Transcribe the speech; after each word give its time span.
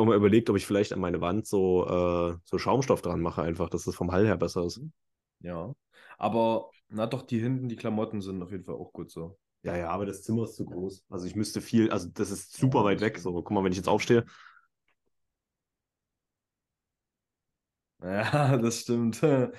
mir 0.00 0.04
auch 0.04 0.06
mal 0.06 0.16
überlegt, 0.16 0.50
ob 0.50 0.56
ich 0.56 0.66
vielleicht 0.66 0.92
an 0.92 1.00
meine 1.00 1.20
Wand 1.20 1.46
so, 1.46 1.86
äh, 1.86 2.36
so 2.44 2.58
Schaumstoff 2.58 3.02
dran 3.02 3.20
mache, 3.20 3.42
einfach, 3.42 3.70
dass 3.70 3.86
es 3.86 3.94
vom 3.94 4.12
Hall 4.12 4.26
her 4.26 4.36
besser 4.36 4.64
ist. 4.64 4.80
Ja. 5.40 5.74
Aber, 6.18 6.70
na 6.88 7.06
doch, 7.06 7.22
die 7.22 7.38
hinten, 7.40 7.68
die 7.68 7.76
Klamotten 7.76 8.20
sind 8.20 8.42
auf 8.42 8.50
jeden 8.50 8.64
Fall 8.64 8.74
auch 8.74 8.92
gut 8.92 9.10
so. 9.10 9.38
Ja, 9.62 9.76
ja, 9.76 9.90
aber 9.90 10.06
das 10.06 10.22
Zimmer 10.22 10.44
ist 10.44 10.56
zu 10.56 10.64
groß. 10.64 11.04
Also 11.10 11.26
ich 11.26 11.36
müsste 11.36 11.60
viel, 11.60 11.90
also 11.90 12.08
das 12.12 12.30
ist 12.30 12.56
super 12.56 12.84
weit 12.84 13.00
weg. 13.00 13.18
So, 13.18 13.32
guck 13.34 13.50
mal, 13.50 13.62
wenn 13.64 13.72
ich 13.72 13.78
jetzt 13.78 13.88
aufstehe. 13.88 14.24
Ja, 18.02 18.56
das 18.56 18.80
stimmt. 18.80 19.20
Hä, 19.22 19.52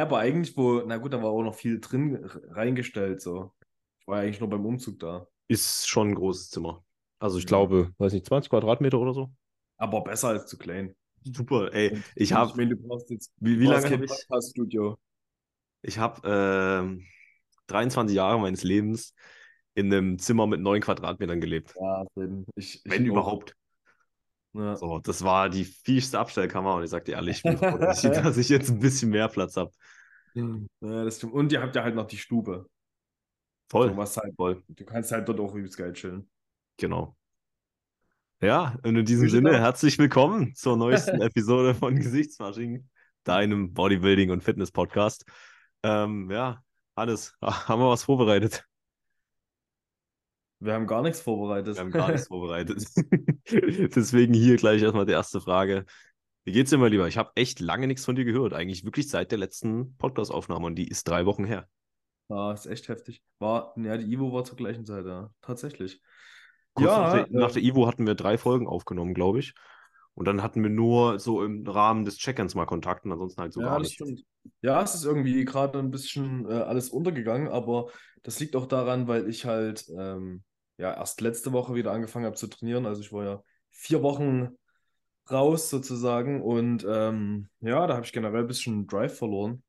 aber 0.00 0.18
eigentlich, 0.18 0.56
wo, 0.56 0.82
na 0.86 0.96
gut, 0.96 1.12
da 1.12 1.22
war 1.22 1.30
auch 1.30 1.42
noch 1.42 1.54
viel 1.54 1.80
drin 1.80 2.16
reingestellt, 2.50 3.20
so. 3.20 3.52
Ich 4.00 4.06
war 4.08 4.18
ja 4.18 4.22
eigentlich 4.24 4.40
nur 4.40 4.48
beim 4.50 4.64
Umzug 4.66 4.98
da. 4.98 5.26
Ist 5.48 5.86
schon 5.88 6.08
ein 6.10 6.14
großes 6.14 6.50
Zimmer. 6.50 6.84
Also 7.18 7.38
ich 7.38 7.46
Ja. 7.46 7.48
glaube, 7.48 7.92
weiß 7.98 8.12
nicht, 8.12 8.26
20 8.26 8.50
Quadratmeter 8.50 8.98
oder 8.98 9.12
so. 9.14 9.30
Aber 9.78 10.02
besser 10.04 10.28
als 10.28 10.46
zu 10.46 10.58
klein. 10.58 10.94
Super, 11.24 11.72
ey. 11.74 12.02
Ich 12.14 12.32
habe, 12.32 12.50
Ich 12.50 12.56
meine, 12.56 12.76
du 12.76 12.82
brauchst 12.86 13.10
jetzt 13.10 13.32
wie, 13.38 13.58
wie 13.60 13.66
lange 13.66 13.90
habe 13.90 14.04
ich? 14.04 14.10
Podcast-Studio. 14.10 14.98
Ich 15.82 15.98
habe 15.98 16.20
ähm, 16.24 17.06
23 17.68 18.16
Jahre 18.16 18.38
meines 18.40 18.62
Lebens 18.64 19.14
in 19.74 19.92
einem 19.92 20.18
Zimmer 20.18 20.46
mit 20.46 20.60
9 20.60 20.80
Quadratmetern 20.80 21.40
gelebt. 21.40 21.74
Ja, 21.80 22.04
Finn, 22.14 22.44
ich, 22.56 22.84
ich 22.84 22.90
Wenn 22.90 23.04
auch. 23.04 23.06
überhaupt. 23.06 23.54
Ja. 24.54 24.76
So, 24.76 24.98
das 24.98 25.22
war 25.24 25.48
die 25.50 25.64
fiesste 25.64 26.18
Abstellkammer 26.18 26.74
und 26.76 26.84
ich 26.84 26.90
sag 26.90 27.04
dir 27.04 27.12
ehrlich, 27.12 27.44
ich 27.44 27.58
froh, 27.58 27.78
dass 27.78 28.02
ich, 28.04 28.10
dass 28.12 28.36
ich 28.36 28.48
jetzt 28.48 28.70
ein 28.70 28.78
bisschen 28.80 29.10
mehr 29.10 29.28
Platz 29.28 29.56
habe. 29.56 29.72
Ja, 30.34 31.04
das 31.04 31.16
stimmt. 31.18 31.32
Und 31.34 31.52
ihr 31.52 31.60
habt 31.62 31.74
ja 31.76 31.82
halt 31.82 31.94
noch 31.94 32.06
die 32.06 32.16
Stube. 32.18 32.68
Voll, 33.70 33.88
So, 33.90 33.96
was 33.96 34.16
halt, 34.16 34.34
voll, 34.36 34.62
du 34.68 34.84
kannst 34.84 35.12
halt 35.12 35.28
dort 35.28 35.40
auch 35.40 35.54
übelst 35.54 35.76
geil 35.76 35.92
chillen. 35.92 36.30
genau. 36.78 37.17
Ja, 38.40 38.78
und 38.84 38.94
in 38.94 39.04
diesem 39.04 39.28
Sinne, 39.28 39.50
da. 39.50 39.58
herzlich 39.58 39.98
willkommen 39.98 40.54
zur 40.54 40.76
neuesten 40.76 41.20
Episode 41.20 41.74
von 41.74 41.96
Gesichtswasching, 41.96 42.88
deinem 43.24 43.74
Bodybuilding- 43.74 44.30
und 44.30 44.44
Fitness-Podcast. 44.44 45.24
Ähm, 45.82 46.30
ja, 46.30 46.62
Hannes, 46.96 47.34
haben 47.42 47.80
wir 47.80 47.88
was 47.90 48.04
vorbereitet? 48.04 48.64
Wir 50.60 50.74
haben 50.74 50.86
gar 50.86 51.02
nichts 51.02 51.20
vorbereitet. 51.20 51.74
Wir 51.74 51.80
haben 51.80 51.90
gar 51.90 52.12
nichts 52.12 52.28
vorbereitet. 52.28 52.84
Deswegen 53.96 54.34
hier 54.34 54.56
gleich 54.56 54.82
erstmal 54.82 55.06
die 55.06 55.12
erste 55.12 55.40
Frage. 55.40 55.84
Wie 56.44 56.52
geht's 56.52 56.70
dir 56.70 56.78
mal 56.78 56.90
lieber? 56.90 57.08
Ich 57.08 57.18
habe 57.18 57.32
echt 57.34 57.58
lange 57.58 57.88
nichts 57.88 58.04
von 58.04 58.14
dir 58.14 58.24
gehört. 58.24 58.54
Eigentlich 58.54 58.84
wirklich 58.84 59.08
seit 59.08 59.32
der 59.32 59.38
letzten 59.38 59.96
Podcast-Aufnahme 59.96 60.66
und 60.66 60.76
die 60.76 60.86
ist 60.86 61.08
drei 61.08 61.26
Wochen 61.26 61.44
her. 61.44 61.68
Ja, 62.28 62.52
ist 62.52 62.66
echt 62.66 62.88
heftig. 62.88 63.20
War, 63.40 63.74
ja, 63.76 63.96
die 63.96 64.12
Ivo 64.12 64.32
war 64.32 64.44
zur 64.44 64.56
gleichen 64.56 64.84
Zeit, 64.84 65.06
ja. 65.06 65.32
Tatsächlich. 65.40 66.00
Kurz 66.78 66.96
Ja, 66.96 66.96
nach, 66.96 67.08
der, 67.10 67.26
nach 67.30 67.50
äh, 67.50 67.52
der 67.52 67.62
Ivo 67.62 67.86
hatten 67.86 68.06
wir 68.06 68.14
drei 68.14 68.38
Folgen 68.38 68.66
aufgenommen, 68.68 69.14
glaube 69.14 69.40
ich. 69.40 69.54
Und 70.14 70.26
dann 70.26 70.42
hatten 70.42 70.62
wir 70.62 70.70
nur 70.70 71.18
so 71.20 71.44
im 71.44 71.66
Rahmen 71.66 72.04
des 72.04 72.18
Check-ins 72.18 72.54
mal 72.54 72.66
Kontakt 72.66 73.04
und 73.04 73.12
ansonsten 73.12 73.40
halt 73.42 73.52
so 73.52 73.62
Ja, 73.62 73.62
gar 73.62 73.80
nicht. 73.80 74.00
stimmt. 74.00 74.24
Ja, 74.62 74.82
es 74.82 74.94
ist 74.94 75.04
irgendwie 75.04 75.44
gerade 75.44 75.78
ein 75.78 75.90
bisschen 75.90 76.46
äh, 76.48 76.54
alles 76.54 76.90
untergegangen, 76.90 77.48
aber 77.48 77.90
das 78.22 78.38
liegt 78.40 78.54
auch 78.56 78.66
daran, 78.66 79.08
weil 79.08 79.28
ich 79.28 79.44
halt 79.44 79.88
ähm, 79.98 80.44
ja 80.78 80.94
erst 80.94 81.20
letzte 81.20 81.52
Woche 81.52 81.74
wieder 81.74 81.92
angefangen 81.92 82.26
habe 82.26 82.36
zu 82.36 82.46
trainieren. 82.46 82.86
Also 82.86 83.00
ich 83.02 83.12
war 83.12 83.24
ja 83.24 83.42
vier 83.70 84.02
Wochen 84.02 84.50
raus 85.30 85.70
sozusagen 85.70 86.42
und 86.42 86.86
ähm, 86.88 87.48
ja, 87.60 87.86
da 87.86 87.94
habe 87.96 88.06
ich 88.06 88.12
generell 88.12 88.42
ein 88.42 88.46
bisschen 88.48 88.86
Drive 88.86 89.18
verloren. 89.18 89.62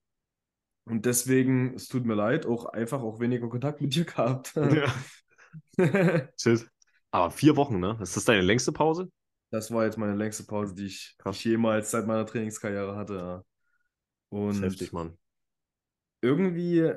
Und 0.86 1.06
deswegen, 1.06 1.76
es 1.76 1.88
tut 1.88 2.06
mir 2.06 2.16
leid, 2.16 2.46
auch 2.48 2.66
einfach 2.66 3.02
auch 3.04 3.20
weniger 3.20 3.50
Kontakt 3.50 3.82
mit 3.82 3.96
dir 3.96 4.06
gehabt. 4.06 4.54
Ja, 4.62 4.94
shit. 6.38 6.70
Aber 7.12 7.32
vier 7.32 7.56
Wochen, 7.56 7.80
ne? 7.80 7.98
Ist 8.02 8.16
das 8.16 8.26
deine 8.26 8.42
längste 8.42 8.72
Pause? 8.72 9.10
Das 9.52 9.72
war 9.72 9.86
jetzt 9.86 9.98
meine 9.98 10.16
längste 10.16 10.44
Pause, 10.44 10.76
die 10.76 10.86
ich, 10.86 11.18
die 11.26 11.30
ich 11.30 11.44
jemals 11.44 11.92
seit 11.92 12.06
meiner 12.06 12.26
Trainingskarriere 12.26 12.96
hatte. 12.96 13.16
Ja. 13.16 13.44
Und 14.30 14.62
heftig, 14.62 14.94
Mann. 14.94 15.18
irgendwie 16.22 16.92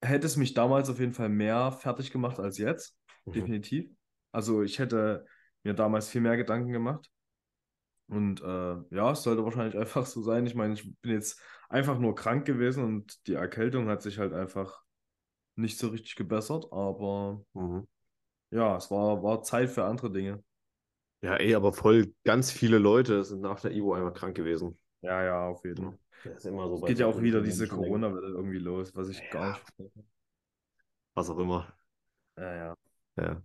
hätte 0.00 0.26
es 0.26 0.36
mich 0.36 0.54
damals 0.54 0.88
auf 0.90 1.00
jeden 1.00 1.12
Fall 1.12 1.28
mehr 1.28 1.72
fertig 1.72 2.12
gemacht 2.12 2.38
als 2.38 2.58
jetzt. 2.58 2.96
Mhm. 3.26 3.32
Definitiv. 3.32 3.90
Also 4.30 4.62
ich 4.62 4.78
hätte 4.78 5.26
mir 5.64 5.74
damals 5.74 6.08
viel 6.08 6.20
mehr 6.20 6.36
Gedanken 6.36 6.72
gemacht. 6.72 7.10
Und 8.06 8.40
äh, 8.40 8.76
ja, 8.90 9.10
es 9.10 9.22
sollte 9.22 9.44
wahrscheinlich 9.44 9.76
einfach 9.78 10.06
so 10.06 10.22
sein. 10.22 10.46
Ich 10.46 10.54
meine, 10.54 10.74
ich 10.74 10.94
bin 11.00 11.12
jetzt 11.12 11.40
einfach 11.68 11.98
nur 11.98 12.14
krank 12.14 12.46
gewesen 12.46 12.84
und 12.84 13.26
die 13.26 13.34
Erkältung 13.34 13.88
hat 13.88 14.02
sich 14.02 14.18
halt 14.18 14.32
einfach 14.32 14.82
nicht 15.56 15.78
so 15.78 15.88
richtig 15.88 16.14
gebessert. 16.14 16.66
Aber 16.70 17.44
Mhm. 17.54 17.86
Ja, 18.50 18.76
es 18.76 18.90
war, 18.90 19.22
war 19.22 19.42
Zeit 19.42 19.70
für 19.70 19.84
andere 19.84 20.10
Dinge. 20.12 20.42
Ja, 21.22 21.36
ey, 21.36 21.54
aber 21.54 21.72
voll 21.72 22.14
ganz 22.24 22.50
viele 22.52 22.78
Leute 22.78 23.24
sind 23.24 23.40
nach 23.40 23.60
der 23.60 23.72
Ivo 23.72 23.94
einfach 23.94 24.14
krank 24.14 24.36
gewesen. 24.36 24.78
Ja, 25.00 25.22
ja, 25.24 25.46
auf 25.48 25.64
jeden 25.64 25.76
Fall. 25.84 25.98
Das 26.24 26.36
ist 26.38 26.44
immer 26.46 26.68
so 26.68 26.76
Es 26.76 26.84
geht 26.84 26.98
ja 26.98 27.06
auch 27.06 27.20
wieder 27.22 27.40
diese. 27.42 27.68
Corona-Welle 27.68 28.28
irgendwie 28.28 28.58
los, 28.58 28.94
was 28.96 29.08
ich 29.08 29.28
gar 29.30 29.42
Ja. 29.42 29.48
nicht 29.48 29.60
verstehe. 29.60 29.90
Was 31.14 31.28
auch 31.30 31.38
immer. 31.38 31.78
Ja, 32.36 32.54
ja. 32.54 32.76
Ja, 33.16 33.42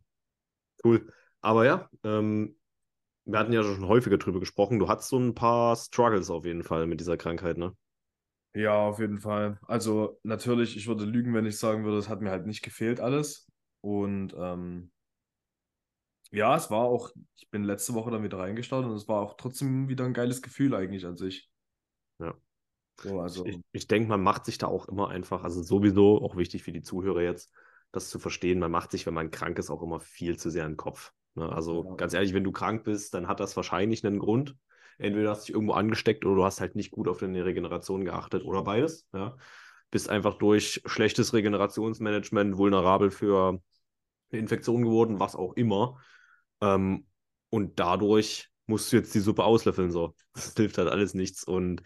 cool. 0.85 1.11
Aber 1.41 1.65
ja, 1.65 1.89
ähm, 2.03 2.57
wir 3.25 3.39
hatten 3.39 3.53
ja 3.53 3.63
schon 3.63 3.87
häufiger 3.87 4.19
drüber 4.19 4.39
gesprochen. 4.41 4.79
Du 4.79 4.89
hattest 4.89 5.09
so 5.09 5.19
ein 5.19 5.35
paar 5.35 5.75
Struggles 5.77 6.31
auf 6.31 6.45
jeden 6.45 6.63
Fall 6.63 6.87
mit 6.87 7.01
dieser 7.01 7.17
Krankheit, 7.17 7.57
ne? 7.57 7.75
Ja, 8.55 8.75
auf 8.87 8.99
jeden 8.99 9.19
Fall. 9.19 9.59
Also 9.67 10.19
natürlich, 10.23 10.77
ich 10.77 10.87
würde 10.87 11.05
lügen, 11.05 11.33
wenn 11.33 11.45
ich 11.47 11.57
sagen 11.57 11.83
würde, 11.85 11.97
es 11.97 12.07
hat 12.09 12.21
mir 12.21 12.29
halt 12.31 12.45
nicht 12.45 12.61
gefehlt 12.63 12.99
alles. 12.99 13.47
Und 13.81 14.33
ähm, 14.37 14.91
ja, 16.33 16.55
es 16.55 16.71
war 16.71 16.79
auch, 16.79 17.11
ich 17.35 17.49
bin 17.49 17.63
letzte 17.63 17.93
Woche 17.93 18.11
dann 18.11 18.23
wieder 18.23 18.39
reingestartet 18.39 18.89
und 18.89 18.97
es 18.97 19.07
war 19.07 19.21
auch 19.21 19.35
trotzdem 19.37 19.87
wieder 19.87 20.05
ein 20.05 20.13
geiles 20.13 20.41
Gefühl 20.41 20.73
eigentlich 20.73 21.05
an 21.05 21.15
sich. 21.15 21.49
Ja. 22.19 22.33
So, 22.97 23.19
also, 23.19 23.45
Ich, 23.45 23.59
ich 23.71 23.87
denke, 23.87 24.09
man 24.09 24.21
macht 24.21 24.45
sich 24.45 24.57
da 24.57 24.67
auch 24.67 24.87
immer 24.87 25.09
einfach, 25.09 25.43
also 25.43 25.61
sowieso 25.61 26.21
auch 26.21 26.35
wichtig 26.35 26.63
für 26.63 26.71
die 26.71 26.81
Zuhörer 26.81 27.21
jetzt, 27.21 27.53
das 27.91 28.09
zu 28.09 28.17
verstehen, 28.17 28.59
man 28.59 28.71
macht 28.71 28.91
sich, 28.91 29.05
wenn 29.05 29.13
man 29.13 29.31
krank 29.31 29.59
ist, 29.59 29.69
auch 29.69 29.83
immer 29.83 29.99
viel 29.99 30.37
zu 30.37 30.49
sehr 30.49 30.65
in 30.65 30.71
den 30.71 30.77
Kopf. 30.77 31.13
Ne? 31.35 31.47
Also 31.51 31.83
Ja. 31.83 31.95
ganz 31.95 32.13
ehrlich, 32.13 32.33
wenn 32.33 32.43
du 32.43 32.51
krank 32.51 32.83
bist, 32.83 33.13
dann 33.13 33.27
hat 33.27 33.39
das 33.39 33.55
wahrscheinlich 33.55 34.05
einen 34.05 34.19
Grund. 34.19 34.55
Entweder 34.97 35.31
hast 35.31 35.43
du 35.43 35.45
dich 35.47 35.55
irgendwo 35.55 35.73
angesteckt 35.73 36.25
oder 36.25 36.35
du 36.35 36.43
hast 36.45 36.61
halt 36.61 36.75
nicht 36.75 36.91
gut 36.91 37.07
auf 37.07 37.19
deine 37.19 37.45
Regeneration 37.45 38.05
geachtet 38.05 38.43
oder 38.43 38.63
beides. 38.63 39.07
Ja? 39.13 39.35
Bist 39.91 40.09
einfach 40.09 40.35
durch 40.35 40.81
schlechtes 40.85 41.33
Regenerationsmanagement 41.33 42.57
vulnerabel 42.57 43.11
für 43.11 43.59
eine 44.31 44.39
Infektion 44.39 44.83
geworden, 44.83 45.19
was 45.19 45.35
auch 45.35 45.53
immer. 45.53 45.99
Ähm, 46.63 47.05
und 47.49 47.79
dadurch 47.79 48.49
musst 48.65 48.91
du 48.91 48.95
jetzt 48.95 49.13
die 49.13 49.19
Suppe 49.19 49.43
auslöffeln. 49.43 49.91
So. 49.91 50.15
Das 50.33 50.53
hilft 50.57 50.77
halt 50.77 50.89
alles 50.89 51.13
nichts. 51.13 51.43
Und 51.43 51.83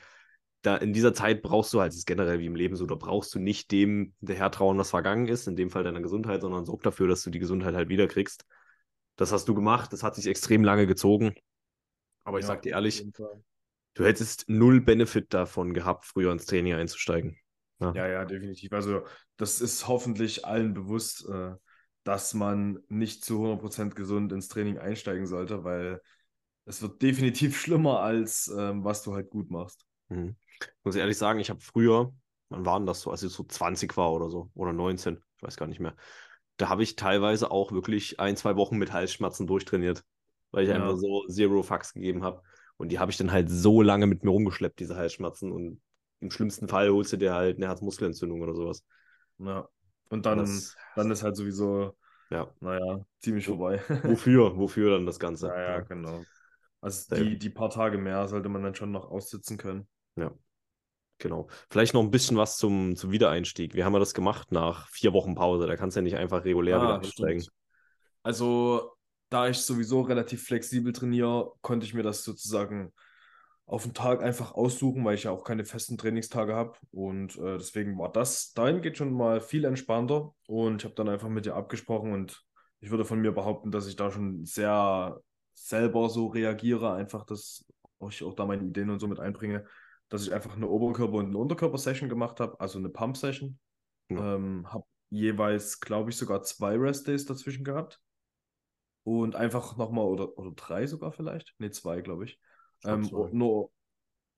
da 0.62 0.78
in 0.78 0.94
dieser 0.94 1.14
Zeit 1.14 1.42
brauchst 1.42 1.74
du 1.74 1.82
halt, 1.82 1.92
das 1.92 1.98
ist 1.98 2.08
generell 2.08 2.40
wie 2.40 2.46
im 2.46 2.56
Leben 2.56 2.76
so, 2.76 2.86
da 2.86 2.96
brauchst 2.96 3.34
du 3.34 3.40
nicht 3.40 3.72
dem 3.72 4.14
hinterher 4.20 4.52
trauen, 4.52 4.78
was 4.78 4.90
vergangen 4.92 5.28
ist, 5.28 5.48
in 5.48 5.56
dem 5.56 5.70
Fall 5.70 5.84
deiner 5.84 6.02
Gesundheit, 6.02 6.42
sondern 6.42 6.66
sorg 6.66 6.84
dafür, 6.84 7.08
dass 7.08 7.24
du 7.24 7.30
die 7.30 7.40
Gesundheit 7.40 7.76
halt 7.76 7.90
wiederkriegst. 7.90 8.46
Das 9.16 9.32
hast 9.32 9.48
du 9.48 9.56
gemacht, 9.56 9.94
das 9.94 10.04
hat 10.04 10.16
sich 10.16 10.28
extrem 10.28 10.64
lange 10.64 10.86
gezogen. 10.86 11.34
Aber 12.24 12.40
ich 12.40 12.44
ja, 12.44 12.48
sag 12.48 12.62
dir 12.62 12.74
ehrlich, 12.74 13.06
du 13.94 14.04
hättest 14.04 14.46
null 14.48 14.82
Benefit 14.82 15.34
davon 15.34 15.74
gehabt, 15.74 16.06
früher 16.06 16.32
ins 16.32 16.46
Training 16.46 16.74
einzusteigen. 16.74 17.38
Ja, 17.80 18.08
ja, 18.08 18.26
definitiv. 18.26 18.74
Also 18.74 19.04
das 19.38 19.62
ist 19.62 19.88
hoffentlich 19.88 20.46
allen 20.46 20.74
bewusst, 20.74 21.28
äh, 21.30 21.54
dass 22.08 22.34
man 22.34 22.80
nicht 22.88 23.26
zu 23.26 23.42
100% 23.42 23.96
gesund 23.96 24.32
ins 24.32 24.48
Training 24.48 24.78
einsteigen 24.78 25.28
sollte, 25.28 25.66
weil 25.66 26.02
es 26.66 26.82
wird 26.82 27.02
definitiv 27.02 27.58
schlimmer, 27.60 28.00
als 28.00 28.48
ähm, 28.58 28.86
was 28.86 29.04
du 29.04 29.14
halt 29.14 29.30
gut 29.30 29.52
machst. 29.52 29.86
Mhm. 30.08 30.38
Ich 30.62 30.68
muss 30.86 30.96
ehrlich 30.96 31.18
sagen, 31.18 31.40
ich 31.40 31.50
habe 31.50 31.60
früher, 31.60 32.14
wann 32.48 32.66
waren 32.66 32.86
das 32.86 33.02
so, 33.02 33.12
als 33.12 33.24
ich 33.24 33.32
so 33.32 33.44
20 33.44 33.98
war 33.98 34.14
oder 34.14 34.30
so, 34.30 34.50
oder 34.54 34.72
19, 34.72 35.18
ich 35.36 35.44
weiß 35.44 35.58
gar 35.58 35.68
nicht 35.68 35.82
mehr. 35.82 35.96
Da 36.56 36.70
habe 36.70 36.82
ich 36.82 36.96
teilweise 36.96 37.52
auch 37.52 37.74
wirklich 37.74 38.22
ein, 38.22 38.38
zwei 38.38 38.56
Wochen 38.56 38.78
mit 38.78 38.94
Halsschmerzen 38.94 39.46
durchtrainiert, 39.46 40.06
weil 40.52 40.64
ich 40.64 40.70
Ja. 40.70 40.76
einfach 40.76 40.98
so 40.98 41.26
Zero 41.28 41.62
Fucks 41.62 41.94
gegeben 41.94 42.24
habe. 42.24 42.42
Und 42.78 42.90
die 42.90 43.00
habe 43.00 43.12
ich 43.12 43.18
dann 43.18 43.34
halt 43.34 43.50
so 43.50 43.82
lange 43.82 44.08
mit 44.08 44.24
mir 44.24 44.32
rumgeschleppt, 44.32 44.80
diese 44.80 44.96
Halsschmerzen. 44.96 45.52
Und 45.52 45.82
im 46.22 46.32
schlimmsten 46.32 46.70
Fall 46.70 46.90
holst 46.90 47.12
du 47.12 47.18
dir 47.18 47.34
halt 47.34 47.58
eine 47.58 47.68
Herzmuskelentzündung 47.68 48.42
oder 48.42 48.56
sowas. 48.56 48.84
Ja. 49.40 49.68
Und 50.10 50.26
dann, 50.26 50.40
Das- 50.40 50.76
dann 50.96 51.12
ist 51.12 51.24
halt 51.24 51.36
sowieso, 51.36 51.96
Ja. 52.30 52.48
naja, 52.60 53.06
ziemlich 53.20 53.46
vorbei. 53.46 53.82
Wofür? 54.04 54.58
Wofür 54.58 54.92
dann 54.92 55.06
das 55.06 55.20
Ganze? 55.20 55.48
Ja, 55.48 55.62
ja, 55.62 55.80
genau. 55.82 56.24
Also 56.82 57.16
die, 57.16 57.38
die 57.38 57.50
paar 57.50 57.70
Tage 57.70 57.98
mehr 57.98 58.28
sollte 58.28 58.50
man 58.50 58.64
dann 58.64 58.76
schon 58.76 58.92
noch 58.92 59.10
aussitzen 59.10 59.58
können. 59.58 59.88
Ja, 60.16 60.32
genau. 61.18 61.48
Vielleicht 61.70 61.94
noch 61.94 62.02
ein 62.02 62.12
bisschen 62.12 62.38
was 62.38 62.58
zum, 62.58 62.96
zum 62.96 63.12
Wiedereinstieg. 63.12 63.74
Wie 63.74 63.84
haben 63.84 63.94
wir 63.94 64.00
das 64.00 64.14
gemacht 64.14 64.52
nach 64.52 64.88
vier 64.90 65.14
Wochen 65.14 65.36
Pause? 65.36 65.68
Da 65.68 65.76
kannst 65.76 65.96
du 65.96 66.00
ja 66.00 66.04
nicht 66.04 66.18
einfach 66.18 66.46
regulär 66.46 66.82
wieder 66.82 66.94
Ah, 66.94 66.98
einsteigen. 67.00 67.42
stimmt. 67.42 67.56
Also, 68.24 68.92
da 69.30 69.48
ich 69.50 69.58
sowieso 69.60 70.02
relativ 70.02 70.44
flexibel 70.44 70.94
trainiere, 70.94 71.52
konnte 71.62 71.86
ich 71.86 71.94
mir 71.94 72.04
das 72.04 72.24
sozusagen 72.24 72.94
auf 73.68 73.84
den 73.84 73.94
Tag 73.94 74.24
einfach 74.24 74.54
aussuchen, 74.54 75.04
weil 75.04 75.16
ich 75.16 75.24
ja 75.24 75.32
auch 75.32 75.44
keine 75.44 75.66
festen 75.66 75.98
Trainingstage 75.98 76.56
habe. 76.56 76.78
Und 76.92 77.38
äh, 77.38 77.58
deswegen 77.58 77.98
war 78.00 78.12
das 78.12 78.54
dahin 78.54 78.82
geht 78.82 78.98
schon 78.98 79.14
mal 79.14 79.42
viel 79.42 79.66
entspannter. 79.66 80.34
Und 80.48 80.82
ich 80.82 80.86
habe 80.86 80.96
dann 80.96 81.10
einfach 81.10 81.28
mit 81.28 81.46
dir 81.46 81.56
abgesprochen 81.56 82.14
und 82.14 82.44
ich 82.80 82.92
würde 82.92 83.04
von 83.04 83.20
mir 83.20 83.34
behaupten, 83.34 83.70
dass 83.70 83.88
ich 83.88 83.98
da 83.98 84.10
schon 84.10 84.46
sehr, 84.46 85.20
selber 85.54 86.10
so 86.10 86.28
reagiere, 86.28 86.94
einfach, 86.94 87.26
dass 87.26 87.66
ich 88.10 88.24
auch 88.24 88.36
da 88.36 88.46
meine 88.46 88.64
Ideen 88.64 88.90
und 88.90 89.00
so 89.00 89.08
mit 89.08 89.20
einbringe, 89.20 89.66
dass 90.08 90.24
ich 90.26 90.34
einfach 90.34 90.56
eine 90.56 90.68
Oberkörper- 90.68 91.18
und 91.18 91.28
eine 91.28 91.38
Unterkörper-Session 91.38 92.08
gemacht 92.08 92.40
habe, 92.40 92.60
also 92.62 92.80
eine 92.80 92.90
Pump-Session. 92.90 93.60
Ja. 94.10 94.36
Ähm, 94.36 94.72
habe 94.72 94.86
jeweils, 95.10 95.82
glaube 95.82 96.12
ich, 96.12 96.16
sogar 96.16 96.44
zwei 96.44 96.78
Rest-Days 96.78 97.26
dazwischen 97.26 97.66
gehabt. 97.66 98.00
Und 99.04 99.36
einfach 99.36 99.76
nochmal, 99.76 100.06
oder, 100.06 100.38
oder 100.38 100.52
drei 100.52 100.86
sogar 100.86 101.12
vielleicht? 101.12 101.54
Ne, 101.60 101.72
zwei, 101.72 102.02
glaube 102.02 102.26
ich. 102.26 102.40
Ähm, 102.86 103.10
nur, 103.32 103.72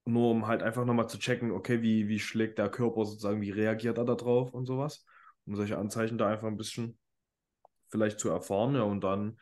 nur 0.06 0.31
um 0.31 0.47
halt 0.47 0.63
einfach 0.63 0.86
nochmal 0.86 1.09
zu 1.09 1.19
checken, 1.19 1.51
okay, 1.51 1.81
wie, 1.81 2.07
wie 2.07 2.19
schlägt 2.19 2.57
der 2.57 2.69
Körper 2.69 3.06
sozusagen, 3.06 3.41
wie 3.41 3.51
reagiert 3.51 3.97
er 3.97 4.06
da 4.06 4.15
drauf 4.15 4.53
und 4.53 4.65
sowas. 4.65 5.06
Um 5.45 5.56
solche 5.56 5.77
Anzeichen 5.77 6.18
da 6.18 6.27
einfach 6.27 6.47
ein 6.47 6.57
bisschen 6.57 6.97
vielleicht 7.89 8.19
zu 8.19 8.30
erfahren. 8.30 8.75
Ja, 8.75 8.83
und 8.83 9.03
dann 9.03 9.39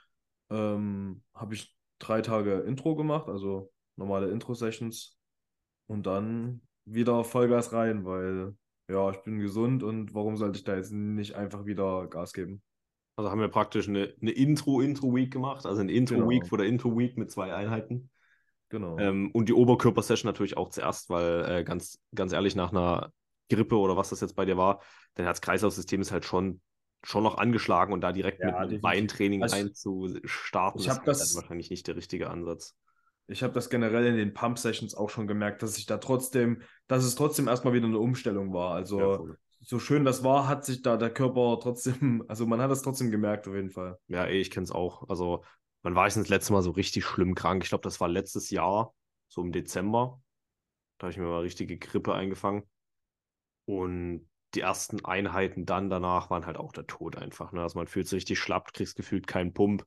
ähm, 0.50 1.24
habe 1.34 1.54
ich 1.54 1.76
drei 2.00 2.22
Tage 2.22 2.60
Intro 2.60 2.96
gemacht, 2.96 3.28
also 3.28 3.72
normale 3.96 4.30
Intro-Sessions. 4.30 5.18
Und 5.88 6.06
dann 6.06 6.62
wieder 6.86 7.24
Vollgas 7.24 7.74
rein, 7.74 8.06
weil 8.06 8.56
ja, 8.90 9.10
ich 9.12 9.18
bin 9.18 9.40
gesund 9.40 9.84
und 9.84 10.14
warum 10.14 10.38
sollte 10.38 10.58
ich 10.60 10.64
da 10.64 10.76
jetzt 10.76 10.92
nicht 10.92 11.36
einfach 11.36 11.66
wieder 11.66 12.08
Gas 12.08 12.34
geben? 12.34 12.62
Also 13.18 13.32
haben 13.32 13.42
wir 13.42 13.50
praktisch 13.50 13.90
eine, 13.90 14.14
eine 14.22 14.32
Intro-Intro-Week 14.32 15.32
gemacht, 15.32 15.66
also 15.66 15.82
eine 15.82 15.92
Intro-Week 15.92 16.42
Genau. 16.42 16.50
vor 16.50 16.58
der 16.60 16.68
Intro-Week 16.68 17.18
mit 17.18 17.32
zwei 17.32 17.54
Einheiten. 17.54 18.10
Genau. 18.70 18.98
Ähm, 19.00 19.32
und 19.32 19.48
die 19.50 19.54
Oberkörper-Session 19.54 20.28
natürlich 20.28 20.58
auch 20.58 20.70
zuerst, 20.70 21.10
weil 21.10 21.46
äh, 21.50 21.64
ganz, 21.64 22.00
ganz 22.14 22.34
ehrlich, 22.34 22.56
nach 22.56 22.72
einer 22.72 23.12
Grippe 23.50 23.78
oder 23.78 23.96
was 23.96 24.10
das 24.10 24.22
jetzt 24.22 24.36
bei 24.36 24.46
dir 24.46 24.58
war, 24.58 24.82
dein 25.16 25.26
Herz-Kreislauf-System 25.26 26.02
ist 26.02 26.12
halt 26.12 26.26
schon, 26.26 26.62
schon 27.04 27.24
noch 27.24 27.38
angeschlagen 27.38 27.94
und 27.94 28.02
da 28.02 28.12
direkt 28.12 28.44
Ja, 28.44 28.66
mit. 28.66 28.82
Beintraining 28.82 29.44
Also, 29.44 29.56
reinzustarten, 29.56 30.82
ich 30.82 30.88
ist 30.88 30.98
halt 30.98 31.08
das- 31.08 31.30
dann 31.30 31.42
wahrscheinlich 31.42 31.70
nicht 31.70 31.88
der 31.88 31.96
richtige 31.96 32.30
Ansatz. 32.30 32.76
Ich 33.30 33.44
habe 33.44 33.54
das 33.54 33.70
generell 33.70 34.06
in 34.06 34.16
den 34.16 34.34
Pump-Sessions 34.34 34.96
auch 34.96 35.10
schon 35.10 35.28
gemerkt, 35.28 35.62
dass 35.62 35.78
ich 35.78 35.86
da 35.86 35.98
trotzdem, 35.98 36.62
dass 36.88 37.04
es 37.04 37.16
trotzdem 37.16 37.48
erstmal 37.48 37.74
wieder 37.74 37.86
eine 37.86 38.00
Umstellung 38.00 38.54
war. 38.54 38.74
Also 38.74 39.00
Ja, 39.00 39.18
voll. 39.18 39.38
so 39.64 39.80
schön 39.80 40.06
das 40.06 40.24
war, 40.24 40.48
hat 40.48 40.64
sich 40.66 40.82
da 40.82 40.96
der 40.98 41.10
Körper 41.10 41.60
trotzdem, 41.62 42.24
also 42.30 42.46
man 42.46 42.62
hat 42.62 42.72
es 42.72 42.82
trotzdem 42.82 43.12
gemerkt 43.12 43.48
auf 43.48 43.56
jeden 43.56 43.70
Fall. 43.70 43.98
Ja, 44.08 44.26
ey, 44.26 44.40
ich 44.40 44.50
kenne 44.52 44.64
es 44.64 44.72
auch. 44.72 45.10
Also, 45.10 45.44
wann 45.88 45.96
war 45.96 46.06
ich 46.06 46.16
denn 46.16 46.24
das 46.24 46.30
letzte 46.30 46.52
Mal 46.52 46.62
so 46.62 46.72
richtig 46.72 47.06
schlimm 47.06 47.34
krank? 47.34 47.64
Ich 47.64 47.70
glaube, 47.70 47.84
das 47.84 48.02
war 48.02 48.10
letztes 48.10 48.50
Jahr, 48.50 48.94
so 49.30 49.42
im 49.42 49.54
Dezember. 49.54 50.22
Da 50.98 51.06
habe 51.06 51.12
ich 51.14 51.18
mir 51.18 51.28
mal 51.28 51.40
richtige 51.40 51.78
Grippe 51.78 52.14
eingefangen. 52.14 52.64
Und 53.64 54.30
die 54.54 54.60
ersten 54.60 55.06
Einheiten 55.06 55.66
dann 55.66 55.90
danach 55.90 56.30
waren 56.30 56.46
halt 56.46 56.58
auch 56.58 56.74
der 56.74 56.88
Tod 56.88 57.16
einfach. 57.16 57.54
Ne? 57.54 57.62
Also 57.62 57.80
man 57.80 57.88
fühlt 57.88 58.06
sich 58.06 58.18
richtig 58.18 58.38
schlapp, 58.38 58.74
kriegst 58.74 58.98
gefühlt 58.98 59.28
keinen 59.28 59.54
Pump. 59.54 59.86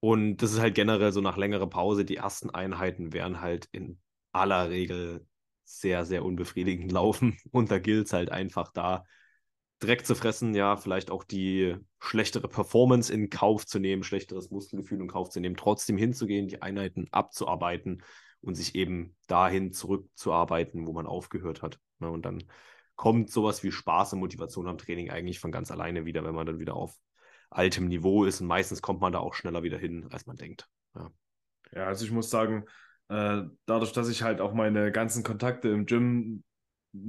Und 0.00 0.36
das 0.36 0.52
ist 0.52 0.60
halt 0.60 0.74
generell 0.74 1.12
so 1.12 1.22
nach 1.22 1.38
längerer 1.38 1.70
Pause. 1.70 2.04
Die 2.04 2.16
ersten 2.16 2.50
Einheiten 2.50 3.14
werden 3.14 3.40
halt 3.40 3.70
in 3.72 3.98
aller 4.32 4.68
Regel 4.68 5.26
sehr, 5.64 6.04
sehr 6.04 6.26
unbefriedigend 6.26 6.92
laufen. 6.92 7.38
Und 7.52 7.70
da 7.70 7.78
gilt 7.78 8.08
es 8.08 8.12
halt 8.12 8.30
einfach 8.30 8.70
da, 8.70 9.06
Dreck 9.78 10.06
zu 10.06 10.14
fressen, 10.14 10.54
ja, 10.54 10.76
vielleicht 10.76 11.10
auch 11.10 11.22
die 11.24 11.76
schlechtere 11.98 12.48
Performance 12.48 13.12
in 13.12 13.28
Kauf 13.28 13.66
zu 13.66 13.78
nehmen, 13.78 14.02
schlechteres 14.02 14.50
Muskelgefühl 14.50 15.00
in 15.00 15.08
Kauf 15.08 15.28
zu 15.30 15.40
nehmen, 15.40 15.56
trotzdem 15.56 15.98
hinzugehen, 15.98 16.48
die 16.48 16.62
Einheiten 16.62 17.06
abzuarbeiten 17.10 18.02
und 18.40 18.54
sich 18.54 18.74
eben 18.74 19.16
dahin 19.26 19.72
zurückzuarbeiten, 19.72 20.86
wo 20.86 20.92
man 20.92 21.06
aufgehört 21.06 21.62
hat. 21.62 21.78
Ne? 21.98 22.10
Und 22.10 22.24
dann 22.24 22.44
kommt 22.94 23.30
sowas 23.30 23.62
wie 23.62 23.70
Spaß 23.70 24.14
und 24.14 24.20
Motivation 24.20 24.68
am 24.68 24.78
Training 24.78 25.10
eigentlich 25.10 25.40
von 25.40 25.52
ganz 25.52 25.70
alleine 25.70 26.06
wieder, 26.06 26.24
wenn 26.24 26.34
man 26.34 26.46
dann 26.46 26.58
wieder 26.58 26.74
auf 26.74 26.96
altem 27.50 27.88
Niveau 27.88 28.24
ist. 28.24 28.40
Und 28.40 28.46
meistens 28.46 28.80
kommt 28.80 29.00
man 29.00 29.12
da 29.12 29.18
auch 29.18 29.34
schneller 29.34 29.62
wieder 29.62 29.78
hin, 29.78 30.08
als 30.10 30.26
man 30.26 30.36
denkt. 30.36 30.68
Ja, 31.72 31.86
also 31.86 32.04
ich 32.04 32.12
muss 32.12 32.30
sagen, 32.30 32.64
äh, 33.08 33.42
dadurch, 33.66 33.92
dass 33.92 34.08
ich 34.08 34.22
halt 34.22 34.40
auch 34.40 34.54
meine 34.54 34.90
ganzen 34.92 35.22
Kontakte 35.22 35.68
im 35.68 35.86
Gym 35.86 36.42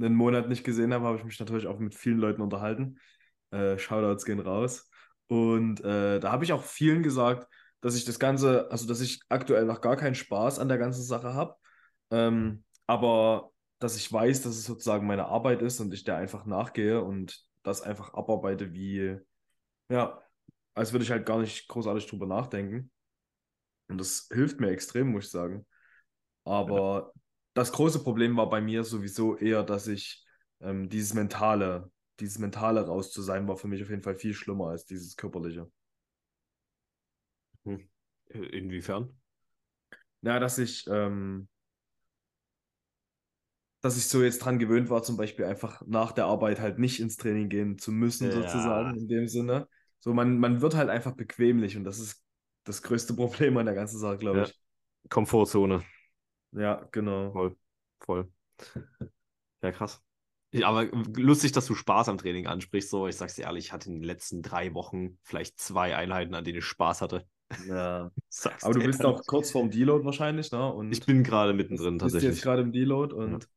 einen 0.00 0.14
Monat 0.14 0.48
nicht 0.48 0.64
gesehen 0.64 0.92
habe, 0.92 1.06
habe 1.06 1.18
ich 1.18 1.24
mich 1.24 1.38
natürlich 1.38 1.66
auch 1.66 1.78
mit 1.78 1.94
vielen 1.94 2.18
Leuten 2.18 2.42
unterhalten. 2.42 2.98
Äh, 3.50 3.78
Shoutouts 3.78 4.24
gehen 4.24 4.40
raus. 4.40 4.90
Und 5.28 5.80
äh, 5.84 6.20
da 6.20 6.32
habe 6.32 6.44
ich 6.44 6.52
auch 6.52 6.62
vielen 6.62 7.02
gesagt, 7.02 7.46
dass 7.80 7.96
ich 7.96 8.04
das 8.04 8.18
Ganze, 8.18 8.70
also 8.70 8.86
dass 8.86 9.00
ich 9.00 9.20
aktuell 9.28 9.64
noch 9.64 9.80
gar 9.80 9.96
keinen 9.96 10.14
Spaß 10.14 10.58
an 10.58 10.68
der 10.68 10.78
ganzen 10.78 11.02
Sache 11.02 11.34
habe. 11.34 11.54
Ähm, 12.10 12.64
aber 12.86 13.50
dass 13.78 13.96
ich 13.96 14.12
weiß, 14.12 14.42
dass 14.42 14.56
es 14.56 14.64
sozusagen 14.64 15.06
meine 15.06 15.26
Arbeit 15.26 15.62
ist 15.62 15.80
und 15.80 15.92
ich 15.94 16.04
der 16.04 16.16
einfach 16.16 16.46
nachgehe 16.46 17.02
und 17.02 17.44
das 17.62 17.82
einfach 17.82 18.14
abarbeite, 18.14 18.72
wie, 18.72 19.18
ja, 19.88 20.20
als 20.74 20.92
würde 20.92 21.04
ich 21.04 21.10
halt 21.10 21.26
gar 21.26 21.38
nicht 21.38 21.68
großartig 21.68 22.06
drüber 22.06 22.26
nachdenken. 22.26 22.90
Und 23.88 23.98
das 23.98 24.28
hilft 24.32 24.60
mir 24.60 24.70
extrem, 24.70 25.12
muss 25.12 25.26
ich 25.26 25.30
sagen. 25.30 25.66
Aber 26.44 27.12
das 27.58 27.72
große 27.72 28.02
Problem 28.02 28.36
war 28.36 28.48
bei 28.50 28.60
mir 28.60 28.84
sowieso 28.84 29.36
eher, 29.36 29.62
dass 29.64 29.86
ich 29.86 30.24
ähm, 30.60 30.88
dieses 30.88 31.14
Mentale, 31.14 31.90
dieses 32.20 32.38
Mentale 32.38 32.86
raus 32.86 33.12
zu 33.12 33.22
sein, 33.22 33.48
war 33.48 33.56
für 33.56 33.68
mich 33.68 33.82
auf 33.82 33.90
jeden 33.90 34.02
Fall 34.02 34.16
viel 34.16 34.34
schlimmer 34.34 34.68
als 34.68 34.84
dieses 34.86 35.16
Körperliche. 35.16 35.70
Hm. 37.64 37.88
Inwiefern? 38.34 39.16
Ja, 40.22 40.38
dass 40.40 40.58
ich, 40.58 40.86
ähm, 40.88 41.48
dass 43.80 43.96
ich 43.96 44.08
so 44.08 44.22
jetzt 44.22 44.40
dran 44.40 44.58
gewöhnt 44.58 44.90
war, 44.90 45.02
zum 45.02 45.16
Beispiel 45.16 45.44
einfach 45.44 45.82
nach 45.86 46.12
der 46.12 46.26
Arbeit 46.26 46.60
halt 46.60 46.78
nicht 46.78 47.00
ins 47.00 47.16
Training 47.16 47.48
gehen 47.48 47.78
zu 47.78 47.92
müssen, 47.92 48.30
Ja. 48.30 48.32
sozusagen, 48.32 48.94
in 48.96 49.08
dem 49.08 49.28
Sinne. 49.28 49.68
So, 50.00 50.12
man, 50.14 50.38
man 50.38 50.60
wird 50.60 50.74
halt 50.74 50.88
einfach 50.90 51.12
bequemlich 51.14 51.76
und 51.76 51.84
das 51.84 51.98
ist 52.00 52.22
das 52.64 52.82
größte 52.82 53.14
Problem 53.16 53.56
an 53.56 53.66
der 53.66 53.74
ganzen 53.74 53.98
Sache, 53.98 54.18
glaube 54.18 54.40
Ja. 54.40 54.44
ich. 54.44 54.58
Komfortzone. 55.10 55.84
Ja, 56.52 56.86
genau. 56.92 57.32
Voll. 57.32 57.56
Voll. 58.00 58.28
Ja, 59.62 59.72
krass. 59.72 60.02
Ja, 60.52 60.68
aber 60.68 60.86
lustig, 61.16 61.52
dass 61.52 61.66
du 61.66 61.74
Spaß 61.74 62.08
am 62.08 62.16
Training 62.18 62.46
ansprichst. 62.46 62.90
So, 62.90 63.06
ich 63.06 63.16
sag's 63.16 63.34
dir 63.34 63.42
ehrlich, 63.44 63.66
ich 63.66 63.72
hatte 63.72 63.88
in 63.90 63.96
den 63.96 64.04
letzten 64.04 64.40
drei 64.42 64.72
Wochen 64.74 65.18
vielleicht 65.22 65.58
zwei 65.60 65.94
Einheiten, 65.96 66.34
an 66.34 66.44
denen 66.44 66.58
ich 66.58 66.64
Spaß 66.64 67.02
hatte. 67.02 67.26
Ja. 67.56 68.10
Sag's 68.30 68.64
Aber 68.64 68.74
du 68.74 68.82
bist 68.82 69.04
auch 69.04 69.26
kurz 69.26 69.50
vorm 69.50 69.70
Deload 69.70 70.04
wahrscheinlich, 70.04 70.50
ne? 70.52 70.72
Und 70.72 70.92
Ich 70.92 71.04
bin 71.06 71.22
gerade 71.22 71.52
mittendrin 71.52 71.98
tatsächlich. 71.98 72.38
jetzt 72.38 72.42
gerade 72.42 72.62
im 72.62 72.72
Deload 72.72 73.14
und 73.14 73.48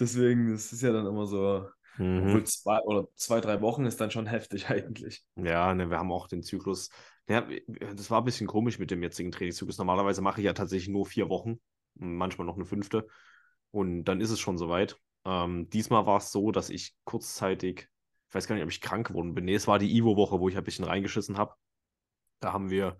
deswegen, 0.00 0.52
das 0.52 0.72
ist 0.72 0.82
ja 0.82 0.92
dann 0.92 1.06
immer 1.06 1.26
so, 1.26 1.68
Mhm. 1.98 2.44
zwei 2.44 2.80
oder 2.80 3.08
zwei, 3.16 3.40
drei 3.40 3.60
Wochen 3.62 3.86
ist 3.86 4.00
dann 4.00 4.10
schon 4.10 4.26
heftig 4.28 4.68
eigentlich. 4.70 5.24
Ja, 5.36 5.74
ne, 5.74 5.90
wir 5.90 5.98
haben 5.98 6.12
auch 6.12 6.28
den 6.28 6.42
Zyklus. 6.42 6.90
Ja, 7.28 7.46
das 7.94 8.10
war 8.10 8.20
ein 8.20 8.24
bisschen 8.24 8.46
komisch 8.46 8.78
mit 8.78 8.90
dem 8.90 9.02
jetzigen 9.02 9.32
Trainingszyklus. 9.32 9.78
Normalerweise 9.78 10.22
mache 10.22 10.40
ich 10.40 10.44
ja 10.44 10.52
tatsächlich 10.52 10.88
nur 10.88 11.06
vier 11.06 11.28
Wochen, 11.28 11.60
manchmal 11.94 12.46
noch 12.46 12.56
eine 12.56 12.64
fünfte. 12.64 13.06
Und 13.70 14.04
dann 14.04 14.20
ist 14.20 14.30
es 14.30 14.40
schon 14.40 14.58
soweit. 14.58 14.98
Ähm, 15.24 15.68
diesmal 15.70 16.06
war 16.06 16.18
es 16.18 16.30
so, 16.32 16.52
dass 16.52 16.70
ich 16.70 16.94
kurzzeitig, 17.04 17.88
ich 18.28 18.34
weiß 18.34 18.46
gar 18.46 18.54
nicht, 18.54 18.64
ob 18.64 18.70
ich 18.70 18.80
krank 18.80 19.08
geworden 19.08 19.34
bin. 19.34 19.44
Nee, 19.44 19.54
es 19.54 19.66
war 19.66 19.78
die 19.78 19.96
Ivo-Woche, 19.96 20.40
wo 20.40 20.48
ich 20.48 20.56
ein 20.56 20.64
bisschen 20.64 20.84
reingeschissen 20.84 21.38
habe. 21.38 21.54
Da 22.40 22.52
haben 22.52 22.70
wir, 22.70 22.98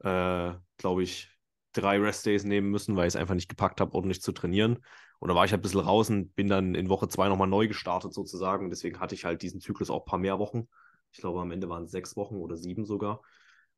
äh, 0.00 0.54
glaube 0.76 1.02
ich, 1.02 1.30
drei 1.72 1.98
Rest-Days 1.98 2.44
nehmen 2.44 2.70
müssen, 2.70 2.96
weil 2.96 3.06
ich 3.06 3.12
es 3.14 3.16
einfach 3.16 3.34
nicht 3.34 3.48
gepackt 3.48 3.80
habe, 3.80 3.94
ordentlich 3.94 4.22
zu 4.22 4.32
trainieren. 4.32 4.78
Und 5.18 5.28
da 5.28 5.34
war 5.34 5.44
ich 5.44 5.50
halt 5.50 5.60
ein 5.60 5.62
bisschen 5.62 5.80
raus 5.80 6.10
und 6.10 6.34
bin 6.34 6.48
dann 6.48 6.74
in 6.74 6.88
Woche 6.88 7.08
zwei 7.08 7.28
nochmal 7.28 7.48
neu 7.48 7.66
gestartet 7.68 8.14
sozusagen. 8.14 8.70
Deswegen 8.70 9.00
hatte 9.00 9.14
ich 9.14 9.24
halt 9.24 9.42
diesen 9.42 9.60
Zyklus 9.60 9.90
auch 9.90 10.02
ein 10.02 10.08
paar 10.08 10.18
mehr 10.18 10.38
Wochen. 10.38 10.68
Ich 11.12 11.20
glaube, 11.20 11.40
am 11.40 11.50
Ende 11.50 11.68
waren 11.68 11.84
es 11.84 11.90
sechs 11.90 12.16
Wochen 12.16 12.36
oder 12.36 12.56
sieben 12.56 12.84
sogar. 12.84 13.22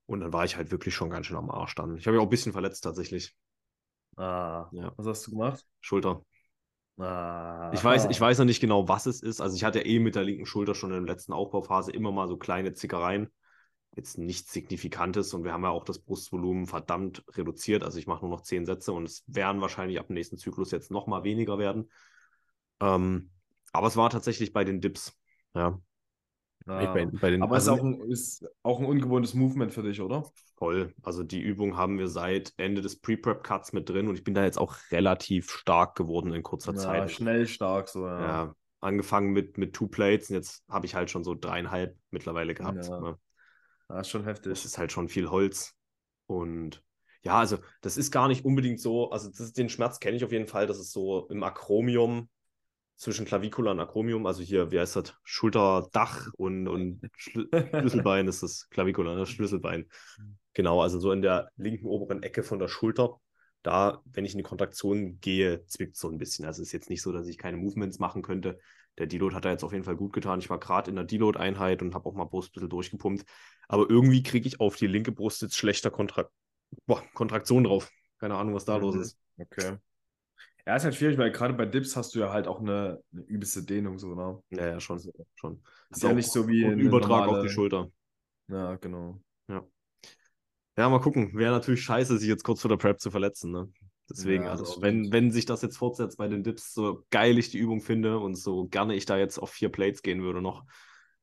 Und 0.07 0.21
dann 0.21 0.33
war 0.33 0.45
ich 0.45 0.57
halt 0.57 0.71
wirklich 0.71 0.95
schon 0.95 1.11
ganz 1.11 1.26
schön 1.26 1.37
am 1.37 1.50
Arsch 1.50 1.75
dann. 1.75 1.97
Ich 1.97 2.07
habe 2.07 2.16
ja 2.16 2.21
auch 2.21 2.26
ein 2.26 2.30
bisschen 2.30 2.52
verletzt 2.52 2.85
tatsächlich. 2.85 3.37
Ah, 4.21 4.69
Ja. 4.73 4.93
was 4.97 5.07
hast 5.07 5.27
du 5.27 5.31
gemacht? 5.33 5.67
Schulter. 5.81 6.25
Ah, 6.99 7.71
Ich 7.73 7.83
weiß, 7.85 8.07
ich 8.11 8.21
weiß 8.21 8.39
noch 8.39 8.45
nicht 8.47 8.61
genau, 8.61 8.89
was 8.89 9.07
es 9.07 9.23
ist. 9.23 9.41
Also 9.41 9.55
ich 9.57 9.65
hatte 9.65 9.81
eh 9.81 10.00
mit 10.00 10.15
der 10.17 10.25
linken 10.25 10.47
Schulter 10.47 10.75
schon 10.75 10.91
in 10.93 11.05
der 11.07 11.15
letzten 11.15 11.33
Aufbauphase 11.33 11.93
immer 11.93 12.11
mal 12.11 12.27
so 12.29 12.37
kleine 12.37 12.75
Zickereien. 12.75 13.31
Jetzt 13.97 14.19
nichts 14.19 14.53
Signifikantes 14.53 15.35
und 15.35 15.45
wir 15.45 15.53
haben 15.53 15.65
ja 15.65 15.71
auch 15.71 15.85
das 15.85 15.99
Brustvolumen 16.00 16.67
verdammt 16.67 17.25
reduziert. 17.37 17.85
Also 17.85 17.99
ich 17.99 18.07
mache 18.07 18.21
nur 18.23 18.31
noch 18.31 18.43
zehn 18.43 18.67
Sätze 18.67 18.93
und 18.93 19.05
es 19.05 19.25
werden 19.27 19.61
wahrscheinlich 19.61 19.99
ab 20.00 20.09
dem 20.09 20.15
nächsten 20.15 20.37
Zyklus 20.39 20.71
jetzt 20.73 20.91
noch 20.91 21.07
mal 21.07 21.25
weniger 21.25 21.59
werden. 21.59 21.91
Ähm, 22.81 23.31
aber 23.73 23.89
es 23.89 23.97
war 23.97 24.11
tatsächlich 24.11 24.53
bei 24.53 24.65
den 24.65 24.81
Dips. 24.81 25.19
Ja, 25.55 25.81
Ah. 26.67 26.93
bei, 26.95 27.07
bei 27.07 27.31
den, 27.31 27.43
Aber 27.43 27.57
es 27.57 27.67
also 27.67 27.75
ist 27.75 27.81
auch, 27.81 27.85
ein, 27.85 28.11
ist 28.11 28.47
auch 28.62 28.81
ein 28.81 28.87
ungewohntes 28.87 29.35
Movement 29.35 29.73
für 29.73 29.83
dich, 29.83 30.00
oder? 30.00 30.25
Voll. 30.61 30.95
Also 31.02 31.25
die 31.25 31.40
Übung 31.40 31.76
haben 31.76 31.99
wir 31.99 32.07
seit 32.07 32.52
Ende 32.59 32.83
des 32.83 33.00
Pre-Prep-Cuts 33.00 33.73
mit 33.73 33.88
drin 33.88 34.07
und 34.09 34.14
ich 34.14 34.23
bin 34.23 34.35
da 34.35 34.45
jetzt 34.45 34.59
auch 34.59 34.76
relativ 34.93 35.50
stark 35.50 35.97
geworden 35.97 36.33
in 36.33 36.43
kurzer 36.43 36.73
Ja, 36.73 36.79
Zeit. 36.79 37.11
schnell, 37.11 37.49
stark, 37.49 37.88
so, 37.88 38.07
ja. 38.07 38.21
Ja, 38.21 38.55
angefangen 38.81 39.33
mit, 39.33 39.59
mit 39.59 39.73
Two 39.75 39.88
Plates 39.88 40.29
und 40.31 40.37
jetzt 40.37 40.62
habe 40.69 40.87
ich 40.87 40.95
halt 40.95 41.11
schon 41.11 41.25
so 41.25 41.35
dreieinhalb 41.35 41.97
mittlerweile 42.11 42.55
gehabt. 42.55 42.87
Ja. 42.87 43.00
Ne? 43.00 43.19
Das 43.88 44.02
ist 44.02 44.11
schon 44.11 44.25
heftig. 44.25 44.50
Das 44.50 44.64
ist 44.64 44.79
halt 44.79 44.93
schon 44.93 45.09
viel 45.09 45.31
Holz. 45.31 45.75
Und 46.26 46.85
ja, 47.23 47.38
also 47.38 47.59
das 47.81 47.97
ist 47.97 48.12
gar 48.12 48.29
nicht 48.29 48.45
unbedingt 48.45 48.81
so, 48.81 49.11
also 49.11 49.31
das, 49.31 49.52
den 49.52 49.69
Schmerz 49.69 49.99
kenne 49.99 50.17
ich 50.17 50.25
auf 50.25 50.33
jeden 50.33 50.47
Fall, 50.47 50.67
das 50.67 50.79
ist 50.79 50.93
so 50.93 51.26
im 51.29 51.43
Akromium 51.43 52.29
zwischen 52.97 53.25
Clavicula 53.25 53.71
und 53.71 53.81
Akromium, 53.81 54.26
also 54.26 54.43
hier, 54.43 54.71
wie 54.71 54.79
heißt 54.79 54.97
das, 54.97 55.14
Schulterdach 55.25 56.29
und, 56.35 56.69
und 56.69 57.00
Schlü 57.17 57.49
Schlüsselbein 57.71 58.29
ist 58.29 58.43
das, 58.43 58.69
Clavicula, 58.69 59.17
das 59.17 59.31
Schlüsselbein. 59.31 59.87
Genau, 60.54 60.80
also 60.80 60.99
so 60.99 61.12
in 61.12 61.23
der 61.23 61.50
linken 61.57 61.87
oberen 61.87 62.23
Ecke 62.23 62.42
von 62.42 62.59
der 62.59 62.69
Schulter. 62.69 63.21
Da, 63.62 64.02
wenn 64.07 64.25
ich 64.25 64.33
in 64.33 64.38
die 64.38 64.45
Kontraktion 64.45 65.21
gehe, 65.21 65.64
zwickt 65.66 65.97
so 65.97 66.09
ein 66.09 66.19
bisschen. 66.19 66.47
Also 66.47 66.62
es 66.62 66.69
ist 66.69 66.73
jetzt 66.73 66.90
nicht 66.90 67.02
so, 67.02 67.12
dass 67.12 67.26
ich 67.26 67.37
keine 67.37 67.59
Movements 67.59 67.99
machen 67.99 68.23
könnte. 68.23 68.59
Der 68.99 69.07
Deload 69.07 69.35
hat 69.35 69.45
da 69.45 69.50
jetzt 69.50 69.64
auf 69.64 69.73
jeden 69.73 69.85
Fall 69.85 69.97
gut 69.97 70.12
getan. 70.12 70.40
Ich 70.40 70.50
war 70.50 70.59
gerade 70.59 70.90
in 70.90 70.97
der 70.97 71.04
Deload-Einheit 71.04 71.83
und 71.83 71.95
habe 71.95 72.09
auch 72.09 72.14
mal 72.14 72.25
Brust 72.25 72.50
ein 72.50 72.52
bisschen 72.54 72.71
durchgepumpt. 72.71 73.25
Aber 73.69 73.88
irgendwie 73.88 74.23
kriege 74.23 74.49
ich 74.49 74.61
auf 74.61 74.76
die 74.76 74.87
linke 74.87 75.12
Brust 75.12 75.42
jetzt 75.42 75.57
schlechter 75.57 75.90
Kontra 75.90 76.28
Boah, 76.87 77.02
Kontraktion 77.14 77.64
drauf. 77.64 77.90
Keine 78.19 78.37
Ahnung, 78.37 78.54
was 78.54 78.64
da 78.64 78.76
mhm. 78.76 78.83
los 78.83 78.97
ist. 78.97 79.19
Okay. 79.38 79.76
Ja, 80.66 80.76
ist 80.76 80.85
halt 80.85 80.95
schwierig, 80.95 81.19
weil 81.19 81.33
gerade 81.33 81.54
bei 81.54 81.66
Dips 81.66 81.97
hast 81.97 82.14
du 82.14 82.21
ja 82.21 82.33
halt 82.33 82.47
auch 82.47 82.61
eine, 82.61 83.02
eine 83.12 83.23
übelste 83.23 83.62
Dehnung, 83.62 83.99
so, 83.99 84.14
ne? 84.14 84.42
Ja, 84.50 84.69
ja, 84.69 84.80
schon. 84.80 85.00
schon. 85.35 85.62
Ist, 85.90 85.97
ist 85.97 86.02
ja 86.02 86.12
nicht 86.12 86.30
so 86.30 86.47
wie 86.47 86.64
ein 86.64 86.78
Übertrag 86.78 87.26
normale... 87.26 87.38
auf 87.38 87.42
die 87.42 87.52
Schulter. 87.52 87.90
Ja, 88.49 88.76
genau. 88.76 89.21
Ja. 90.81 90.89
Mal 90.89 91.01
gucken. 91.01 91.35
Wäre 91.35 91.53
natürlich 91.53 91.83
scheiße, 91.83 92.19
sich 92.19 92.29
jetzt 92.29 92.45
kurz 92.45 92.61
vor 92.61 92.69
der 92.69 92.77
Prep 92.77 93.01
zu 93.01 93.11
verletzen, 93.11 93.53
ne? 93.53 93.69
Deswegen, 94.11 94.45
ja, 94.45 94.51
also 94.51 94.83
wenn, 94.83 95.13
wenn 95.13 95.31
sich 95.31 95.47
das 95.47 95.63
jetzt 95.63 95.77
fortsetzt 95.77 96.19
bei 96.19 96.27
den 96.27 96.43
Dips, 96.43 96.75
so 96.75 97.05
geil 97.11 97.39
ich 97.39 97.51
die 97.51 97.59
Übung 97.59 97.81
finde 97.81 98.19
und 98.19 98.35
so 98.35 98.67
gerne 98.67 98.97
ich 98.97 99.07
da 99.07 99.17
jetzt 99.17 99.39
auf 99.39 99.51
vier 99.51 99.69
Plates 99.69 100.03
gehen 100.03 100.23
würde 100.23 100.43
noch, 100.43 100.65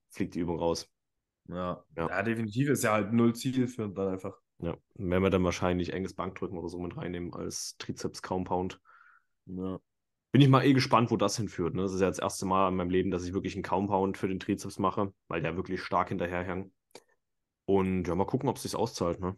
fliegt 0.09 0.35
die 0.35 0.39
Übung 0.39 0.57
raus. 0.57 0.89
Ja, 1.49 1.83
ja. 1.97 2.07
ja 2.07 2.23
definitiv 2.23 2.69
ist 2.69 2.83
ja 2.83 2.93
halt 2.93 3.11
null 3.11 3.35
Ziel 3.35 3.67
für 3.67 3.89
dann 3.89 4.07
einfach. 4.07 4.37
Ja, 4.59 4.75
werden 4.95 5.23
wir 5.23 5.29
dann 5.29 5.43
wahrscheinlich 5.43 5.93
enges 5.93 6.13
Bankdrücken 6.13 6.57
oder 6.57 6.69
so 6.69 6.79
mit 6.79 6.95
reinnehmen 6.95 7.33
als 7.33 7.75
Trizeps-Compound. 7.77 8.79
Ja. 9.45 9.79
Bin 10.31 10.41
ich 10.41 10.49
mal 10.49 10.65
eh 10.65 10.73
gespannt, 10.73 11.11
wo 11.11 11.17
das 11.17 11.37
hinführt. 11.37 11.75
Ne? 11.75 11.83
Das 11.83 11.93
ist 11.93 12.01
ja 12.01 12.07
das 12.07 12.19
erste 12.19 12.45
Mal 12.45 12.69
in 12.69 12.75
meinem 12.75 12.89
Leben, 12.89 13.11
dass 13.11 13.25
ich 13.25 13.33
wirklich 13.33 13.55
einen 13.55 13.63
Compound 13.63 14.17
für 14.17 14.27
den 14.27 14.39
Trizeps 14.39 14.79
mache, 14.79 15.13
weil 15.27 15.41
der 15.41 15.55
wirklich 15.55 15.81
stark 15.81 16.09
hinterherhängt. 16.09 16.71
Und 17.65 18.07
ja, 18.07 18.15
mal 18.15 18.25
gucken, 18.25 18.49
ob 18.49 18.55
es 18.55 18.63
sich 18.63 18.75
auszahlt. 18.75 19.19
Ne? 19.19 19.37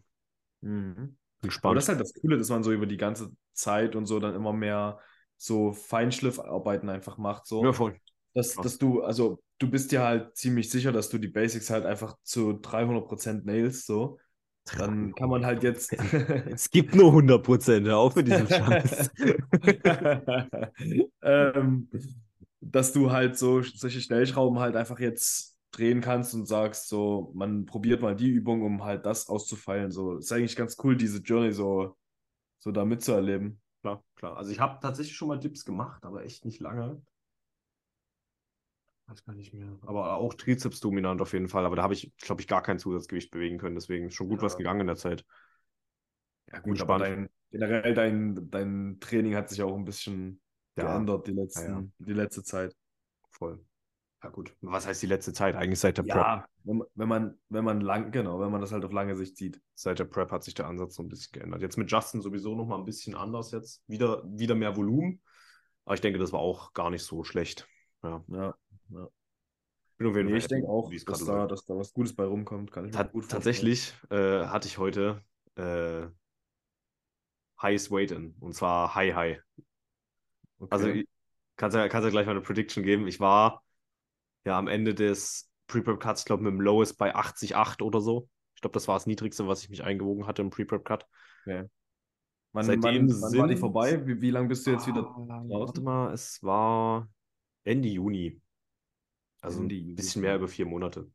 Mhm. 0.60 1.16
Bin 1.40 1.48
gespannt. 1.48 1.64
Aber 1.70 1.74
das 1.74 1.84
ist 1.84 1.88
halt 1.88 2.00
das 2.00 2.14
Coole, 2.14 2.38
dass 2.38 2.48
man 2.48 2.62
so 2.62 2.72
über 2.72 2.86
die 2.86 2.96
ganze 2.96 3.30
Zeit 3.52 3.96
und 3.96 4.06
so 4.06 4.20
dann 4.20 4.34
immer 4.34 4.52
mehr 4.52 4.98
so 5.36 5.72
Feinschliffarbeiten 5.72 6.88
einfach 6.88 7.18
macht. 7.18 7.46
So. 7.46 7.64
Ja, 7.64 7.72
voll. 7.72 7.96
Dass, 8.34 8.54
dass 8.54 8.78
du, 8.78 9.02
also 9.02 9.42
du 9.58 9.70
bist 9.70 9.90
dir 9.90 10.02
halt 10.02 10.36
ziemlich 10.36 10.70
sicher, 10.70 10.92
dass 10.92 11.08
du 11.08 11.18
die 11.18 11.28
Basics 11.28 11.70
halt 11.70 11.84
einfach 11.84 12.16
zu 12.22 12.52
300% 12.52 13.44
nailst, 13.44 13.86
so. 13.86 14.18
Dann 14.76 15.14
kann 15.14 15.30
man 15.30 15.46
halt 15.46 15.62
jetzt. 15.62 15.92
es 16.52 16.70
gibt 16.70 16.94
nur 16.94 17.08
100 17.08 17.42
Prozent, 17.42 17.86
hör 17.86 17.98
auf 17.98 18.14
mit 18.14 18.28
diesem 18.28 18.46
Scheiß. 18.46 19.10
ähm, 21.22 21.88
dass 22.60 22.92
du 22.92 23.10
halt 23.10 23.38
so 23.38 23.62
solche 23.62 24.00
Stellschrauben 24.00 24.58
halt 24.60 24.76
einfach 24.76 25.00
jetzt 25.00 25.56
drehen 25.70 26.00
kannst 26.00 26.34
und 26.34 26.46
sagst, 26.46 26.88
so, 26.88 27.30
man 27.34 27.66
probiert 27.66 28.02
mal 28.02 28.16
die 28.16 28.30
Übung, 28.30 28.62
um 28.62 28.84
halt 28.84 29.06
das 29.06 29.28
auszufeilen. 29.28 29.90
So, 29.90 30.16
ist 30.16 30.32
eigentlich 30.32 30.56
ganz 30.56 30.76
cool, 30.82 30.96
diese 30.96 31.18
Journey 31.20 31.52
so, 31.52 31.96
so 32.58 32.72
da 32.72 32.84
mitzuerleben. 32.84 33.60
Klar, 33.82 34.04
klar. 34.16 34.36
Also 34.36 34.50
ich 34.50 34.60
habe 34.60 34.78
tatsächlich 34.80 35.16
schon 35.16 35.28
mal 35.28 35.38
Dips 35.38 35.64
gemacht, 35.64 36.04
aber 36.04 36.24
echt 36.24 36.44
nicht 36.44 36.60
lange. 36.60 37.00
Weiß 39.06 39.24
gar 39.24 39.34
nicht 39.34 39.52
mehr. 39.52 39.76
Aber 39.82 40.14
auch 40.16 40.34
Trizeps 40.34 40.80
dominant 40.80 41.20
auf 41.20 41.32
jeden 41.32 41.48
Fall. 41.48 41.64
Aber 41.64 41.76
da 41.76 41.82
habe 41.82 41.94
ich, 41.94 42.12
glaube 42.18 42.40
ich, 42.40 42.46
gar 42.46 42.62
kein 42.62 42.78
Zusatzgewicht 42.78 43.30
bewegen 43.30 43.58
können. 43.58 43.74
Deswegen 43.74 44.06
ist 44.06 44.14
schon 44.14 44.28
gut 44.28 44.38
ja. 44.38 44.44
was 44.44 44.56
gegangen 44.56 44.82
in 44.82 44.86
der 44.86 44.96
Zeit. 44.96 45.24
Ja, 46.52 46.60
gut, 46.60 46.80
aber 46.80 46.98
dein, 46.98 47.28
generell 47.50 47.94
dein, 47.94 48.50
dein 48.50 48.98
Training 49.00 49.34
hat 49.34 49.48
sich 49.48 49.62
auch 49.62 49.76
ein 49.76 49.84
bisschen 49.84 50.40
ja. 50.76 50.84
geändert 50.84 51.26
die, 51.26 51.32
letzten, 51.32 51.70
ja, 51.70 51.84
die 51.98 52.12
letzte 52.12 52.42
Zeit. 52.42 52.76
Voll. 53.30 53.64
Ja, 54.22 54.28
gut. 54.28 54.54
Was 54.60 54.86
heißt 54.86 55.02
die 55.02 55.06
letzte 55.06 55.32
Zeit? 55.32 55.56
Eigentlich 55.56 55.80
seit 55.80 55.96
der 55.96 56.02
Prep. 56.02 56.14
Ja, 56.14 56.46
wenn, 56.64 56.82
wenn, 56.94 57.08
man, 57.08 57.38
wenn 57.48 57.64
man 57.64 57.80
lang, 57.80 58.12
genau, 58.12 58.38
wenn 58.40 58.50
man 58.50 58.60
das 58.60 58.70
halt 58.70 58.84
auf 58.84 58.92
lange 58.92 59.16
Sicht 59.16 59.36
sieht. 59.36 59.60
Seit 59.74 59.98
der 59.98 60.04
Prep 60.04 60.30
hat 60.30 60.44
sich 60.44 60.54
der 60.54 60.66
Ansatz 60.66 60.96
so 60.96 61.02
ein 61.02 61.08
bisschen 61.08 61.32
geändert. 61.32 61.62
Jetzt 61.62 61.78
mit 61.78 61.90
Justin 61.90 62.20
sowieso 62.20 62.54
nochmal 62.54 62.78
ein 62.78 62.84
bisschen 62.84 63.14
anders 63.14 63.50
jetzt. 63.50 63.82
Wieder, 63.86 64.22
wieder 64.26 64.54
mehr 64.54 64.76
Volumen. 64.76 65.22
Aber 65.86 65.94
ich 65.94 66.02
denke, 66.02 66.18
das 66.18 66.32
war 66.32 66.40
auch 66.40 66.74
gar 66.74 66.90
nicht 66.90 67.02
so 67.02 67.24
schlecht. 67.24 67.66
Ja. 68.02 68.22
ja. 68.28 68.54
Ja. 68.90 69.08
Nee, 69.98 70.36
ich 70.36 70.48
denke 70.48 70.68
auch, 70.68 70.90
dass 71.06 71.24
da, 71.26 71.46
dass 71.46 71.66
da 71.66 71.76
was 71.76 71.92
Gutes 71.92 72.14
bei 72.14 72.24
rumkommt. 72.24 72.72
Kann 72.72 72.86
ich 72.86 72.92
Ta 72.92 73.02
gut 73.02 73.28
tatsächlich 73.28 73.92
äh, 74.08 74.46
hatte 74.46 74.66
ich 74.66 74.78
heute 74.78 75.22
äh, 75.56 76.06
Highest 77.60 77.90
Weight 77.90 78.10
in. 78.10 78.34
Und 78.40 78.54
zwar 78.54 78.94
High 78.94 79.14
High. 79.14 79.42
Okay. 80.58 80.68
Also 80.70 80.92
kannst 81.56 81.74
du 81.74 81.80
ja, 81.80 81.88
kannst 81.88 82.04
ja 82.04 82.10
gleich 82.10 82.24
mal 82.24 82.32
eine 82.32 82.40
Prediction 82.40 82.82
geben. 82.82 83.06
Ich 83.08 83.20
war 83.20 83.62
ja 84.44 84.58
am 84.58 84.68
Ende 84.68 84.94
des 84.94 85.50
Pre-Prep-Cuts, 85.66 86.22
ich 86.22 86.26
glaube, 86.26 86.42
mit 86.42 86.52
dem 86.52 86.60
Lowest 86.60 86.98
bei 86.98 87.14
80,8 87.14 87.82
oder 87.82 88.00
so. 88.00 88.28
Ich 88.54 88.60
glaube, 88.60 88.74
das 88.74 88.88
war 88.88 88.96
das 88.96 89.06
Niedrigste, 89.06 89.46
was 89.46 89.62
ich 89.62 89.70
mich 89.70 89.84
eingewogen 89.84 90.26
hatte 90.26 90.42
im 90.42 90.50
Pre-Prep-Cut. 90.50 91.06
Okay. 91.46 91.68
Wann, 92.52 92.64
Seitdem 92.64 92.82
wann, 92.82 93.22
wann 93.22 93.30
sind... 93.30 93.40
war 93.40 93.48
die 93.48 93.56
vorbei? 93.56 94.06
Wie, 94.06 94.20
wie 94.20 94.30
lange 94.30 94.48
bist 94.48 94.66
du 94.66 94.72
jetzt 94.72 94.86
wieder 94.86 95.00
ah, 95.00 95.14
draußen? 95.14 95.50
Warte 95.50 95.80
mal, 95.80 96.12
es 96.12 96.42
war 96.42 97.08
Ende 97.64 97.88
Juni. 97.88 98.40
Also 99.40 99.60
Ende 99.60 99.76
ein 99.76 99.94
bisschen 99.94 100.22
mehr 100.22 100.36
über 100.36 100.48
vier 100.48 100.66
Monate. 100.66 101.10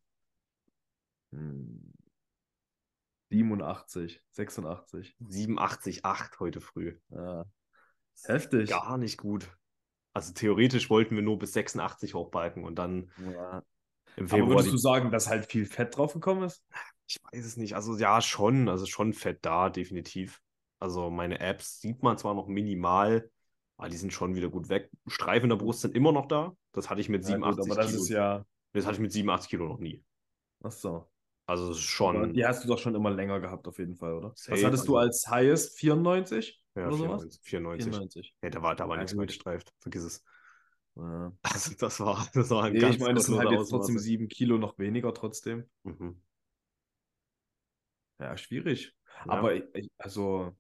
87, 3.30 4.24
86. 4.32 5.16
87, 5.20 6.06
8 6.06 6.40
heute 6.40 6.62
früh. 6.62 6.98
Ja. 7.10 7.46
Heftig. 8.24 8.70
Gar 8.70 8.98
nicht 8.98 9.18
gut. 9.18 9.50
Also 10.16 10.32
theoretisch 10.32 10.90
wollten 10.90 11.16
wir 11.16 11.22
nur 11.22 11.38
bis 11.38 11.52
86 11.52 12.14
hochbalken 12.14 12.64
und 12.64 12.76
dann 12.80 13.12
ja. 13.18 13.62
im 14.16 14.30
Februar. 14.30 14.44
Aber 14.44 14.56
würdest 14.62 14.74
du 14.74 14.78
sagen, 14.78 15.12
dass 15.12 15.28
halt 15.30 15.46
viel 15.46 15.66
Fett 15.66 15.98
drauf 15.98 16.14
gekommen 16.14 16.44
ist? 16.44 16.64
Ich 17.06 17.20
weiß 17.22 17.46
es 17.46 17.58
nicht. 17.58 17.76
Also 17.76 17.98
ja, 17.98 18.22
schon. 18.22 18.70
Also 18.70 18.86
schon 18.86 19.12
Fett 19.12 19.40
da, 19.42 19.70
definitiv. 19.70 20.42
Also 20.80 21.10
meine 21.10 21.42
Apps 21.42 21.82
sieht 21.82 22.02
man 22.02 22.18
zwar 22.18 22.34
noch 22.34 22.48
minimal, 22.48 23.30
aber 23.76 23.90
die 23.90 23.98
sind 23.98 24.14
schon 24.14 24.36
wieder 24.36 24.48
gut 24.48 24.70
weg. 24.70 24.90
Streifen 25.06 25.46
in 25.46 25.50
der 25.50 25.58
Brust 25.58 25.82
sind 25.82 25.94
immer 25.94 26.14
noch 26.14 26.28
da. 26.28 26.56
Das 26.72 26.90
hatte 26.90 27.02
ich 27.02 27.10
mit 27.10 27.24
ja, 27.24 27.36
87 27.36 27.62
gut, 27.62 27.72
aber 27.72 27.82
das 27.82 27.92
Kilo. 27.92 28.04
Ist 28.04 28.10
ja... 28.10 28.46
Das 28.72 28.86
hatte 28.86 28.96
ich 28.96 29.02
mit 29.02 29.12
87 29.12 29.50
Kilo 29.50 29.68
noch 29.68 29.80
nie. 29.80 30.02
Ach 30.64 30.72
so. 30.72 31.10
Also 31.46 31.74
schon. 31.74 32.16
Aber 32.16 32.28
die 32.28 32.46
hast 32.46 32.64
du 32.64 32.70
doch 32.70 32.80
schon 32.80 32.96
immer 32.96 33.12
länger 33.12 33.42
gehabt, 33.42 33.68
auf 33.68 33.80
jeden 33.80 33.96
Fall, 33.96 34.14
oder? 34.14 34.32
Safe, 34.36 34.54
Was 34.54 34.64
hattest 34.64 34.84
also... 34.84 34.94
du 34.94 34.98
als 34.98 35.28
Highest? 35.28 35.78
94? 35.78 36.62
Ja, 36.76 36.88
oder 36.88 36.98
94. 36.98 37.42
94. 37.42 37.92
94. 37.92 38.36
Ja, 38.42 38.50
da 38.50 38.62
war, 38.62 38.76
da 38.76 38.88
war 38.88 38.96
ja, 38.96 39.04
nichts 39.04 39.16
mehr 39.16 39.26
gestreift. 39.26 39.74
Vergiss 39.80 40.04
es. 40.04 40.24
Ja. 40.96 41.32
Also 41.42 41.74
das 41.78 42.00
war, 42.00 42.28
das 42.34 42.50
war 42.50 42.66
ein 42.66 42.74
nee, 42.74 42.80
ganz 42.80 42.96
Ich 42.96 43.02
meine, 43.02 43.16
das 43.16 43.26
sind 43.26 43.38
halt 43.38 43.52
jetzt 43.52 43.70
trotzdem 43.70 44.00
7 44.00 44.28
Kilo 44.28 44.58
noch 44.58 44.78
weniger 44.78 45.14
trotzdem. 45.14 45.70
Mhm. 45.84 46.22
Ja, 48.20 48.38
schwierig. 48.38 48.96
Ja. 49.26 49.32
Aber 49.32 49.56
ich, 49.56 49.92
also 49.98 50.56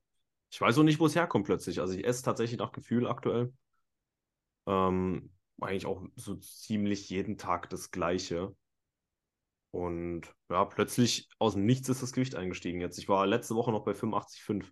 ich 0.51 0.59
weiß 0.59 0.77
auch 0.77 0.83
nicht, 0.83 0.99
wo 0.99 1.05
es 1.05 1.15
herkommt 1.15 1.45
plötzlich. 1.45 1.79
Also 1.79 1.93
ich 1.93 2.05
esse 2.05 2.23
tatsächlich 2.23 2.59
nach 2.59 2.71
Gefühl 2.71 3.07
aktuell. 3.07 3.53
Ähm, 4.67 5.31
eigentlich 5.59 5.85
auch 5.85 6.03
so 6.15 6.35
ziemlich 6.35 7.09
jeden 7.09 7.37
Tag 7.37 7.69
das 7.69 7.91
Gleiche. 7.91 8.55
Und 9.71 10.33
ja, 10.49 10.63
plötzlich 10.65 11.29
aus 11.39 11.53
dem 11.53 11.65
Nichts 11.65 11.89
ist 11.89 12.01
das 12.01 12.13
Gewicht 12.13 12.35
eingestiegen 12.35 12.79
jetzt. 12.79 12.97
Ich 12.97 13.09
war 13.09 13.27
letzte 13.27 13.55
Woche 13.55 13.71
noch 13.71 13.83
bei 13.83 13.91
85,5 13.91 14.71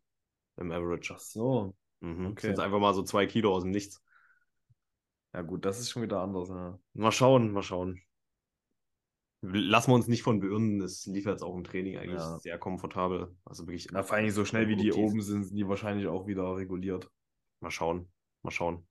im 0.58 0.72
Average. 0.72 1.14
Ach 1.16 1.20
so. 1.20 1.76
Mhm. 2.00 2.28
Okay. 2.28 2.48
Das 2.48 2.56
sind 2.56 2.60
einfach 2.60 2.80
mal 2.80 2.94
so 2.94 3.04
zwei 3.04 3.26
Kilo 3.26 3.54
aus 3.54 3.64
dem 3.64 3.72
Nichts. 3.72 4.02
Ja, 5.34 5.42
gut, 5.42 5.66
das 5.66 5.80
ist 5.80 5.90
schon 5.90 6.04
wieder 6.04 6.22
anders. 6.22 6.50
Ja. 6.50 6.78
Mal 6.94 7.12
schauen, 7.12 7.52
mal 7.52 7.64
schauen 7.64 8.02
lassen 9.44 9.92
wir 9.92 9.96
uns 9.96 10.08
nicht 10.08 10.24
von 10.24 10.40
beirren. 10.40 10.82
Es 10.82 11.06
lief 11.06 11.26
jetzt 11.26 11.44
auch 11.44 11.56
im 11.56 11.64
Training 11.64 11.98
eigentlich 11.98 12.20
ja. 12.20 12.40
sehr 12.40 12.58
komfortabel. 12.58 13.36
Also 13.44 13.68
wirklich. 13.68 13.88
Na, 13.92 14.04
vor 14.04 14.18
allem 14.18 14.30
so 14.30 14.46
schnell 14.46 14.68
wie 14.68 14.76
die 14.76 14.94
oben 14.94 15.22
sind, 15.22 15.44
sind 15.44 15.56
die 15.56 15.68
wahrscheinlich 15.68 16.08
auch 16.08 16.28
wieder 16.28 16.56
reguliert. 16.56 17.10
Mal 17.60 17.72
schauen. 17.72 18.10
Mal 18.42 18.52
schauen. 18.52 18.88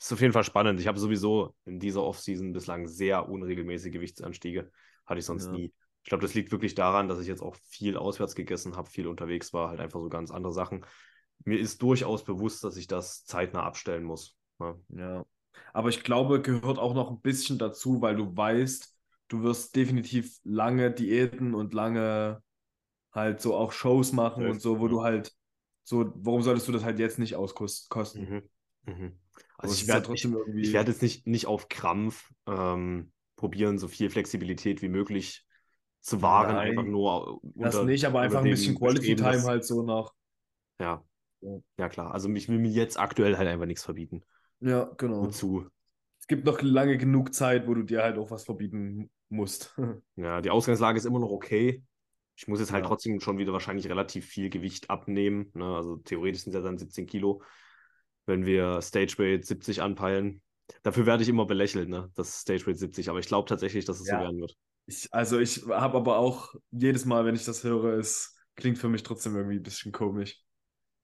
Ist 0.00 0.12
auf 0.12 0.20
jeden 0.20 0.32
Fall 0.32 0.44
spannend. 0.44 0.80
Ich 0.80 0.86
habe 0.86 0.98
sowieso 0.98 1.54
in 1.64 1.78
dieser 1.78 2.02
Offseason 2.02 2.52
bislang 2.52 2.88
sehr 2.88 3.28
unregelmäßige 3.28 3.92
Gewichtsanstiege. 3.92 4.70
Hatte 5.06 5.18
ich 5.18 5.26
sonst 5.26 5.46
ja. 5.46 5.52
nie. 5.52 5.72
Ich 6.04 6.10
glaube, 6.10 6.22
das 6.22 6.34
liegt 6.34 6.52
wirklich 6.52 6.74
daran, 6.74 7.08
dass 7.08 7.18
ich 7.18 7.26
jetzt 7.26 7.42
auch 7.42 7.56
viel 7.66 7.96
auswärts 7.96 8.34
gegessen 8.34 8.76
habe, 8.76 8.90
viel 8.90 9.06
unterwegs 9.06 9.54
war, 9.54 9.70
halt 9.70 9.80
einfach 9.80 10.00
so 10.00 10.10
ganz 10.10 10.30
andere 10.30 10.52
Sachen. 10.52 10.84
Mir 11.44 11.58
ist 11.58 11.80
durchaus 11.80 12.24
bewusst, 12.24 12.62
dass 12.62 12.76
ich 12.76 12.86
das 12.86 13.24
zeitnah 13.24 13.62
abstellen 13.62 14.04
muss. 14.04 14.36
Ja. 14.60 14.76
Ne? 14.88 15.00
ja. 15.00 15.26
Aber 15.72 15.88
ich 15.88 16.04
glaube, 16.04 16.42
gehört 16.42 16.78
auch 16.78 16.94
noch 16.94 17.10
ein 17.10 17.20
bisschen 17.20 17.58
dazu, 17.58 18.02
weil 18.02 18.16
du 18.16 18.36
weißt, 18.36 18.94
du 19.28 19.42
wirst 19.42 19.74
definitiv 19.76 20.38
lange 20.44 20.90
Diäten 20.92 21.54
und 21.54 21.72
lange 21.72 22.42
halt 23.10 23.40
so 23.40 23.54
auch 23.54 23.72
Shows 23.72 24.12
machen 24.12 24.44
ja, 24.44 24.50
und 24.50 24.60
so, 24.60 24.80
wo 24.80 24.88
du 24.88 25.02
halt 25.02 25.32
so, 25.84 26.12
warum 26.16 26.42
solltest 26.42 26.68
du 26.68 26.72
das 26.72 26.84
halt 26.84 26.98
jetzt 26.98 27.18
nicht 27.18 27.34
auskosten? 27.34 28.28
Mhm. 28.28 28.42
Mhm. 28.92 29.18
Also 29.56 29.74
ich 29.74 29.88
werde 29.88 30.14
ja 30.14 30.28
irgendwie... 30.28 30.62
ich 30.62 30.72
werd 30.74 30.88
jetzt 30.88 31.02
nicht, 31.02 31.26
nicht 31.26 31.46
auf 31.46 31.68
Krampf 31.68 32.30
ähm, 32.46 33.10
probieren, 33.36 33.78
so 33.78 33.88
viel 33.88 34.10
Flexibilität 34.10 34.82
wie 34.82 34.88
möglich 34.88 35.43
zu 36.04 36.20
wahren, 36.20 36.56
Nein, 36.56 36.68
einfach 36.68 36.84
nur 36.84 37.42
unter, 37.42 37.70
Das 37.70 37.84
nicht, 37.84 38.04
aber 38.04 38.20
einfach 38.20 38.40
ein 38.40 38.50
bisschen 38.50 38.74
Quality 38.76 39.16
Time 39.16 39.32
das... 39.32 39.46
halt 39.46 39.64
so 39.64 39.82
nach. 39.82 40.12
Ja. 40.78 41.02
ja. 41.78 41.88
klar. 41.88 42.12
Also 42.12 42.28
ich 42.28 42.48
will 42.48 42.58
mir 42.58 42.70
jetzt 42.70 42.98
aktuell 42.98 43.38
halt 43.38 43.48
einfach 43.48 43.64
nichts 43.64 43.84
verbieten. 43.84 44.22
Ja, 44.60 44.84
genau. 44.98 45.22
Wozu? 45.22 45.66
Es 46.20 46.26
gibt 46.26 46.44
noch 46.44 46.60
lange 46.60 46.98
genug 46.98 47.32
Zeit, 47.34 47.66
wo 47.66 47.74
du 47.74 47.82
dir 47.82 48.02
halt 48.02 48.18
auch 48.18 48.30
was 48.30 48.44
verbieten 48.44 49.10
musst. 49.30 49.74
ja, 50.16 50.42
die 50.42 50.50
Ausgangslage 50.50 50.98
ist 50.98 51.06
immer 51.06 51.20
noch 51.20 51.30
okay. 51.30 51.82
Ich 52.36 52.48
muss 52.48 52.60
jetzt 52.60 52.72
halt 52.72 52.84
Ja. 52.84 52.88
trotzdem 52.88 53.20
schon 53.20 53.38
wieder 53.38 53.54
wahrscheinlich 53.54 53.88
relativ 53.88 54.26
viel 54.26 54.50
Gewicht 54.50 54.90
abnehmen. 54.90 55.50
Ne? 55.54 55.64
Also 55.74 55.96
theoretisch 55.96 56.42
sind 56.42 56.50
es 56.50 56.56
ja 56.56 56.62
dann 56.62 56.76
17 56.76 57.06
Kilo, 57.06 57.42
wenn 58.26 58.44
wir 58.44 58.82
Stageweight 58.82 59.46
70 59.46 59.80
anpeilen. 59.80 60.42
Dafür 60.82 61.06
werde 61.06 61.22
ich 61.22 61.28
immer 61.30 61.46
belächelt, 61.46 61.88
ne? 61.88 62.10
Das 62.14 62.40
Stageweight 62.40 62.78
70, 62.78 63.08
aber 63.08 63.18
ich 63.20 63.26
glaube 63.26 63.48
tatsächlich, 63.48 63.84
dass 63.84 64.00
es 64.00 64.08
Ja. 64.08 64.18
so 64.18 64.24
werden 64.24 64.40
wird. 64.40 64.56
Ich, 64.86 65.08
also 65.12 65.38
ich 65.38 65.66
habe 65.68 65.96
aber 65.96 66.18
auch 66.18 66.54
jedes 66.70 67.04
Mal, 67.04 67.24
wenn 67.24 67.34
ich 67.34 67.44
das 67.44 67.64
höre, 67.64 67.98
es 67.98 68.36
klingt 68.54 68.78
für 68.78 68.88
mich 68.88 69.02
trotzdem 69.02 69.34
irgendwie 69.36 69.56
ein 69.56 69.62
bisschen 69.62 69.92
komisch. 69.92 70.42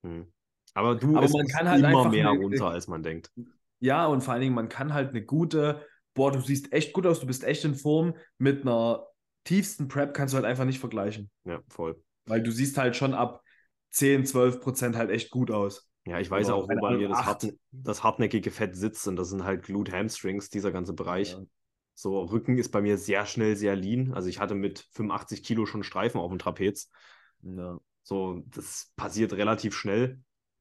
Hm. 0.04 0.32
Aber 0.74 0.94
du, 0.94 1.16
Aber 1.16 1.28
man 1.28 1.46
kann 1.48 1.68
halt 1.68 1.82
immer 1.84 2.08
mehr 2.08 2.30
eine- 2.30 2.38
runter, 2.38 2.68
als 2.68 2.86
man 2.86 3.02
denkt. 3.02 3.32
Ja, 3.80 4.06
und 4.06 4.22
vor 4.22 4.34
allen 4.34 4.42
Dingen, 4.42 4.54
man 4.54 4.68
kann 4.68 4.92
halt 4.92 5.10
eine 5.10 5.24
gute, 5.24 5.86
boah, 6.14 6.30
du 6.30 6.40
siehst 6.40 6.72
echt 6.72 6.92
gut 6.92 7.06
aus, 7.06 7.20
du 7.20 7.26
bist 7.26 7.44
echt 7.44 7.64
in 7.64 7.74
Form, 7.74 8.14
mit 8.38 8.62
einer 8.62 9.06
tiefsten 9.44 9.88
Prep 9.88 10.12
kannst 10.14 10.34
du 10.34 10.36
halt 10.36 10.46
einfach 10.46 10.66
nicht 10.66 10.78
vergleichen. 10.78 11.30
Ja, 11.44 11.60
voll. 11.68 12.00
Weil 12.26 12.42
du 12.42 12.52
siehst 12.52 12.76
halt 12.76 12.94
schon 12.94 13.14
ab 13.14 13.42
10, 13.90 14.26
12 14.26 14.60
Prozent 14.60 14.96
halt 14.96 15.10
echt 15.10 15.30
gut 15.30 15.50
aus. 15.50 15.90
Ja, 16.06 16.18
ich 16.18 16.30
weiß 16.30 16.46
Oder 16.46 16.56
auch, 16.56 16.68
wo 16.68 16.80
bei 16.80 16.96
mir 16.96 17.08
das 17.72 18.02
hartnäckige 18.04 18.50
Fett 18.50 18.76
sitzt 18.76 19.06
und 19.08 19.16
das 19.16 19.30
sind 19.30 19.44
halt 19.44 19.62
Glute 19.62 19.92
Hamstrings, 19.92 20.50
dieser 20.50 20.72
ganze 20.72 20.92
Bereich. 20.92 21.32
Ja. 21.32 21.40
So, 21.94 22.20
Rücken 22.22 22.56
ist 22.58 22.70
bei 22.70 22.80
mir 22.80 22.96
sehr 22.96 23.26
schnell 23.26 23.56
sehr 23.56 23.76
lean. 23.76 24.12
Also 24.14 24.28
ich 24.28 24.40
hatte 24.40 24.54
mit 24.54 24.88
85 24.92 25.42
Kilo 25.42 25.66
schon 25.66 25.82
Streifen 25.82 26.20
auf 26.20 26.30
dem 26.30 26.38
Trapez. 26.38 26.90
Ja. 27.42 27.80
So, 28.02 28.42
das 28.46 28.92
passiert 28.96 29.32
relativ 29.34 29.74
schnell. 29.74 30.20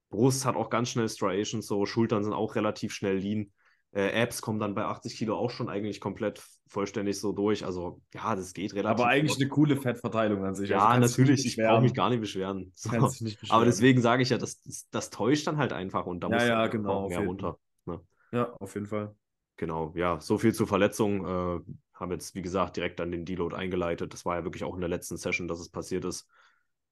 Brust 0.10 0.46
hat 0.46 0.56
auch 0.56 0.70
ganz 0.70 0.90
schnell 0.90 1.08
Striations, 1.08 1.66
so 1.68 1.86
Schultern 1.86 2.24
sind 2.24 2.34
auch 2.34 2.56
relativ 2.56 2.94
schnell 2.94 3.18
lean. 3.18 3.52
Äh, 3.92 4.22
Abs 4.22 4.42
kommen 4.42 4.60
dann 4.60 4.76
bei 4.76 4.86
80 4.86 5.16
Kilo 5.18 5.36
auch 5.38 5.50
schon 5.50 5.70
eigentlich 5.70 6.00
komplett 6.00 6.44
vollständig 6.68 7.20
so 7.20 7.32
durch. 7.32 7.66
Also 7.66 8.02
ja, 8.14 8.36
das 8.36 8.54
geht 8.54 8.74
relativ 8.74 9.00
Aber 9.02 9.08
eigentlich 9.08 9.32
flott. 9.34 9.42
eine 9.42 9.50
coole 9.50 9.78
Fettverteilung 9.78 10.44
an 10.46 10.56
sich. 10.56 10.70
Ja, 10.70 10.78
Also 10.78 10.88
kannst 10.88 11.18
dich 11.18 11.18
natürlich, 11.18 11.46
ich 11.46 11.56
brauche 11.58 11.82
mich 11.82 11.94
gar 11.94 12.10
nicht 12.10 12.22
beschweren. 12.22 12.72
So. 12.76 12.90
Nicht 13.20 13.40
Aber 13.48 13.66
beschweren. 13.66 13.66
deswegen 13.66 14.02
sage 14.02 14.24
ich 14.24 14.30
ja, 14.30 14.38
das, 14.38 14.62
das, 14.62 14.88
das 14.92 15.10
täuscht 15.10 15.48
dann 15.48 15.58
halt 15.58 15.74
einfach 15.74 16.06
und 16.06 16.22
da 16.22 16.28
Ja, 16.28 16.34
muss 16.36 16.46
ja, 16.46 16.62
dann 16.62 16.72
genau, 16.72 17.08
mehr 17.08 17.20
runter. 17.22 17.60
Ne? 17.86 18.02
Ja, 18.32 18.54
auf 18.60 18.74
jeden 18.76 18.88
Fall. 18.88 19.16
Genau, 19.60 19.92
ja, 19.94 20.22
so 20.22 20.38
viel 20.38 20.54
zur 20.54 20.68
Verletzung. 20.68 21.26
Äh, 21.26 21.60
haben 21.94 22.12
jetzt, 22.12 22.34
wie 22.34 22.42
gesagt, 22.42 22.78
direkt 22.78 22.98
dann 23.02 23.12
den 23.12 23.26
Deload 23.26 23.54
eingeleitet. 23.58 24.14
Das 24.14 24.24
war 24.24 24.38
ja 24.38 24.46
wirklich 24.46 24.64
auch 24.64 24.74
in 24.74 24.80
der 24.80 24.88
letzten 24.90 25.18
Session, 25.18 25.50
dass 25.50 25.60
es 25.60 25.68
passiert 25.68 26.06
ist. 26.06 26.30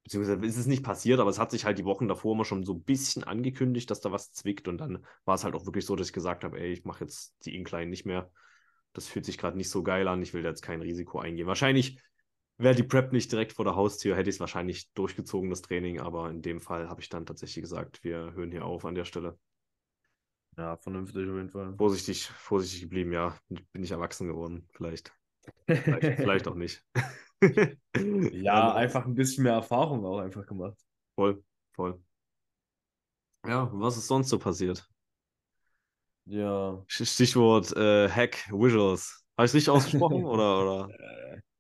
Beziehungsweise 0.03 0.45
ist 0.45 0.57
es 0.57 0.65
nicht 0.65 0.83
passiert, 0.83 1.21
aber 1.21 1.29
es 1.29 1.39
hat 1.39 1.50
sich 1.50 1.63
halt 1.63 1.79
die 1.79 1.86
Wochen 1.86 2.09
davor 2.09 2.33
immer 2.36 2.43
schon 2.43 2.65
so 2.65 2.74
ein 2.74 2.83
bisschen 2.83 3.24
angekündigt, 3.24 3.89
dass 3.89 4.01
da 4.01 4.12
was 4.12 4.33
zwickt. 4.33 4.67
Und 4.67 4.79
dann 4.79 5.05
war 5.24 5.36
es 5.36 5.45
halt 5.45 5.55
auch 5.55 5.65
wirklich 5.65 5.86
so, 5.86 5.95
dass 5.95 6.07
ich 6.07 6.13
gesagt 6.13 6.43
habe, 6.43 6.59
ey, 6.59 6.74
ich 6.74 6.83
mache 6.83 7.05
jetzt 7.05 7.36
die 7.45 7.55
Incline 7.55 7.89
nicht 7.89 8.05
mehr. 8.05 8.29
Das 8.91 9.07
fühlt 9.07 9.24
sich 9.24 9.38
gerade 9.38 9.55
nicht 9.55 9.69
so 9.69 9.81
geil 9.81 10.05
an. 10.09 10.21
Ich 10.21 10.33
will 10.33 10.43
da 10.43 10.50
jetzt 10.50 10.62
kein 10.62 10.81
Risiko 10.81 11.19
eingehen. 11.19 11.47
Wahrscheinlich 11.47 12.01
wäre 12.57 12.75
die 12.75 12.83
Prep 12.83 13.13
nicht 13.13 13.31
direkt 13.31 13.53
vor 13.53 13.63
der 13.63 13.75
Haustür, 13.77 14.17
hätte 14.17 14.29
ich 14.29 14.36
es 14.36 14.39
wahrscheinlich 14.41 14.91
durchgezogen, 14.91 15.50
das 15.50 15.62
Training. 15.62 16.01
Aber 16.01 16.29
in 16.29 16.41
dem 16.41 16.59
Fall 16.59 16.89
habe 16.89 17.00
ich 17.00 17.07
dann 17.07 17.25
tatsächlich 17.25 17.63
gesagt, 17.63 18.03
wir 18.03 18.33
hören 18.33 18.51
hier 18.51 18.65
auf 18.65 18.83
an 18.83 18.95
der 18.95 19.05
Stelle. 19.05 19.38
Ja, 20.58 20.76
vernünftig 20.78 21.30
auf 21.30 21.36
jeden 21.36 21.50
Fall. 21.50 21.76
Vorsichtig, 21.78 22.26
vorsichtig 22.28 22.82
geblieben, 22.82 23.12
ja. 23.14 23.38
Bin 23.50 23.84
ich 23.84 23.92
erwachsen 23.92 24.28
geworden, 24.28 24.68
vielleicht. 24.74 25.14
Vielleicht, 25.66 26.02
vielleicht 26.18 26.48
auch 26.48 26.56
nicht. 26.56 26.84
Ja, 28.34 28.74
einfach 28.74 29.06
ein 29.06 29.16
bisschen 29.16 29.44
mehr 29.44 29.54
Erfahrung 29.54 30.06
auch 30.06 30.20
einfach 30.20 30.46
gemacht. 30.46 30.78
Voll, 31.16 31.44
voll. 31.74 32.00
Ja, 33.48 33.70
was 33.72 33.98
ist 33.98 34.08
sonst 34.08 34.30
so 34.30 34.38
passiert? 34.38 34.88
Ja. 36.26 36.84
Stichwort 36.88 37.76
äh, 37.76 38.10
Hack 38.10 38.50
Visuals. 38.52 39.24
Habe 39.38 39.46
ich 39.46 39.52
es 39.52 39.56
richtig 39.56 39.70
ausgesprochen? 39.70 40.26
oder, 40.26 40.62
oder? 40.62 40.90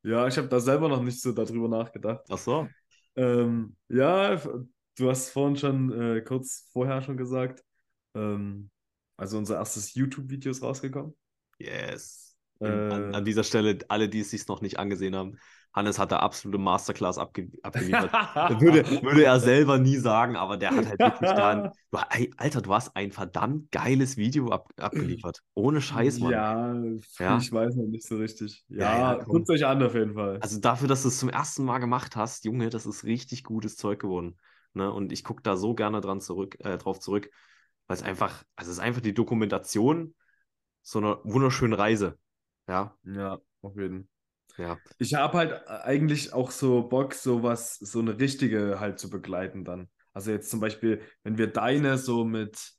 Ja, 0.03 0.27
ich 0.27 0.37
habe 0.37 0.47
da 0.47 0.59
selber 0.59 0.89
noch 0.89 1.01
nicht 1.01 1.21
so 1.21 1.31
darüber 1.31 1.67
nachgedacht. 1.67 2.25
Ach 2.29 2.37
so. 2.37 2.67
Ähm, 3.15 3.75
ja, 3.87 4.35
du 4.97 5.09
hast 5.09 5.29
vorhin 5.29 5.55
schon 5.55 5.91
äh, 5.91 6.21
kurz 6.21 6.69
vorher 6.71 7.01
schon 7.01 7.17
gesagt, 7.17 7.63
ähm, 8.13 8.69
also 9.17 9.37
unser 9.37 9.55
erstes 9.55 9.93
YouTube-Video 9.93 10.51
ist 10.51 10.63
rausgekommen. 10.63 11.15
Yes. 11.59 12.35
Äh, 12.59 12.67
an, 12.67 13.15
an 13.15 13.25
dieser 13.25 13.43
Stelle, 13.43 13.77
alle, 13.87 14.09
die 14.09 14.21
es 14.21 14.31
sich 14.31 14.47
noch 14.47 14.61
nicht 14.61 14.79
angesehen 14.79 15.15
haben, 15.15 15.37
Hannes 15.73 15.99
hat 15.99 16.11
da 16.11 16.17
absolute 16.19 16.57
Masterclass 16.57 17.19
abge 17.19 17.49
abgeliefert. 17.61 18.09
Das 18.33 18.61
würde, 18.61 18.83
würde 19.03 19.23
er 19.25 19.39
selber 19.39 19.77
nie 19.77 19.97
sagen, 19.97 20.35
aber 20.35 20.57
der 20.57 20.71
hat 20.71 20.87
halt 20.87 20.99
wirklich 20.99 21.31
da. 21.31 21.71
Alter, 22.37 22.61
du 22.61 22.73
hast 22.73 22.95
ein 22.95 23.11
verdammt 23.11 23.71
geiles 23.71 24.17
Video 24.17 24.49
ab, 24.49 24.69
abgeliefert. 24.77 25.43
Ohne 25.53 25.81
Scheiß, 25.81 26.19
Mann. 26.19 26.31
Ja, 26.31 26.73
Ja? 27.19 27.37
ich 27.37 27.51
weiß 27.51 27.75
noch 27.75 27.85
nicht 27.85 28.07
so 28.07 28.17
richtig. 28.17 28.63
Ja, 28.69 28.97
Ja, 28.97 29.19
ja, 29.19 29.27
euch 29.49 29.65
an 29.65 29.83
auf 29.83 29.93
jeden 29.93 30.15
Fall. 30.15 30.39
Also 30.39 30.59
dafür, 30.59 30.87
dass 30.87 31.03
du 31.03 31.09
es 31.09 31.19
zum 31.19 31.29
ersten 31.29 31.63
Mal 31.63 31.77
gemacht 31.77 32.15
hast, 32.15 32.45
Junge, 32.45 32.69
das 32.69 32.87
ist 32.87 33.03
richtig 33.03 33.43
gutes 33.43 33.77
Zeug 33.77 33.99
geworden. 33.99 34.37
Ne? 34.73 34.91
Und 34.91 35.11
ich 35.11 35.23
gucke 35.23 35.43
da 35.43 35.57
so 35.57 35.75
gerne 35.75 36.01
dran 36.01 36.21
zurück, 36.21 36.57
äh, 36.59 36.77
drauf 36.77 36.99
zurück, 36.99 37.29
weil 37.87 37.97
es 37.97 38.03
einfach, 38.03 38.43
also 38.55 38.71
es 38.71 38.77
ist 38.77 38.83
einfach 38.83 39.01
die 39.01 39.13
Dokumentation 39.13 40.15
so 40.83 40.99
einer 40.99 41.19
wunderschönen 41.23 41.73
Reise. 41.73 42.17
Ja, 42.67 42.95
Ja, 43.03 43.39
auf 43.61 43.75
jeden 43.77 44.09
ja. 44.57 44.79
Ich 44.97 45.13
habe 45.13 45.37
halt 45.37 45.67
eigentlich 45.67 46.33
auch 46.33 46.51
so 46.51 46.87
Bock, 46.87 47.13
sowas, 47.13 47.75
so 47.75 47.99
eine 47.99 48.19
richtige 48.19 48.79
halt 48.79 48.99
zu 48.99 49.09
begleiten 49.09 49.63
dann. 49.63 49.89
Also 50.13 50.31
jetzt 50.31 50.49
zum 50.49 50.59
Beispiel, 50.59 51.01
wenn 51.23 51.37
wir 51.37 51.47
deine 51.47 51.97
so 51.97 52.25
mit 52.25 52.73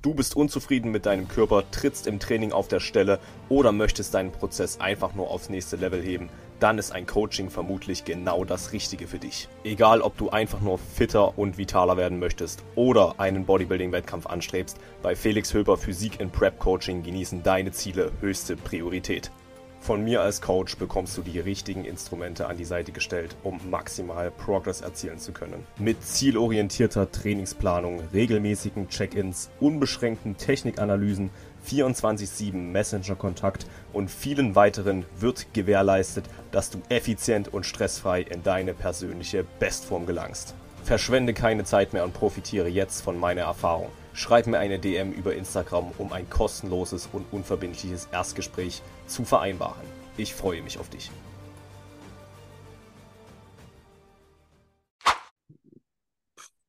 Du 0.00 0.14
bist 0.14 0.36
unzufrieden 0.36 0.92
mit 0.92 1.06
deinem 1.06 1.26
Körper, 1.26 1.68
trittst 1.72 2.06
im 2.06 2.20
Training 2.20 2.52
auf 2.52 2.68
der 2.68 2.78
Stelle 2.78 3.18
oder 3.48 3.72
möchtest 3.72 4.14
deinen 4.14 4.30
Prozess 4.30 4.78
einfach 4.80 5.16
nur 5.16 5.28
aufs 5.28 5.50
nächste 5.50 5.74
Level 5.74 6.00
heben, 6.00 6.28
dann 6.60 6.78
ist 6.78 6.92
ein 6.92 7.04
Coaching 7.04 7.50
vermutlich 7.50 8.04
genau 8.04 8.44
das 8.44 8.72
Richtige 8.72 9.08
für 9.08 9.18
dich. 9.18 9.48
Egal, 9.64 10.00
ob 10.00 10.16
du 10.16 10.30
einfach 10.30 10.60
nur 10.60 10.78
fitter 10.78 11.36
und 11.36 11.58
vitaler 11.58 11.96
werden 11.96 12.20
möchtest 12.20 12.62
oder 12.76 13.18
einen 13.18 13.44
Bodybuilding-Wettkampf 13.44 14.26
anstrebst, 14.26 14.78
bei 15.02 15.16
Felix 15.16 15.52
Höber 15.52 15.76
Physik 15.76 16.20
in 16.20 16.30
Prep 16.30 16.60
Coaching 16.60 17.02
genießen 17.02 17.42
deine 17.42 17.72
Ziele 17.72 18.12
höchste 18.20 18.56
Priorität. 18.56 19.32
Von 19.80 20.04
mir 20.04 20.20
als 20.20 20.42
Coach 20.42 20.76
bekommst 20.76 21.16
du 21.16 21.22
die 21.22 21.38
richtigen 21.38 21.84
Instrumente 21.84 22.46
an 22.46 22.56
die 22.56 22.64
Seite 22.64 22.92
gestellt, 22.92 23.36
um 23.42 23.58
maximal 23.70 24.30
Progress 24.30 24.80
erzielen 24.80 25.18
zu 25.18 25.32
können. 25.32 25.66
Mit 25.78 26.04
zielorientierter 26.04 27.10
Trainingsplanung, 27.10 28.02
regelmäßigen 28.12 28.88
Check-ins, 28.88 29.50
unbeschränkten 29.60 30.36
Technikanalysen, 30.36 31.30
24-7 31.66 32.54
Messenger-Kontakt 32.54 33.66
und 33.92 34.10
vielen 34.10 34.54
weiteren 34.54 35.06
wird 35.18 35.46
gewährleistet, 35.54 36.24
dass 36.50 36.70
du 36.70 36.80
effizient 36.88 37.52
und 37.52 37.64
stressfrei 37.64 38.22
in 38.22 38.42
deine 38.42 38.74
persönliche 38.74 39.44
Bestform 39.58 40.06
gelangst. 40.06 40.54
Verschwende 40.84 41.34
keine 41.34 41.64
Zeit 41.64 41.92
mehr 41.92 42.04
und 42.04 42.14
profitiere 42.14 42.68
jetzt 42.68 43.02
von 43.02 43.18
meiner 43.18 43.42
Erfahrung. 43.42 43.88
Schreib 44.18 44.48
mir 44.48 44.58
eine 44.58 44.80
DM 44.80 45.12
über 45.12 45.36
Instagram, 45.36 45.92
um 45.96 46.12
ein 46.12 46.28
kostenloses 46.28 47.08
und 47.12 47.24
unverbindliches 47.30 48.08
Erstgespräch 48.10 48.82
zu 49.06 49.24
vereinbaren. 49.24 49.86
Ich 50.16 50.34
freue 50.34 50.60
mich 50.60 50.76
auf 50.80 50.90
dich. 50.90 51.12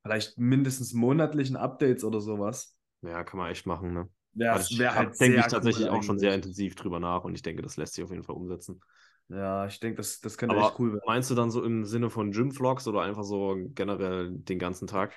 vielleicht 0.04 0.38
mindestens 0.38 0.92
monatlichen 0.92 1.56
Updates 1.56 2.04
oder 2.04 2.20
sowas. 2.20 2.76
Ja, 3.02 3.24
kann 3.24 3.38
man 3.38 3.50
echt 3.50 3.66
machen, 3.66 3.94
ne? 3.94 4.08
Ja, 4.34 4.54
das 4.54 4.70
ich 4.70 4.78
wäre 4.78 4.94
halt 4.94 5.20
denke 5.20 5.40
ich 5.40 5.46
tatsächlich 5.46 5.88
cool 5.88 5.98
auch 5.98 6.02
schon 6.04 6.18
sehr 6.20 6.34
intensiv 6.34 6.76
drüber 6.76 7.00
nach 7.00 7.24
und 7.24 7.34
ich 7.34 7.42
denke, 7.42 7.62
das 7.62 7.76
lässt 7.76 7.94
sich 7.94 8.04
auf 8.04 8.10
jeden 8.10 8.22
Fall 8.22 8.36
umsetzen. 8.36 8.80
Ja, 9.28 9.66
ich 9.66 9.78
denke, 9.80 9.96
das, 9.96 10.20
das 10.20 10.38
könnte 10.38 10.56
Aber 10.56 10.68
echt 10.68 10.78
cool 10.78 10.92
werden. 10.92 11.02
meinst 11.06 11.30
du 11.30 11.34
dann 11.34 11.50
so 11.50 11.64
im 11.64 11.84
Sinne 11.84 12.10
von 12.10 12.30
Gym-Vlogs 12.30 12.86
oder 12.86 13.02
einfach 13.02 13.24
so 13.24 13.56
generell 13.74 14.30
den 14.30 14.58
ganzen 14.60 14.86
Tag? 14.86 15.14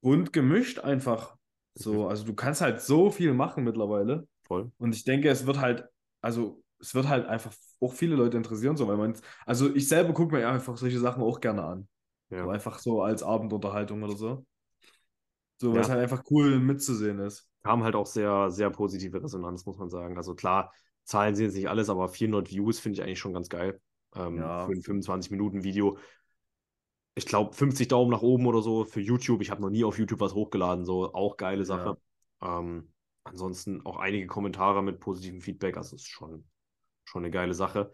Und 0.00 0.32
gemischt 0.32 0.78
einfach. 0.78 1.36
So, 1.74 2.08
also 2.08 2.24
du 2.24 2.34
kannst 2.34 2.60
halt 2.60 2.80
so 2.80 3.10
viel 3.10 3.34
machen 3.34 3.64
mittlerweile. 3.64 4.26
Voll. 4.46 4.70
Und 4.78 4.94
ich 4.94 5.04
denke, 5.04 5.28
es 5.28 5.46
wird 5.46 5.58
halt, 5.60 5.86
also 6.20 6.62
es 6.78 6.94
wird 6.94 7.08
halt 7.08 7.26
einfach 7.26 7.52
auch 7.80 7.92
viele 7.92 8.16
Leute 8.16 8.36
interessieren, 8.36 8.76
so, 8.76 8.86
weil 8.88 8.96
man, 8.96 9.14
also 9.46 9.74
ich 9.74 9.88
selber 9.88 10.12
gucke 10.12 10.34
mir 10.36 10.48
einfach 10.48 10.76
solche 10.76 10.98
Sachen 11.00 11.22
auch 11.22 11.40
gerne 11.40 11.64
an. 11.64 11.88
Ja. 12.30 12.44
So 12.44 12.50
einfach 12.50 12.78
so 12.78 13.02
als 13.02 13.22
Abendunterhaltung 13.22 14.02
oder 14.02 14.16
so. 14.16 14.46
So, 15.58 15.72
weil 15.72 15.78
Ja. 15.78 15.82
es 15.82 15.88
halt 15.88 16.00
einfach 16.00 16.22
cool 16.30 16.58
mitzusehen 16.60 17.18
ist. 17.20 17.48
haben 17.64 17.82
halt 17.84 17.94
auch 17.94 18.06
sehr, 18.06 18.50
sehr 18.50 18.70
positive 18.70 19.22
Resonanz, 19.22 19.64
muss 19.66 19.78
man 19.78 19.88
sagen. 19.90 20.16
Also 20.16 20.34
klar, 20.34 20.72
Zahlen 21.04 21.34
sind 21.34 21.46
jetzt 21.46 21.54
nicht 21.54 21.68
alles, 21.68 21.88
aber 21.88 22.08
400 22.08 22.50
Views 22.50 22.78
finde 22.80 22.98
ich 23.00 23.02
eigentlich 23.02 23.18
schon 23.18 23.32
ganz 23.32 23.48
geil. 23.48 23.80
Ähm, 24.14 24.36
Ja. 24.36 24.66
Für 24.66 24.72
ein 24.72 24.82
25-Minuten-Video. 24.82 25.98
Ich 27.14 27.26
glaube, 27.26 27.54
50 27.54 27.88
Daumen 27.88 28.10
nach 28.10 28.22
oben 28.22 28.46
oder 28.46 28.60
so 28.62 28.84
für 28.84 29.00
YouTube. 29.00 29.40
Ich 29.42 29.50
habe 29.50 29.60
noch 29.62 29.70
nie 29.70 29.84
auf 29.84 29.98
YouTube 29.98 30.20
was 30.20 30.34
hochgeladen, 30.34 30.84
so 30.84 31.14
auch 31.14 31.36
geile 31.36 31.64
Sache. 31.64 31.96
Ähm, 32.42 32.92
ansonsten 33.24 33.84
auch 33.86 33.98
einige 33.98 34.26
Kommentare 34.26 34.82
mit 34.82 35.00
positivem 35.00 35.40
Feedback, 35.40 35.76
also 35.76 35.96
ist 35.96 36.08
schon, 36.08 36.44
schon 37.04 37.22
eine 37.22 37.30
geile 37.30 37.54
Sache. 37.54 37.92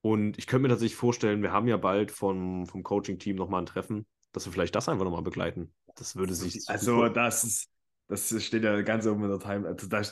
Und 0.00 0.36
ich 0.38 0.48
könnte 0.48 0.62
mir 0.62 0.68
tatsächlich 0.68 0.96
vorstellen, 0.96 1.42
wir 1.42 1.52
haben 1.52 1.68
ja 1.68 1.76
bald 1.76 2.10
vom, 2.10 2.66
vom 2.66 2.82
Coaching-Team 2.82 3.36
nochmal 3.36 3.62
ein 3.62 3.66
Treffen, 3.66 4.06
dass 4.32 4.44
wir 4.46 4.52
vielleicht 4.52 4.74
das 4.74 4.88
einfach 4.88 5.04
nochmal 5.04 5.22
begleiten. 5.22 5.72
Das 5.94 6.16
würde 6.16 6.34
sich. 6.34 6.68
Also, 6.68 6.96
super- 6.96 7.10
das 7.10 7.68
das 8.08 8.42
steht 8.44 8.64
ja 8.64 8.82
ganz 8.82 9.06
oben 9.06 9.22
in 9.24 9.30
der 9.30 9.38
Time. 9.38 9.66
Also, 9.68 9.86
da 9.86 10.02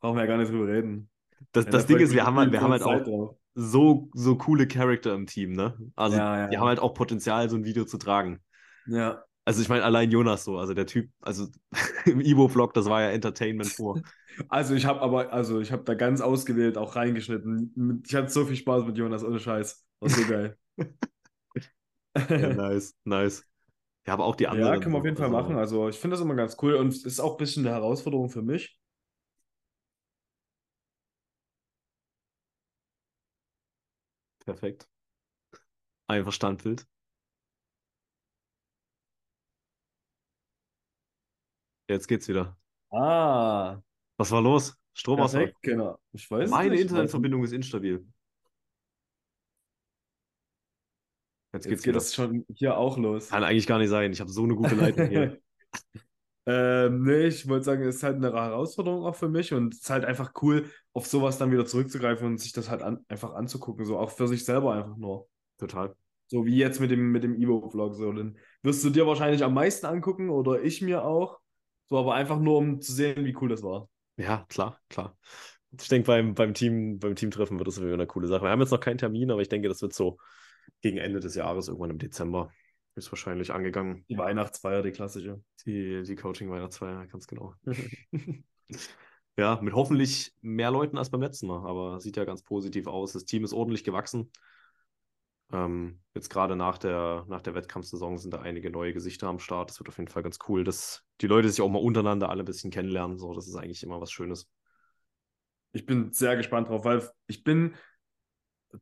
brauchen 0.00 0.16
wir 0.16 0.22
ja 0.22 0.26
gar 0.26 0.38
nicht 0.38 0.50
drüber 0.52 0.68
reden. 0.68 1.10
das, 1.52 1.64
Ja, 1.64 1.70
das 1.72 1.82
da 1.82 1.88
Ding 1.88 1.98
ist, 1.98 2.14
wir 2.14 2.24
haben, 2.24 2.36
halt- 2.36 2.52
wir 2.52 2.60
haben 2.60 2.70
halt 2.70 2.82
auch. 2.82 3.02
drauf. 3.02 3.36
So, 3.54 4.08
so 4.14 4.36
coole 4.36 4.66
Charakter 4.66 5.14
im 5.14 5.26
Team, 5.26 5.52
ne? 5.52 5.76
Also 5.96 6.16
Ja, 6.16 6.38
ja. 6.38 6.48
die 6.48 6.58
haben 6.58 6.68
halt 6.68 6.80
auch 6.80 6.94
Potenzial, 6.94 7.48
so 7.50 7.56
ein 7.56 7.64
Video 7.64 7.84
zu 7.84 7.98
tragen. 7.98 8.40
Ja. 8.86 9.22
Also 9.44 9.60
ich 9.60 9.68
meine, 9.68 9.82
allein 9.82 10.10
Jonas 10.10 10.44
so, 10.44 10.58
also 10.58 10.72
der 10.72 10.86
Typ, 10.86 11.10
also 11.20 11.48
im 12.06 12.20
Ibo-Vlog, 12.20 12.74
das 12.74 12.86
war 12.86 13.02
ja 13.02 13.10
Entertainment 13.10 13.74
pur. 13.76 14.00
Also 14.48 14.74
ich 14.74 14.86
habe 14.86 15.00
aber, 15.00 15.32
also 15.32 15.60
ich 15.60 15.72
habe 15.72 15.82
da 15.84 15.94
ganz 15.94 16.20
ausgewählt 16.20 16.78
auch 16.78 16.96
reingeschnitten. 16.96 18.02
Ich 18.06 18.14
hatte 18.14 18.28
so 18.28 18.44
viel 18.44 18.56
Spaß 18.56 18.84
mit 18.84 18.96
Jonas, 18.96 19.24
ohne 19.24 19.40
Scheiß. 19.40 19.84
War 20.00 20.08
so 20.08 20.26
geil. 20.28 20.56
Ja, 22.28 22.52
nice, 22.52 22.94
nice. 23.04 23.42
Ja, 24.06 24.12
aber 24.12 24.24
auch 24.24 24.36
die 24.36 24.46
anderen. 24.46 24.74
Ja, 24.74 24.78
können 24.78 24.94
wir 24.94 24.98
auf 24.98 25.04
jeden 25.06 25.16
Fall 25.16 25.34
also, 25.34 25.38
machen. 25.38 25.56
Also 25.56 25.88
ich 25.88 25.98
finde 25.98 26.16
das 26.16 26.20
immer 26.20 26.34
ganz 26.34 26.56
cool 26.60 26.74
und 26.74 26.94
ist 27.06 27.20
auch 27.20 27.32
ein 27.32 27.36
bisschen 27.38 27.64
eine 27.66 27.74
Herausforderung 27.74 28.28
für 28.28 28.42
mich. 28.42 28.78
Perfekt. 34.44 34.88
Einfach 36.06 36.32
Standbild. 36.32 36.86
Jetzt 41.88 42.08
geht's 42.08 42.28
wieder. 42.28 42.56
Ah, 42.90 43.80
Was 44.18 44.30
war 44.30 44.40
los? 44.42 44.76
Stromausfall. 44.94 45.46
perfekt, 45.46 45.62
genau. 45.62 45.98
Ich 46.12 46.30
weiß 46.30 46.44
es 46.44 46.50
Meine 46.50 46.70
nicht. 46.70 46.82
Internetverbindung 46.82 47.44
ist 47.44 47.52
instabil. 47.52 48.06
Jetzt 51.54 51.66
Jetzt 51.66 51.68
geht's 51.68 51.82
geht 51.82 51.94
wieder. 51.94 51.98
das 51.98 52.14
schon 52.14 52.44
hier 52.54 52.76
auch 52.76 52.96
los. 52.98 53.28
Kann 53.28 53.44
eigentlich 53.44 53.66
gar 53.66 53.78
nicht 53.78 53.90
sein. 53.90 54.12
Ich 54.12 54.20
habe 54.20 54.30
so 54.30 54.42
eine 54.44 54.54
gute 54.54 54.74
Leitung 54.74 55.08
hier. 55.08 55.40
Ähm, 56.44 57.04
nee, 57.04 57.26
ich 57.26 57.48
wollte 57.48 57.64
sagen, 57.64 57.82
es 57.84 57.96
ist 57.96 58.02
halt 58.02 58.16
eine 58.16 58.32
Herausforderung 58.32 59.04
auch 59.04 59.14
für 59.14 59.28
mich 59.28 59.52
und 59.52 59.74
es 59.74 59.80
ist 59.82 59.90
halt 59.90 60.04
einfach 60.04 60.32
cool, 60.42 60.68
auf 60.92 61.06
sowas 61.06 61.38
dann 61.38 61.52
wieder 61.52 61.66
zurückzugreifen 61.66 62.26
und 62.26 62.38
sich 62.38 62.52
das 62.52 62.68
halt 62.68 62.82
an, 62.82 63.04
einfach 63.08 63.34
anzugucken, 63.34 63.84
so 63.84 63.98
auch 63.98 64.10
für 64.10 64.26
sich 64.26 64.44
selber 64.44 64.74
einfach 64.74 64.96
nur. 64.96 65.28
Total. 65.58 65.94
So 66.26 66.44
wie 66.44 66.56
jetzt 66.56 66.80
mit 66.80 66.90
dem, 66.90 67.12
mit 67.12 67.22
dem 67.22 67.34
Evo-Vlog. 67.34 67.94
So, 67.94 68.12
den 68.12 68.38
wirst 68.62 68.82
du 68.84 68.90
dir 68.90 69.06
wahrscheinlich 69.06 69.44
am 69.44 69.54
meisten 69.54 69.86
angucken 69.86 70.30
oder 70.30 70.62
ich 70.62 70.82
mir 70.82 71.04
auch. 71.04 71.38
So, 71.88 71.98
aber 71.98 72.14
einfach 72.14 72.40
nur, 72.40 72.58
um 72.58 72.80
zu 72.80 72.92
sehen, 72.92 73.24
wie 73.24 73.36
cool 73.40 73.50
das 73.50 73.62
war. 73.62 73.88
Ja, 74.16 74.44
klar, 74.48 74.80
klar. 74.88 75.16
Ich 75.78 75.88
denke, 75.88 76.06
beim, 76.06 76.34
beim 76.34 76.54
Team, 76.54 76.98
beim 76.98 77.14
Teamtreffen 77.14 77.58
wird 77.58 77.68
das 77.68 77.80
wieder 77.80 77.94
eine 77.94 78.06
coole 78.06 78.28
Sache. 78.28 78.44
Wir 78.44 78.50
haben 78.50 78.60
jetzt 78.60 78.70
noch 78.70 78.80
keinen 78.80 78.98
Termin, 78.98 79.30
aber 79.30 79.42
ich 79.42 79.48
denke, 79.48 79.68
das 79.68 79.80
wird 79.82 79.92
so 79.92 80.18
gegen 80.80 80.98
Ende 80.98 81.20
des 81.20 81.34
Jahres, 81.34 81.68
irgendwann 81.68 81.90
im 81.90 81.98
Dezember, 81.98 82.50
ist 82.94 83.10
wahrscheinlich 83.10 83.52
angegangen. 83.52 84.04
Die 84.08 84.18
Weihnachtsfeier, 84.18 84.82
die 84.82 84.92
klassische. 84.92 85.42
Die, 85.66 86.02
die 86.02 86.16
Coaching-Weihnachtsfeier, 86.16 87.06
ganz 87.06 87.26
genau. 87.26 87.54
ja, 89.36 89.58
mit 89.62 89.74
hoffentlich 89.74 90.34
mehr 90.40 90.70
Leuten 90.70 90.98
als 90.98 91.10
beim 91.10 91.22
letzten 91.22 91.46
Mal, 91.46 91.66
aber 91.66 92.00
sieht 92.00 92.16
ja 92.16 92.24
ganz 92.24 92.42
positiv 92.42 92.86
aus. 92.86 93.12
Das 93.12 93.24
Team 93.24 93.44
ist 93.44 93.52
ordentlich 93.52 93.84
gewachsen. 93.84 94.30
Ähm, 95.52 96.00
jetzt 96.14 96.30
gerade 96.30 96.56
nach 96.56 96.78
der, 96.78 97.26
nach 97.28 97.42
der 97.42 97.54
Wettkampfsaison 97.54 98.16
sind 98.18 98.32
da 98.32 98.40
einige 98.40 98.70
neue 98.70 98.92
Gesichter 98.92 99.28
am 99.28 99.38
Start. 99.38 99.70
Das 99.70 99.78
wird 99.78 99.88
auf 99.88 99.98
jeden 99.98 100.10
Fall 100.10 100.22
ganz 100.22 100.38
cool, 100.48 100.64
dass 100.64 101.02
die 101.20 101.26
Leute 101.26 101.48
sich 101.48 101.60
auch 101.60 101.68
mal 101.68 101.82
untereinander 101.82 102.30
alle 102.30 102.42
ein 102.42 102.46
bisschen 102.46 102.70
kennenlernen. 102.70 103.18
So, 103.18 103.34
das 103.34 103.46
ist 103.46 103.56
eigentlich 103.56 103.82
immer 103.82 104.00
was 104.00 104.10
Schönes. 104.10 104.50
Ich 105.72 105.86
bin 105.86 106.12
sehr 106.12 106.36
gespannt 106.36 106.68
drauf, 106.68 106.84
weil 106.84 107.08
ich 107.26 107.44
bin, 107.44 107.74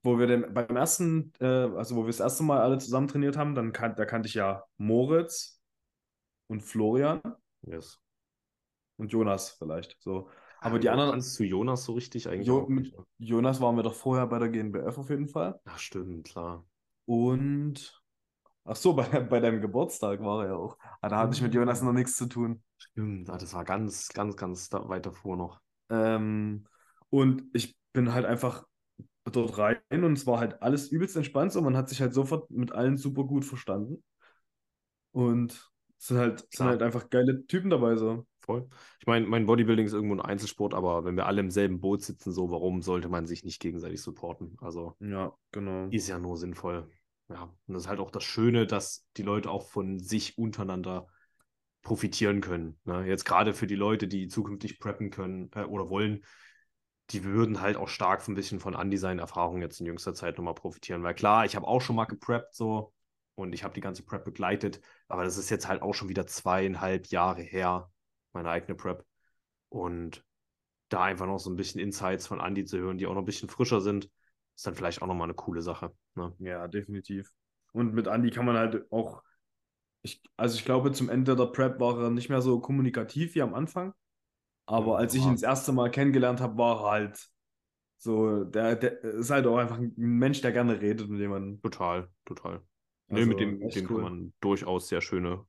wo 0.03 0.18
wir 0.18 0.26
den, 0.26 0.53
beim 0.55 0.76
ersten, 0.76 1.33
äh, 1.40 1.46
also 1.46 1.96
wo 1.96 2.03
wir 2.03 2.09
das 2.09 2.20
erste 2.20 2.42
Mal 2.42 2.61
alle 2.61 2.79
zusammen 2.79 3.09
trainiert 3.09 3.37
haben, 3.37 3.55
dann 3.55 3.72
kan 3.72 3.94
da 3.96 4.05
kannte 4.05 4.29
ich 4.29 4.35
ja 4.35 4.64
Moritz 4.76 5.61
und 6.48 6.62
Florian 6.62 7.20
Yes. 7.62 7.98
und 8.96 9.12
Jonas 9.12 9.50
vielleicht. 9.50 9.96
So. 10.00 10.29
Aber 10.61 10.79
die 10.79 10.90
anderen, 10.90 11.12
Kannst 11.12 11.38
du 11.38 11.44
Jonas 11.44 11.85
so 11.85 11.94
richtig 11.94 12.29
eigentlich 12.29 12.46
Jo 12.46 12.66
nicht, 12.68 12.96
ne? 12.96 13.05
Jonas 13.18 13.61
waren 13.61 13.76
wir 13.76 13.83
doch 13.83 13.94
vorher 13.94 14.26
bei 14.26 14.38
der 14.38 14.48
GNBF 14.48 14.98
auf 14.98 15.11
jeden 15.11 15.29
Fall. 15.29 15.59
Ach, 15.64 15.79
stimmt, 15.79 16.29
klar. 16.29 16.64
Und 17.07 18.03
ach 18.64 18.76
so, 18.76 18.92
bei, 18.94 19.05
bei 19.20 19.40
deinem 19.40 19.61
Geburtstag 19.61 20.20
war 20.20 20.44
er 20.44 20.50
ja 20.50 20.57
auch. 20.57 20.76
Ah, 21.00 21.09
da 21.09 21.18
hatte 21.18 21.35
ich 21.35 21.42
mit 21.42 21.55
Jonas 21.55 21.83
noch 21.83 21.92
nichts 21.92 22.16
zu 22.16 22.26
tun. 22.26 22.62
Stimmt, 22.79 23.31
ah, 23.31 23.38
das 23.38 23.55
war 23.55 23.64
ganz, 23.64 24.09
ganz, 24.09 24.37
ganz 24.37 24.70
weit 24.70 25.07
davor 25.07 25.37
noch. 25.37 25.61
Ähm, 25.88 26.66
und 27.09 27.44
ich 27.53 27.76
bin 27.92 28.12
halt 28.12 28.26
einfach 28.26 28.64
dort 29.31 29.59
rein 29.59 29.79
und 29.90 30.12
es 30.12 30.27
war 30.27 30.38
halt 30.38 30.62
alles 30.62 30.88
übelst 30.88 31.16
entspannt 31.16 31.53
so. 31.53 31.61
Man 31.61 31.77
hat 31.77 31.88
sich 31.88 32.01
halt 32.01 32.14
sofort 32.14 32.51
mit 32.51 32.73
allen 32.73 32.97
super 32.97 33.25
gut 33.25 33.45
verstanden. 33.45 34.03
Und 35.12 35.71
es 35.99 36.07
sind 36.07 36.19
halt, 36.19 36.47
sind 36.51 36.66
halt 36.66 36.83
einfach 36.83 37.11
geile 37.11 37.47
Typen 37.47 37.71
dabei 37.71 37.97
so. 37.97 38.27
Voll. 38.40 38.69
Ich 39.01 39.07
meine, 39.07 39.27
mein 39.27 39.47
Bodybuilding 39.47 39.87
ist 39.87 39.93
irgendwo 39.93 40.14
ein 40.14 40.21
Einzelsport, 40.21 40.75
aber 40.75 41.05
wenn 41.05 41.16
wir 41.16 41.27
alle 41.27 41.40
im 41.40 41.51
selben 41.51 41.81
Boot 41.81 42.03
sitzen, 42.03 42.33
so, 42.33 42.51
warum 42.51 42.83
sollte 42.83 43.09
man 43.09 43.27
sich 43.27 43.45
nicht 43.45 43.61
gegenseitig 43.61 44.01
supporten? 44.01 44.57
Also 44.61 44.97
Ja, 45.01 45.33
genau. 45.53 45.88
ist 45.90 46.09
ja 46.09 46.19
nur 46.19 46.37
sinnvoll. 46.37 46.88
Ja, 47.29 47.45
und 47.66 47.75
das 47.75 47.85
ist 47.85 47.88
halt 47.88 48.01
auch 48.01 48.11
das 48.11 48.25
Schöne, 48.25 48.66
dass 48.66 49.07
die 49.16 49.23
Leute 49.23 49.51
auch 49.51 49.69
von 49.69 50.01
sich 50.01 50.38
untereinander 50.38 51.07
profitieren 51.83 52.40
können. 52.40 52.79
Ne? 52.85 53.07
Jetzt 53.07 53.25
gerade 53.25 53.53
für 53.53 53.66
die 53.66 53.77
Leute, 53.77 54.09
die 54.09 54.29
zukünftig 54.29 54.81
preppen 54.81 55.11
können 55.11 55.51
äh, 55.55 55.62
oder 55.62 55.88
wollen, 55.88 56.25
die 57.11 57.25
würden 57.25 57.61
halt 57.61 57.77
auch 57.77 57.88
stark 57.88 58.27
ein 58.29 58.35
bisschen 58.35 58.61
von 58.61 58.75
Erfahrungen 58.75 59.62
jetzt 59.62 59.81
in 59.81 59.87
jüngster 59.87 60.14
Zeit 60.14 60.37
nochmal 60.38 60.55
profitieren. 60.55 61.03
Weil 61.03 61.14
klar, 61.14 61.44
ich 61.44 61.57
habe 61.57 61.66
auch 61.66 61.81
schon 61.81 61.96
mal 61.96 62.05
gepreppt 62.05 62.55
so 62.55 62.92
und 63.35 63.53
ich 63.53 63.64
habe 63.64 63.75
die 63.75 63.81
ganze 63.81 64.03
Prep 64.05 64.25
begleitet, 64.25 64.81
aber 65.09 65.25
das 65.25 65.37
ist 65.37 65.51
jetzt 65.51 65.68
halt 65.68 65.83
auch 65.83 65.94
schon 65.94 66.09
wieder 66.09 66.27
zweieinhalb 66.27 67.09
Jahre 67.09 67.42
her, 67.42 67.90
meine 68.33 68.51
eigene 68.51 68.75
Prep. 68.75 69.05
Und 69.68 70.25
da 70.88 71.05
einfach 71.05 71.27
noch 71.27 71.38
so 71.38 71.51
ein 71.51 71.57
bisschen 71.57 71.81
Insights 71.81 72.27
von 72.27 72.40
Andi 72.40 72.64
zu 72.64 72.79
hören, 72.79 72.99
die 72.99 73.07
auch 73.07 73.14
noch 73.14 73.23
ein 73.23 73.27
bisschen 73.27 73.49
frischer 73.49 73.81
sind, 73.81 74.11
ist 74.57 74.66
dann 74.66 74.75
vielleicht 74.75 75.03
auch 75.03 75.07
nochmal 75.07 75.27
eine 75.27 75.35
coole 75.35 75.62
Sache. 75.62 75.94
Ne? 76.14 76.35
Ja, 76.38 76.68
definitiv. 76.68 77.33
Und 77.73 77.94
mit 77.94 78.09
Andy 78.09 78.31
kann 78.31 78.44
man 78.44 78.57
halt 78.57 78.90
auch, 78.92 79.23
ich, 80.03 80.23
also 80.37 80.57
ich 80.57 80.64
glaube, 80.64 80.92
zum 80.92 81.09
Ende 81.09 81.37
der 81.37 81.46
Prep 81.46 81.79
war 81.81 81.99
er 82.01 82.11
nicht 82.11 82.29
mehr 82.29 82.42
so 82.42 82.61
kommunikativ 82.61 83.35
wie 83.35 83.42
am 83.42 83.55
Anfang. 83.55 83.94
Aber 84.70 84.92
Ja, 84.92 84.98
als 84.98 85.14
ich 85.14 85.24
ihn 85.24 85.33
das 85.33 85.42
erste 85.42 85.72
Mal 85.72 85.90
kennengelernt 85.90 86.40
habe, 86.40 86.56
war 86.56 86.85
er 86.85 86.90
halt 86.90 87.28
so, 87.98 88.44
der, 88.44 88.76
der 88.76 89.02
ist 89.02 89.30
halt 89.30 89.46
auch 89.46 89.59
einfach 89.59 89.78
ein 89.78 89.92
Mensch, 89.96 90.40
der 90.40 90.52
gerne 90.52 90.80
redet 90.80 91.09
mit 91.09 91.20
jemandem. 91.20 91.61
Total, 91.61 92.09
total. 92.24 92.62
Also, 93.09 93.24
nee, 93.24 93.26
mit 93.26 93.40
dem, 93.40 93.59
mit 93.59 93.74
dem 93.74 93.90
cool. 93.90 94.02
kann 94.02 94.02
man 94.02 94.33
durchaus 94.40 94.88
sehr 94.88 95.00
schöne, 95.00 95.44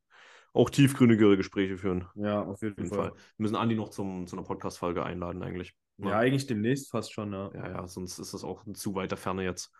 auch 0.53 0.69
tiefgründigere 0.69 1.37
Gespräche 1.37 1.77
führen. 1.77 2.03
Auf 2.03 2.15
Ja, 2.15 2.41
auf 2.41 2.61
jeden, 2.61 2.75
jeden 2.77 2.89
Fall. 2.89 3.09
Fall. 3.09 3.17
Wir 3.37 3.43
müssen 3.43 3.55
Andi 3.55 3.75
noch 3.75 3.89
zum, 3.89 4.27
zu 4.27 4.35
einer 4.35 4.45
Podcast-Folge 4.45 5.03
einladen, 5.03 5.43
eigentlich. 5.43 5.75
Ja, 5.97 6.17
eigentlich 6.17 6.47
demnächst 6.47 6.89
fast 6.89 7.13
schon, 7.13 7.31
ja. 7.31 7.51
ja, 7.53 7.69
ja, 7.69 7.87
sonst 7.87 8.17
ist 8.17 8.33
das 8.33 8.43
auch 8.43 8.65
in 8.65 8.73
zu 8.73 8.95
weiter 8.95 9.17
Ferne 9.17 9.43
jetzt. 9.43 9.71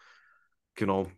Genau. 0.76 1.12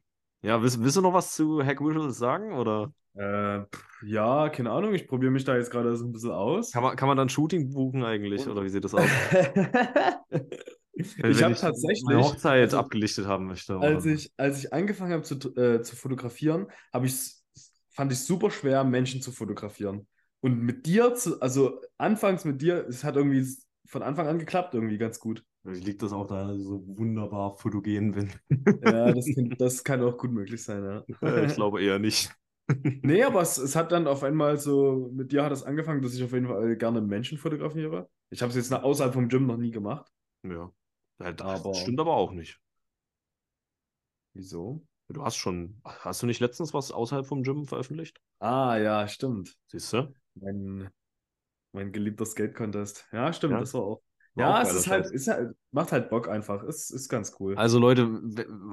Ja, 0.43 0.62
willst, 0.62 0.82
willst 0.84 0.97
du 0.97 1.01
noch 1.01 1.13
was 1.13 1.34
zu 1.36 1.63
Hack 1.63 1.79
Visuals 1.79 2.17
sagen? 2.17 2.53
Oder 2.53 2.93
Äh, 3.15 3.62
ja, 4.06 4.49
keine 4.49 4.71
Ahnung, 4.71 4.93
ich 4.93 5.08
probiere 5.08 5.32
mich 5.32 5.45
da 5.45 5.56
jetzt 5.56 5.71
gerade 5.71 5.95
so 5.95 6.06
ein 6.06 6.12
bisschen 6.12 6.32
aus. 6.32 6.71
kann 6.71 6.84
man, 6.84 6.95
kann 6.95 7.08
man 7.08 7.17
dann 7.17 7.29
Shooting 7.29 7.71
buchen 7.73 8.03
eigentlich? 8.03 8.47
Oder 8.47 8.63
wie 8.63 8.69
sieht 8.69 8.84
das 8.84 8.93
aus? 8.93 9.03
Wenn- 10.29 11.32
ich 11.32 11.43
habe 11.43 11.56
tatsächlich, 11.56 12.03
meine 12.06 12.21
Hochzeit 12.21 12.62
also- 12.65 12.77
abgelichtet 12.77 13.25
haben 13.25 13.47
möchte. 13.47 13.77
Als 13.77 14.06
ich, 14.06 14.32
als 14.38 14.60
ich 14.60 14.73
angefangen 14.73 15.13
habe 15.13 15.23
zu, 15.23 15.36
äh, 15.56 15.82
zu 15.82 15.95
fotografieren, 15.95 16.67
habe 16.91 17.08
ich 17.08 17.36
fand 17.89 18.12
ich 18.12 18.19
super 18.19 18.49
schwer, 18.51 18.84
Menschen 18.84 19.21
zu 19.21 19.32
fotografieren. 19.32 20.08
Und 20.41 20.60
mit 20.62 20.86
dir, 20.88 21.13
zu, 21.13 21.39
also 21.41 21.79
anfangs 21.97 22.43
mit 22.43 22.62
dir, 22.62 22.86
es 22.88 23.03
hat 23.03 23.15
irgendwie 23.15 23.47
von 23.88 24.01
Anfang 24.03 24.27
an 24.27 24.39
geklappt, 24.39 24.73
irgendwie 24.73 24.97
ganz 24.97 25.19
gut. 25.19 25.43
Vielleicht 25.63 25.86
liegt 25.86 26.02
das 26.04 26.12
auch 26.12 26.28
daran, 26.28 26.49
dass 26.49 26.58
ich 26.58 26.63
so 26.65 26.84
wunderbar 26.97 27.56
fotogen 27.58 28.12
bin. 28.12 28.30
Ja, 28.84 29.12
das 29.13 29.26
kann, 29.36 29.49
das 29.58 29.84
kann 29.84 30.02
auch 30.04 30.17
gut 30.17 30.32
möglich 30.32 30.62
sein, 30.63 30.84
ja. 30.84 31.04
ich 31.45 31.54
glaube 31.56 31.82
eher 31.84 31.99
nicht. 31.99 32.32
Nee, 33.04 33.21
aber 33.23 33.41
es, 33.41 33.58
es 33.58 33.76
hat 33.76 33.91
dann 33.91 34.08
auf 34.08 34.23
einmal 34.23 34.58
so, 34.58 35.10
mit 35.13 35.34
dir 35.34 35.43
hat 35.43 35.52
es 35.52 35.63
angefangen, 35.63 36.02
dass 36.02 36.13
ich 36.13 36.23
auf 36.23 36.32
jeden 36.32 36.47
Fall 36.47 36.78
gerne 36.78 37.02
Menschen 37.02 37.38
fotografiere. 37.38 38.10
Ich 38.30 38.41
habe 38.41 38.52
es 38.52 38.56
jetzt 38.56 38.71
außerhalb 38.71 39.13
vom 39.13 39.28
Gym 39.28 39.45
noch 39.47 39.58
nie 39.58 39.69
gemacht. 39.71 40.10
Ja. 40.43 40.71
Ja, 41.19 41.32
Das 41.34 41.65
Aber- 41.65 41.73
stimmt 41.73 41.99
aber 41.99 42.15
auch 42.15 42.32
nicht. 42.32 42.62
Wieso? 44.34 44.82
Du 45.10 45.23
hast 45.23 45.36
schon, 45.36 45.80
hast 45.84 46.23
du 46.23 46.26
nicht 46.26 46.39
letztens 46.39 46.73
was 46.73 46.91
außerhalb 46.91 47.26
vom 47.26 47.43
Gym 47.43 47.65
veröffentlicht? 47.65 48.21
Ah, 48.39 48.78
ja, 48.78 49.08
stimmt. 49.10 49.58
Siehst 49.67 49.91
du? 49.91 50.13
Mein, 50.36 50.89
mein 51.73 51.91
geliebter 51.91 52.26
Skate-Contest. 52.26 53.08
Ja, 53.12 53.32
stimmt, 53.34 53.54
Ja. 53.54 53.60
das 53.60 53.73
war 53.73 53.82
auch. 53.82 54.02
Ja, 54.36 54.62
es 54.62 54.74
ist 54.74 54.88
halt, 54.88 55.12
ist 55.12 55.28
halt, 55.28 55.56
macht 55.72 55.91
halt 55.91 56.10
Bock 56.10 56.28
einfach. 56.28 56.63
Ist, 56.63 56.89
ist 56.89 57.10
ganz 57.10 57.36
cool. 57.39 57.56
Also 57.56 57.80
Leute, 57.80 58.22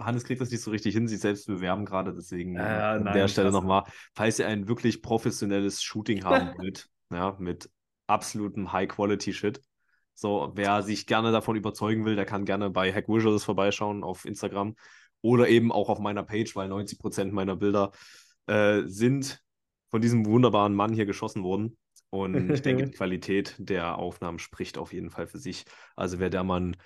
Hannes 0.01 0.25
kriegt 0.25 0.40
das 0.40 0.51
nicht 0.51 0.62
so 0.62 0.70
richtig 0.70 0.94
hin, 0.94 1.07
sich 1.07 1.20
selbst 1.20 1.46
bewerben 1.46 1.85
gerade, 1.85 2.14
deswegen 2.14 2.55
Ja, 2.55 2.92
an 2.92 3.05
nein, 3.05 3.14
der 3.14 3.29
Stelle 3.29 3.51
nochmal, 3.51 3.85
falls 4.14 4.38
ihr 4.38 4.46
ein 4.46 4.68
wirklich 4.68 5.03
professionelles 5.03 5.83
Shooting 5.83 6.25
haben 6.25 6.53
wollt, 6.59 6.88
ja, 7.12 7.37
mit 7.38 7.70
absolutem 8.07 8.73
High-Quality-Shit, 8.73 9.61
so, 10.14 10.53
wer 10.55 10.83
sich 10.83 11.07
gerne 11.07 11.33
davon 11.33 11.57
überzeugen 11.57 12.05
will, 12.05 12.14
der 12.14 12.27
kann 12.27 12.44
gerne 12.44 12.68
bei 12.68 12.92
Hack 12.92 13.09
Visuals 13.09 13.44
vorbeischauen 13.44 14.05
auf 14.05 14.27
Instagram 14.27 14.77
oder 15.23 15.49
eben 15.49 15.73
auch 15.73 15.88
auf 15.88 15.99
meiner 15.99 16.23
Page, 16.23 16.55
weil 16.57 16.68
90% 16.68 17.33
meiner 17.33 17.57
Bilder 17.57 17.92
äh, 18.46 18.83
sind 18.85 19.42
von 19.90 20.03
diesem 20.03 20.27
wunderbaren 20.27 20.75
Mann 20.75 20.92
hier 20.92 21.07
geschossen 21.07 21.42
worden. 21.42 21.79
Und 22.11 22.50
ich 22.50 22.62
denke, 22.62 22.85
die 22.85 22.90
Qualität 22.92 23.55
der 23.59 23.98
Aufnahmen 23.98 24.38
spricht 24.38 24.79
auf 24.79 24.92
jeden 24.92 25.11
Fall 25.11 25.26
für 25.26 25.38
sich. 25.38 25.64
Also 25.96 26.18
wer 26.18 26.31
der 26.31 26.44
Mann 26.44 26.76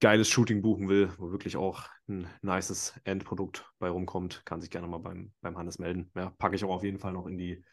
geiles 0.00 0.28
Shooting 0.28 0.62
buchen 0.62 0.88
will, 0.88 1.12
wo 1.18 1.30
wirklich 1.30 1.56
auch 1.56 1.88
ein 2.08 2.26
nices 2.42 2.98
Endprodukt 3.04 3.70
bei 3.78 3.88
rumkommt, 3.90 4.42
kann 4.44 4.60
sich 4.60 4.70
gerne 4.70 4.86
mal 4.88 4.98
beim, 4.98 5.32
beim 5.40 5.58
Hannes 5.58 5.78
melden. 5.78 6.10
Ja, 6.14 6.30
packe 6.38 6.56
ich 6.56 6.64
auch 6.64 6.70
auf 6.74 6.84
jeden 6.84 6.98
Fall 6.98 7.12
noch 7.12 7.26
in 7.26 7.36
die 7.36 7.64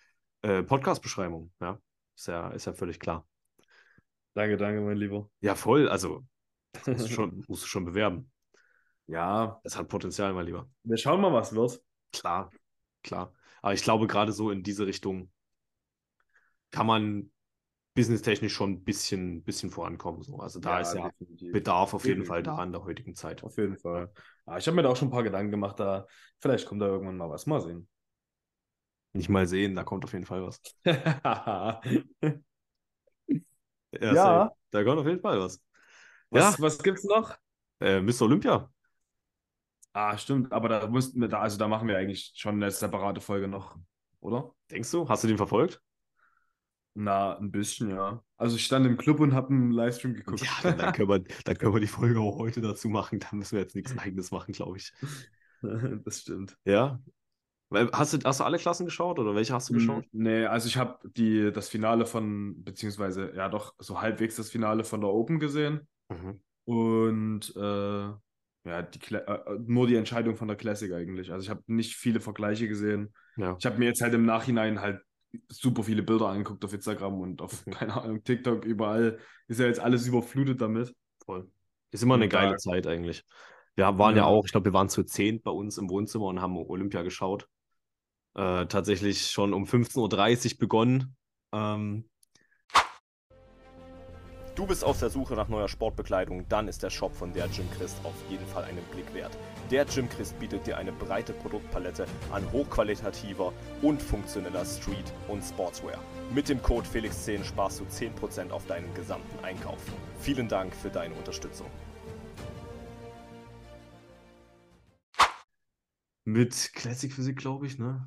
äh, 0.42 0.62
Podcast-Beschreibung. 0.64 1.52
Ja, 1.62 1.80
ist 2.16 2.28
ja, 2.28 2.50
ist 2.50 2.66
ja 2.66 2.74
völlig 2.74 3.00
klar. 3.00 3.26
Danke, 4.34 4.58
danke, 4.58 4.82
mein 4.82 4.98
Lieber. 4.98 5.30
Ja, 5.40 5.56
voll. 5.56 5.90
Also, 5.90 6.26
das 6.74 6.88
musst 6.88 7.06
du 7.10 7.14
schon, 7.14 7.44
musst 7.48 7.64
du 7.64 7.68
schon 7.68 7.86
bewerben. 7.86 8.32
Ja, 9.08 9.60
Das 9.64 9.78
hat 9.78 9.88
Potenzial, 9.88 10.34
mein 10.34 10.46
Lieber. 10.46 10.70
wir 10.84 10.98
schauen 10.98 11.22
mal, 11.22 11.32
was 11.32 11.56
wird. 11.56 11.82
Klar, 12.12 12.52
klar. 13.04 13.34
Aber 13.62 13.74
ich 13.74 13.84
glaube, 13.84 14.06
gerade 14.06 14.34
so 14.34 14.52
in 14.52 14.64
diese 14.64 14.86
Richtung 14.86 15.32
kann 16.72 16.88
man 16.88 17.32
businesstechnisch 17.94 18.54
schon 18.54 18.72
ein 18.74 18.84
bisschen, 18.84 19.44
bisschen 19.44 19.72
vorankommen. 19.72 20.22
So. 20.22 20.38
Also 20.38 20.60
da 20.60 20.80
ist 20.80 20.94
ja 20.94 21.10
definitiv. 21.10 21.52
Bedarf 21.52 21.94
auf 21.94 22.06
jeden 22.06 22.26
Fall 22.26 22.44
da 22.44 22.64
in 22.64 22.72
der 22.72 22.84
heutigen 22.84 23.16
Zeit. 23.16 23.44
Auf 23.44 23.58
jeden 23.58 23.78
Fall. 23.78 24.12
Ah, 24.46 24.58
ich 24.58 24.68
habe 24.68 24.76
mir 24.76 24.84
da 24.84 24.90
auch 24.90 24.96
schon 24.96 25.08
ein 25.08 25.12
paar 25.12 25.24
Gedanken 25.24 25.52
gemacht, 25.52 25.80
da 25.80 26.06
vielleicht 26.40 26.68
kommt 26.68 26.82
da 26.82 26.86
irgendwann 26.86 27.18
mal 27.18 27.30
was. 27.30 27.48
Mal 27.48 27.62
sehen. 27.62 27.90
Nicht 29.14 29.30
mal 29.30 29.48
sehen, 29.48 29.74
da 29.76 29.84
kommt 29.84 30.04
auf 30.06 30.14
jeden 30.14 30.26
Fall 30.26 30.44
was. 30.44 30.62
was, 30.84 31.80
Ja, 33.92 34.14
Ja. 34.14 34.52
Da 34.72 34.84
kommt 34.84 35.00
auf 35.00 35.08
jeden 35.08 35.22
Fall 35.22 35.40
was. 35.40 35.62
Ja, 36.32 36.54
was 36.60 36.78
gibt's 36.78 37.04
noch? 37.06 37.36
äh, 37.80 38.02
Mr. 38.02 38.24
Olympia. 38.24 38.70
Ah, 39.94 40.16
stimmt, 40.18 40.52
aber 40.52 40.70
da 40.70 40.88
mussten 40.88 41.20
wir 41.20 41.28
da, 41.28 41.40
also 41.40 41.58
da 41.58 41.68
machen 41.68 41.88
wir 41.88 41.98
eigentlich 41.98 42.34
schon 42.36 42.56
eine 42.56 42.70
separate 42.70 43.22
Folge 43.22 43.48
noch, 43.48 43.76
oder? 44.20 44.54
Denkst 44.70 44.92
du? 44.92 45.10
Hast 45.10 45.24
du 45.24 45.28
den 45.28 45.38
verfolgt? 45.38 45.82
Na, 47.00 47.38
ein 47.38 47.52
bisschen, 47.52 47.92
ja. 47.92 48.24
Also 48.38 48.56
ich 48.56 48.66
stand 48.66 48.88
im 48.88 48.98
Club 48.98 49.20
und 49.20 49.34
habe 49.34 49.50
einen 49.50 49.70
Livestream 49.70 50.16
geguckt. 50.16 50.42
Ja, 50.42 50.52
dann, 50.64 50.80
dann, 50.80 50.94
können 50.94 51.08
wir, 51.10 51.20
dann 51.46 51.56
können 51.58 51.74
wir 51.74 51.80
die 51.80 51.86
Folge 51.86 52.20
auch 52.20 52.40
heute 52.40 52.60
dazu 52.60 52.90
machen. 52.90 53.20
Da 53.20 53.28
müssen 53.34 53.52
wir 53.52 53.60
jetzt 53.62 53.76
nichts 53.76 53.96
Eigenes 54.00 54.32
machen, 54.32 54.52
glaube 54.52 54.78
ich. 54.78 54.92
das 55.62 56.22
stimmt. 56.22 56.58
Ja. 56.66 57.00
Hast 57.72 58.14
du, 58.14 58.20
hast 58.24 58.40
du 58.40 58.46
alle 58.46 58.58
Klassen 58.58 58.86
geschaut 58.86 59.20
oder 59.20 59.36
welche 59.36 59.54
hast 59.54 59.70
du 59.70 59.74
geschaut? 59.74 60.06
Mm, 60.12 60.24
Nee, 60.24 60.46
also 60.46 60.68
ich 60.68 60.78
habe 60.78 60.98
die 61.12 61.52
das 61.52 61.70
Finale 61.70 62.06
von, 62.06 62.64
beziehungsweise 62.64 63.34
ja 63.36 63.48
doch 63.50 63.76
so 63.78 64.02
halbwegs 64.02 64.38
das 64.38 64.50
Finale 64.50 64.84
von 64.84 65.02
der 65.02 65.10
Open 65.10 65.40
gesehen 65.40 65.88
Mhm. 66.10 66.40
und 66.64 67.54
äh, 67.58 67.60
ja, 67.60 68.82
die 68.82 69.14
äh, 69.14 69.60
nur 69.66 69.86
die 69.86 69.98
Entscheidung 69.98 70.36
von 70.38 70.48
der 70.48 70.58
Classic 70.58 70.92
eigentlich. 70.94 71.32
Also 71.32 71.44
ich 71.44 71.50
habe 71.50 71.62
nicht 71.68 71.96
viele 71.96 72.22
Vergleiche 72.22 72.68
gesehen. 72.68 73.14
Ja. 73.36 73.56
Ich 73.60 73.66
habe 73.66 73.78
mir 73.78 73.86
jetzt 73.86 74.02
halt 74.02 74.14
im 74.14 74.26
Nachhinein 74.26 74.80
halt 74.82 75.02
super 75.50 75.84
viele 75.84 76.04
Bilder 76.04 76.28
angeguckt 76.30 76.64
auf 76.66 76.74
Instagram 76.74 77.20
und 77.20 77.42
auf, 77.42 77.66
Mhm. 77.66 77.72
keine 77.72 78.02
Ahnung, 78.02 78.24
TikTok, 78.24 78.66
überall 78.66 79.20
ist 79.48 79.60
ja 79.60 79.66
jetzt 79.68 79.80
alles 79.80 80.08
überflutet 80.08 80.62
damit. 80.62 80.94
Voll. 81.26 81.50
Ist 81.92 82.04
immer 82.04 82.16
eine 82.16 82.26
Und 82.26 82.30
geile 82.30 82.52
da- 82.52 82.58
Zeit 82.58 82.88
eigentlich. 82.88 83.24
Wir 83.76 83.86
waren 83.98 84.16
ja, 84.16 84.24
Ja. 84.24 84.26
auch, 84.26 84.44
ich 84.46 84.52
glaube, 84.52 84.66
wir 84.66 84.74
waren 84.74 84.90
zu 84.90 85.04
zehn 85.04 85.42
bei 85.42 85.52
uns 85.52 85.78
im 85.78 85.90
Wohnzimmer 85.90 86.26
und 86.26 86.42
haben 86.42 86.58
Olympia 86.58 87.02
geschaut. 87.04 87.48
Äh, 88.36 88.68
tatsächlich 88.68 89.28
schon 89.28 89.54
um 89.54 89.66
15.30 89.66 90.54
Uhr 90.54 90.60
begonnen. 90.60 91.16
Ähm, 91.54 92.10
Du 94.58 94.66
bist 94.66 94.84
auf 94.84 94.98
der 94.98 95.12
Suche 95.12 95.36
nach 95.36 95.50
neuer 95.50 95.68
Sportbekleidung, 95.68 96.50
dann 96.50 96.68
ist 96.68 96.82
der 96.82 96.90
Shop 96.90 97.16
von 97.16 97.32
der 97.32 97.46
Jim 97.46 97.70
Christ 97.78 97.96
auf 98.04 98.16
jeden 98.28 98.48
Fall 98.48 98.64
einen 98.64 98.82
Blick 98.92 99.14
wert. 99.14 99.38
Der 99.70 99.86
Jim 99.86 100.10
Christ 100.10 100.40
bietet 100.40 100.66
dir 100.66 100.78
eine 100.78 100.92
breite 100.92 101.32
Produktpalette 101.32 102.08
an 102.32 102.52
hochqualitativer 102.52 103.54
und 103.84 104.02
funktioneller 104.02 104.66
Street- 104.66 105.14
und 105.28 105.44
Sportswear. 105.44 106.00
Mit 106.34 106.50
dem 106.50 106.60
Code 106.64 106.88
Felix10 106.92 107.44
sparst 107.44 107.82
du 107.82 107.84
10% 107.84 108.50
auf 108.50 108.66
deinen 108.66 108.92
gesamten 108.96 109.46
Einkauf. 109.46 109.78
Vielen 110.20 110.48
Dank 110.48 110.76
für 110.76 110.90
deine 110.90 111.14
Unterstützung. 111.14 111.68
mit 116.28 116.74
Classic 116.74 117.14
Physik, 117.14 117.38
glaube 117.38 117.68
ich, 117.68 117.80
ne? 117.80 118.06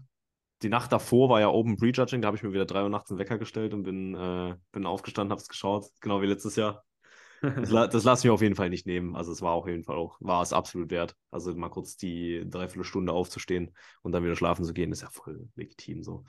Die 0.62 0.68
Nacht 0.68 0.92
davor 0.92 1.28
war 1.30 1.40
ja 1.40 1.48
Open 1.48 1.76
Prejudging, 1.76 2.20
da 2.20 2.26
habe 2.26 2.36
ich 2.36 2.42
mir 2.42 2.52
wieder 2.52 2.66
drei 2.66 2.82
Uhr 2.82 2.90
nachts 2.90 3.10
einen 3.10 3.18
Wecker 3.18 3.38
gestellt 3.38 3.72
und 3.72 3.82
bin, 3.82 4.14
äh, 4.14 4.56
bin 4.72 4.86
aufgestanden, 4.86 5.30
habe 5.32 5.40
es 5.40 5.48
geschaut, 5.48 5.86
genau 6.00 6.20
wie 6.20 6.26
letztes 6.26 6.56
Jahr. 6.56 6.84
Das, 7.60 7.70
la 7.70 7.86
das 7.88 8.04
lasse 8.04 8.20
ich 8.20 8.24
mir 8.30 8.34
auf 8.34 8.42
jeden 8.42 8.54
Fall 8.56 8.68
nicht 8.70 8.86
nehmen. 8.86 9.16
Also 9.16 9.32
es 9.32 9.40
war 9.42 9.52
auf 9.52 9.66
jeden 9.66 9.84
Fall 9.84 9.96
auch, 9.96 10.16
war 10.20 10.42
es 10.42 10.52
absolut 10.52 10.90
wert. 10.90 11.16
Also 11.30 11.54
mal 11.54 11.70
kurz 11.70 11.96
die 11.96 12.44
Dreiviertelstunde 12.48 13.12
aufzustehen 13.12 13.74
und 14.02 14.12
dann 14.12 14.22
wieder 14.24 14.36
schlafen 14.36 14.64
zu 14.64 14.72
gehen, 14.74 14.92
ist 14.92 15.02
ja 15.02 15.08
voll 15.10 15.48
legitim 15.56 16.02
so. 16.02 16.24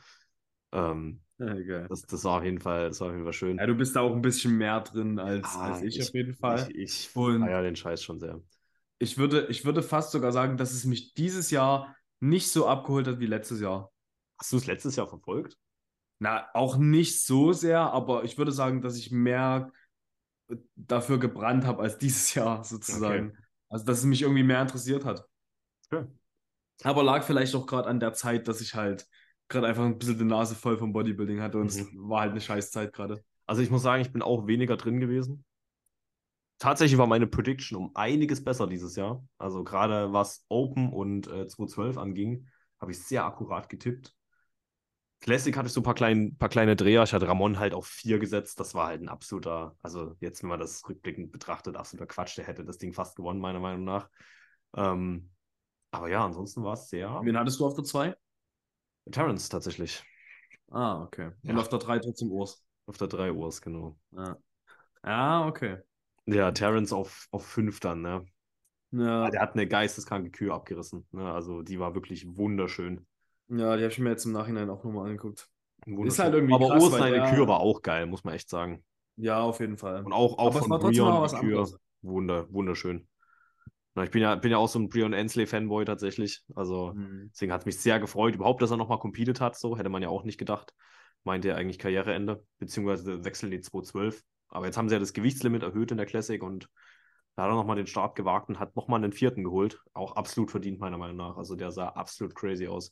Ähm, 0.72 1.20
Ja, 1.40 1.88
das, 1.88 2.04
das 2.04 2.24
war 2.24 2.38
auf 2.38 2.44
jeden 2.46 2.60
Fall, 2.60 2.88
das 2.90 3.02
war 3.02 3.08
auf 3.08 3.14
jeden 3.14 3.26
Fall 3.26 3.34
schön. 3.34 3.58
Ja, 3.58 3.66
du 3.66 3.76
bist 3.76 3.96
da 3.96 4.02
auch 4.02 4.14
ein 4.14 4.22
bisschen 4.22 4.58
mehr 4.58 4.80
drin 4.82 5.20
als, 5.20 5.46
Ah, 5.56 5.74
als 5.74 5.84
ich, 5.84 6.02
auf 6.02 6.14
jeden 6.14 6.34
Fall. 6.34 6.70
Ich, 6.70 7.10
ich 7.10 7.16
Und- 7.16 7.42
feiere 7.42 7.64
den 7.64 7.76
Scheiß 7.76 8.02
schon 8.02 8.20
sehr. 8.20 8.40
Ich 9.00 9.18
würde, 9.18 9.48
ich 9.50 9.66
würde 9.66 9.82
fast 9.82 10.12
sogar 10.12 10.32
sagen, 10.32 10.58
dass 10.58 10.72
es 10.74 10.86
mich 10.86 11.14
dieses 11.16 11.50
Jahr 11.52 11.96
nicht 12.20 12.52
so 12.52 12.68
abgeholt 12.68 13.08
hat 13.08 13.20
wie 13.20 13.26
letztes 13.26 13.60
Jahr. 13.60 13.91
Hast 14.42 14.52
du 14.52 14.58
es 14.58 14.66
letztes 14.66 14.96
Jahr 14.96 15.08
verfolgt? 15.08 15.56
Na, 16.18 16.48
auch 16.56 16.78
nicht 16.78 17.24
so 17.24 17.54
sehr, 17.54 17.80
aber 17.80 18.24
ich 18.24 18.40
würde 18.40 18.52
sagen, 18.52 18.82
dass 18.82 18.98
ich 18.98 19.12
mehr 19.12 19.72
dafür 20.76 21.20
gebrannt 21.20 21.64
habe 21.66 21.84
als 21.84 21.98
dieses 22.00 22.34
Jahr 22.34 22.64
sozusagen. 22.64 23.38
Also, 23.70 23.86
dass 23.86 24.00
es 24.00 24.06
mich 24.06 24.24
irgendwie 24.24 24.44
mehr 24.44 24.62
interessiert 24.62 25.06
hat. 25.06 25.28
Ja. 25.92 26.08
Aber 26.84 27.04
lag 27.04 27.24
vielleicht 27.24 27.54
auch 27.54 27.68
gerade 27.68 27.88
an 27.88 28.00
der 28.00 28.14
Zeit, 28.14 28.48
dass 28.48 28.62
ich 28.62 28.74
halt 28.74 29.08
gerade 29.48 29.68
einfach 29.68 29.84
ein 29.84 30.00
bisschen 30.00 30.18
die 30.18 30.26
Nase 30.26 30.56
voll 30.56 30.78
vom 30.78 30.92
Bodybuilding 30.92 31.40
hatte 31.40 31.60
und 31.60 31.68
es 31.68 31.86
war 31.94 32.22
halt 32.22 32.32
eine 32.32 32.42
Scheißzeit 32.42 32.94
gerade. 32.94 33.24
Also 33.46 33.62
ich 33.62 33.70
muss 33.70 33.84
sagen, 33.84 34.02
ich 34.02 34.12
bin 34.12 34.24
auch 34.24 34.48
weniger 34.48 34.76
drin 34.76 35.00
gewesen. 35.00 35.46
Tatsächlich 36.58 36.98
war 36.98 37.06
meine 37.06 37.28
Prediction 37.28 37.78
um 37.78 37.96
einiges 37.96 38.44
besser 38.44 38.66
dieses 38.66 38.96
Jahr. 38.96 39.24
Also 39.38 39.64
gerade 39.64 40.14
was 40.14 40.46
Open 40.50 40.92
und 40.92 41.28
äh, 41.28 41.48
212 41.48 41.98
anging, 41.98 42.48
habe 42.80 42.92
ich 42.92 43.04
sehr 43.04 43.26
akkurat 43.26 43.70
getippt. 43.70 44.16
Classic 45.22 45.56
hatte 45.56 45.68
ich 45.68 45.74
so 45.74 45.82
ein 45.82 45.84
paar, 45.84 45.94
klein, 45.94 46.36
paar 46.38 46.50
kleine 46.50 46.76
Dreher. 46.76 47.04
Ich 47.04 47.14
hatte 47.14 47.28
Ramon 47.28 47.60
halt 47.60 47.74
auf 47.74 47.88
vier 47.88 48.18
gesetzt. 48.20 48.60
Das 48.60 48.74
war 48.74 48.88
halt 48.88 49.02
ein 49.02 49.10
absoluter, 49.10 49.76
also 49.84 50.16
jetzt, 50.20 50.42
wenn 50.42 50.50
man 50.50 50.60
das 50.60 50.88
rückblickend 50.90 51.32
betrachtet, 51.32 51.76
absoluter 51.76 52.08
Quatsch. 52.08 52.38
Der 52.38 52.48
hätte 52.48 52.66
das 52.66 52.80
Ding 52.80 52.92
fast 52.94 53.16
gewonnen, 53.16 53.40
meiner 53.40 53.60
Meinung 53.60 53.84
nach. 53.84 54.10
Ähm, 54.76 55.30
aber 55.92 56.10
ja, 56.10 56.26
ansonsten 56.26 56.64
war 56.64 56.74
es 56.74 56.90
sehr. 56.90 57.22
Wen 57.24 57.38
hattest 57.38 57.60
du 57.60 57.66
auf 57.68 57.76
der 57.76 57.84
2? 57.84 58.16
Terrence 59.12 59.50
tatsächlich. 59.50 60.04
Ah, 60.72 61.04
okay. 61.04 61.32
Und 61.44 61.50
Ja. 61.50 61.58
auf 61.60 61.70
der 61.70 61.80
3 61.80 62.00
trotzdem 62.00 62.32
Urs. 62.32 62.64
Auf 62.88 62.98
der 62.98 63.08
3 63.08 63.32
Uhr, 63.32 63.54
genau. 63.62 63.98
Ah. 64.16 64.36
ah, 65.04 65.48
okay. 65.48 65.78
Ja, 66.26 66.52
Terrence 66.52 66.94
auf, 66.94 67.28
auf 67.32 67.46
5 67.46 67.80
dann, 67.80 68.02
ne? 68.02 68.26
Ja, 68.92 69.26
Ah, 69.26 69.30
Der 69.30 69.42
hat 69.42 69.54
eine 69.54 69.68
geisteskranke 69.68 70.32
Kühe 70.32 70.54
abgerissen. 70.54 71.08
Ne? 71.12 71.32
Also 71.32 71.62
die 71.62 71.80
war 71.80 71.96
wirklich 71.96 72.26
wunderschön. 72.38 73.06
Ja 73.58 73.78
die 73.78 73.84
habe 73.84 73.92
ich 73.92 74.00
mir 74.00 74.10
jetzt 74.10 74.26
im 74.26 74.32
Nachhinein 74.32 74.70
auch 74.70 74.84
nochmal 74.84 75.06
angeguckt. 75.08 75.48
wunderschön. 75.86 76.24
halt 76.26 76.34
irgendwie 76.36 76.54
Aber 76.54 76.68
krass, 76.70 76.84
Urs 76.84 76.92
weil 76.94 77.00
seine 77.00 77.16
der- 77.18 77.30
Kühe 77.34 77.48
war 77.48 77.60
auch 77.60 77.82
geil, 77.82 78.06
muss 78.06 78.24
man 78.24 78.34
echt 78.34 78.50
sagen. 78.50 78.84
Ja, 79.18 79.42
auf 79.42 79.60
jeden 79.60 79.78
Fall. 79.78 80.04
Und 80.04 80.14
auch, 80.14 80.38
auch 80.38 80.48
Aber 80.48 80.60
von 80.60 80.70
war 80.70 80.80
trotzdem 80.80 81.04
Brion 81.06 81.24
anderes. 81.36 81.78
Wunder, 82.02 82.52
wunderschön. 82.52 83.08
Na, 83.94 84.04
ich 84.04 84.12
bin 84.12 84.22
ja, 84.22 84.36
bin 84.36 84.52
ja 84.52 84.58
auch 84.58 84.70
so 84.70 84.80
ein 84.80 84.90
Brion 84.90 85.14
Ensley-Fanboy 85.14 85.84
tatsächlich. 85.86 86.44
Also 86.56 86.94
Mhm. 86.96 87.30
deswegen 87.34 87.52
hat 87.52 87.62
es 87.62 87.66
mich 87.66 87.78
sehr 87.80 88.00
gefreut, 88.00 88.36
überhaupt, 88.36 88.62
dass 88.62 88.72
er 88.72 88.78
nochmal 88.78 89.00
competed 89.00 89.42
hat. 89.42 89.58
So 89.58 89.78
hätte 89.78 89.90
man 89.90 90.02
ja 90.02 90.10
auch 90.10 90.24
nicht 90.24 90.38
gedacht. 90.38 90.74
Meinte 91.24 91.50
er 91.50 91.58
eigentlich 91.58 91.78
Karriereende, 91.78 92.44
beziehungsweise 92.58 93.24
wechseln 93.26 93.52
die 93.52 93.60
212. 93.60 94.24
Aber 94.48 94.66
jetzt 94.66 94.78
haben 94.78 94.90
sie 94.90 94.96
ja 94.96 95.00
das 95.00 95.14
Gewichtslimit 95.14 95.62
erhöht 95.62 95.92
in 95.92 95.98
der 95.98 96.06
Classic 96.06 96.42
und 96.42 96.70
da 97.36 97.44
hat 97.44 97.52
er 97.52 97.56
nochmal 97.56 97.76
den 97.76 97.88
Start 97.88 98.16
gewagt 98.16 98.50
und 98.50 98.60
hat 98.60 98.76
nochmal 98.76 99.04
einen 99.04 99.14
vierten 99.14 99.44
geholt. 99.44 99.80
Auch 99.94 100.16
absolut 100.16 100.52
verdient, 100.52 100.80
meiner 100.80 100.98
Meinung 100.98 101.18
nach. 101.18 101.38
Also 101.38 101.56
der 101.56 101.72
sah 101.72 101.90
absolut 101.90 102.34
crazy 102.34 102.68
aus. 102.68 102.92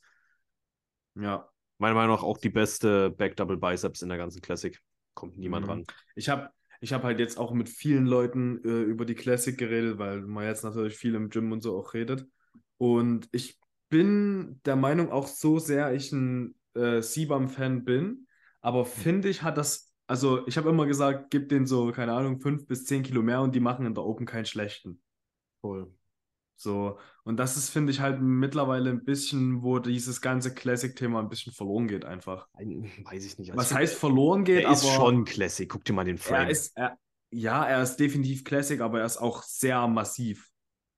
Ja, 1.14 1.50
Meiner 1.78 1.94
Meinung 1.94 2.16
nach 2.16 2.22
auch 2.22 2.38
die 2.38 2.50
beste 2.50 3.10
Back 3.10 3.36
Double 3.36 3.56
Biceps 3.56 4.02
in 4.02 4.08
der 4.08 4.18
ganzen 4.18 4.40
Classic. 4.42 4.78
Kommt 5.14 5.38
niemand 5.38 5.66
Mhm. 5.66 5.70
ran. 5.70 5.84
ich 6.14 6.28
habe 6.28 6.50
ich 6.82 6.92
hab 6.92 7.02
halt 7.02 7.18
jetzt 7.18 7.36
auch 7.38 7.52
mit 7.52 7.68
vielen 7.68 8.06
Leuten 8.06 8.62
äh, 8.64 8.68
über 8.82 9.04
die 9.04 9.14
Classic 9.14 9.56
geredet, 9.56 9.98
weil 9.98 10.22
man 10.22 10.44
jetzt 10.44 10.64
natürlich 10.64 10.96
viel 10.96 11.14
im 11.14 11.28
Gym 11.28 11.52
und 11.52 11.60
so 11.62 11.76
auch 11.78 11.92
redet. 11.94 12.26
Und 12.78 13.28
ich 13.32 13.58
bin 13.90 14.60
der 14.64 14.76
Meinung, 14.76 15.10
auch 15.10 15.26
so 15.26 15.58
sehr 15.58 15.92
ich 15.92 16.10
ein 16.12 16.54
äh, 16.74 17.02
Sibam-Fan 17.02 17.84
bin, 17.84 18.26
aber 18.62 18.86
finde 18.86 19.28
ich, 19.28 19.42
hat 19.42 19.58
das, 19.58 19.92
also 20.06 20.46
ich 20.46 20.56
habe 20.56 20.70
immer 20.70 20.86
gesagt, 20.86 21.30
gib 21.30 21.48
den 21.50 21.66
so, 21.66 21.92
keine 21.92 22.12
Ahnung, 22.14 22.40
fünf 22.40 22.66
bis 22.66 22.86
zehn 22.86 23.02
Kilo 23.02 23.22
mehr 23.22 23.42
und 23.42 23.54
die 23.54 23.60
machen 23.60 23.84
in 23.86 23.94
der 23.94 24.04
Open 24.04 24.24
keinen 24.26 24.46
schlechten. 24.46 25.02
Voll. 25.62 25.92
So, 26.62 26.98
und 27.24 27.38
das 27.38 27.56
ist, 27.56 27.70
finde 27.70 27.90
ich, 27.90 28.00
halt 28.00 28.20
mittlerweile 28.20 28.90
ein 28.90 29.02
bisschen, 29.02 29.62
wo 29.62 29.78
dieses 29.78 30.20
ganze 30.20 30.54
Classic-Thema 30.54 31.18
ein 31.20 31.30
bisschen 31.30 31.54
verloren 31.54 31.88
geht, 31.88 32.04
einfach. 32.04 32.48
Weiß 32.52 33.24
ich 33.24 33.38
nicht. 33.38 33.50
Also 33.52 33.58
Was 33.62 33.72
heißt 33.72 33.94
verloren 33.94 34.44
geht, 34.44 34.64
er 34.64 34.72
ist 34.72 34.86
schon 34.86 35.24
Classic. 35.24 35.66
Guck 35.66 35.86
dir 35.86 35.94
mal 35.94 36.04
den 36.04 36.18
Frame. 36.18 36.42
er 36.42 36.50
ist, 36.50 36.76
er, 36.76 36.98
ja, 37.30 37.64
er 37.64 37.82
ist 37.82 37.96
definitiv 37.96 38.44
Classic, 38.44 38.78
aber 38.82 39.00
er 39.00 39.06
ist 39.06 39.16
auch 39.16 39.42
sehr 39.42 39.88
massiv. 39.88 40.50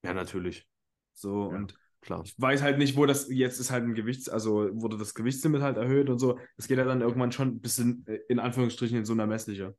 ja, 0.03 0.13
natürlich. 0.13 0.67
So, 1.13 1.49
Ja. 1.49 1.57
und 1.59 1.75
Klar. 2.01 2.23
ich 2.25 2.35
weiß 2.37 2.61
halt 2.61 2.77
nicht, 2.77 2.97
wo 2.97 3.05
das, 3.05 3.29
jetzt 3.29 3.59
ist 3.61 3.71
halt 3.71 3.85
ein 3.85 3.93
Gewichts, 3.93 4.27
also 4.27 4.67
wurde 4.73 4.97
das 4.97 5.13
Gewichtslimit 5.13 5.61
halt 5.61 5.77
erhöht 5.77 6.09
und 6.09 6.19
so. 6.19 6.39
Es 6.57 6.67
geht 6.67 6.77
ja 6.77 6.83
dann 6.83 6.99
irgendwann 6.99 7.31
schon 7.31 7.47
ein 7.47 7.61
bisschen, 7.61 8.05
äh, 8.07 8.19
in 8.27 8.39
Anführungsstrichen, 8.39 8.97
in 8.97 9.05
so 9.05 9.13
einer 9.13 9.27
messliche. 9.27 9.77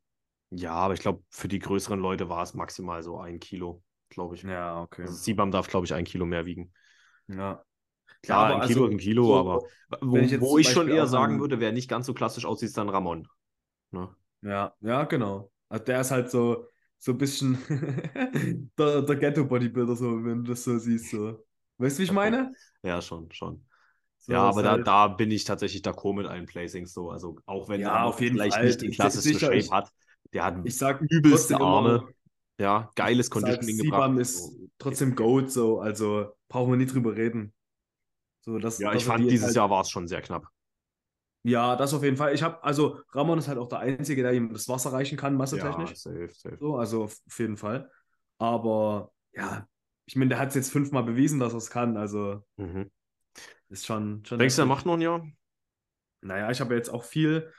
Ja, 0.49 0.73
aber 0.73 0.94
ich 0.94 1.01
glaube, 1.01 1.23
für 1.29 1.49
die 1.49 1.59
größeren 1.59 2.01
Leute 2.01 2.31
war 2.31 2.42
es 2.42 2.55
maximal 2.55 3.03
so 3.03 3.18
ein 3.18 3.38
Kilo. 3.38 3.83
Glaube 4.09 4.35
ich. 4.35 4.43
Ja, 4.43 4.83
okay. 4.83 5.03
Also 5.03 5.14
Sibam 5.14 5.51
darf, 5.51 5.69
glaube 5.69 5.87
ich, 5.87 5.95
ein 5.95 6.05
Kilo 6.05 6.27
mehr 6.27 6.47
wiegen. 6.47 6.73
Ja. 7.29 7.64
Klar, 8.23 8.47
aber 8.47 8.62
ein 8.62 8.69
Kilo, 8.69 8.85
also, 8.85 8.95
ein 8.95 8.99
Kilo, 8.99 9.27
so, 9.27 9.35
aber 9.37 9.62
wo, 10.01 10.17
ich 10.17 10.40
wo 10.40 10.59
ich 10.59 10.69
schon 10.71 10.88
eher 10.88 11.07
sagen 11.07 11.40
würde, 11.40 11.61
wer 11.61 11.73
nicht 11.73 11.88
ganz 11.88 12.07
so 12.07 12.14
klassisch 12.14 12.45
aussieht, 12.45 12.69
ist 12.69 12.79
dann 12.79 12.88
Ramon. 12.88 13.29
Ne? 13.90 14.14
Ja, 14.43 14.75
ja, 14.81 15.05
genau. 15.05 15.51
Also 15.69 15.85
der 15.85 16.01
ist 16.01 16.11
halt 16.11 16.31
so, 16.31 16.67
so 16.99 17.12
ein 17.12 17.19
bisschen 17.19 17.59
der, 18.79 19.03
der 19.03 19.17
Ghetto-Bodybuilder, 19.17 19.97
so, 19.97 20.25
wenn 20.25 20.45
du 20.45 20.53
das 20.53 20.64
so 20.64 20.79
siehst. 20.79 21.11
So. 21.11 21.45
Weißt 21.79 21.99
du, 21.99 22.01
wie 22.01 22.05
ich 22.05 22.12
meine? 22.12 22.53
Ja, 22.83 23.01
schon, 23.03 23.31
schon. 23.33 23.67
So, 24.19 24.33
ja, 24.33 24.43
aber 24.43 24.62
da, 24.62 24.71
halt- 24.73 24.87
da 24.87 25.09
bin 25.09 25.31
ich 25.31 25.45
tatsächlich 25.45 25.83
d'accord 25.83 26.14
mit 26.14 26.27
allen 26.27 26.47
Placings 26.47 26.95
so. 26.95 27.11
Also 27.11 27.38
auch 27.47 27.69
wenn 27.69 27.81
Ja, 27.81 27.93
Ramon 27.95 28.12
auf 28.12 28.21
jeden 28.21 28.37
vielleicht 28.37 28.57
Fall. 28.57 28.67
nicht 28.67 28.81
den 28.81 28.90
Si- 28.90 28.97
klassischen 28.97 29.38
Shape 29.38 29.71
hat, 29.71 29.90
der 30.33 30.45
hat 30.45 30.57
Ich 30.64 30.79
sag 30.79 31.01
übelste 31.03 31.55
trotzdem 31.55 31.57
immer, 31.59 31.67
Arme, 31.67 32.14
ja, 32.59 32.90
geiles 32.95 33.31
Conditioning 33.31 33.77
Sibam 33.79 34.19
gebracht. 34.19 34.19
ist 34.19 34.37
So. 34.37 34.69
trotzdem 34.79 35.14
Goat, 35.17 35.51
so, 35.51 35.81
also 35.81 36.33
brauchen 36.49 36.73
wir 36.73 36.77
nie 36.77 36.87
drüber 36.87 37.17
reden. 37.17 37.55
So, 38.43 38.59
das, 38.59 38.79
Ja, 38.81 38.93
dass 38.93 39.03
ich 39.03 39.05
fand 39.09 39.25
die 39.25 39.29
dieses 39.31 39.47
halt, 39.47 39.57
Jahr 39.57 39.71
war 39.71 39.81
es 39.83 39.90
schon 39.90 40.07
sehr 40.09 40.23
knapp. 40.23 40.47
Ja, 41.43 41.77
das 41.77 41.93
auf 41.93 42.03
jeden 42.03 42.17
Fall. 42.17 42.35
Ich 42.35 42.43
habe, 42.43 42.62
also 42.64 43.01
Ramon 43.12 43.38
ist 43.38 43.49
halt 43.49 43.59
auch 43.59 43.69
der 43.69 43.81
Einzige, 43.81 44.23
der 44.23 44.33
ihm 44.33 44.53
das 44.53 44.69
Wasser 44.69 44.93
reichen 44.93 45.19
kann, 45.19 45.35
Ja, 45.35 45.38
massetechnisch. 45.38 45.95
safe, 45.95 46.29
safe. 46.33 46.59
So, 46.59 46.77
also 46.77 47.05
auf 47.05 47.19
jeden 47.38 47.57
Fall. 47.59 47.90
Aber 48.38 49.12
ja, 49.33 49.69
ich 50.07 50.17
meine, 50.17 50.31
der 50.31 50.38
hat 50.38 50.49
es 50.49 50.55
jetzt 50.55 50.73
fünfmal 50.73 51.03
bewiesen, 51.05 51.40
dass 51.40 51.53
er 51.53 51.59
es 51.59 51.71
kann. 51.71 51.97
Also 51.99 52.43
Mhm. 52.57 52.90
ist 53.69 53.87
schon, 53.87 54.25
schon 54.25 54.38
Denkst 54.38 54.57
du, 54.57 54.62
er 54.62 54.67
macht 54.67 54.87
noch 54.87 54.95
ein 54.95 55.01
Jahr? 55.01 55.27
Naja, 56.23 56.51
ich 56.51 56.61
habe 56.61 56.75
jetzt 56.75 56.88
auch 56.90 57.05
viel 57.05 57.53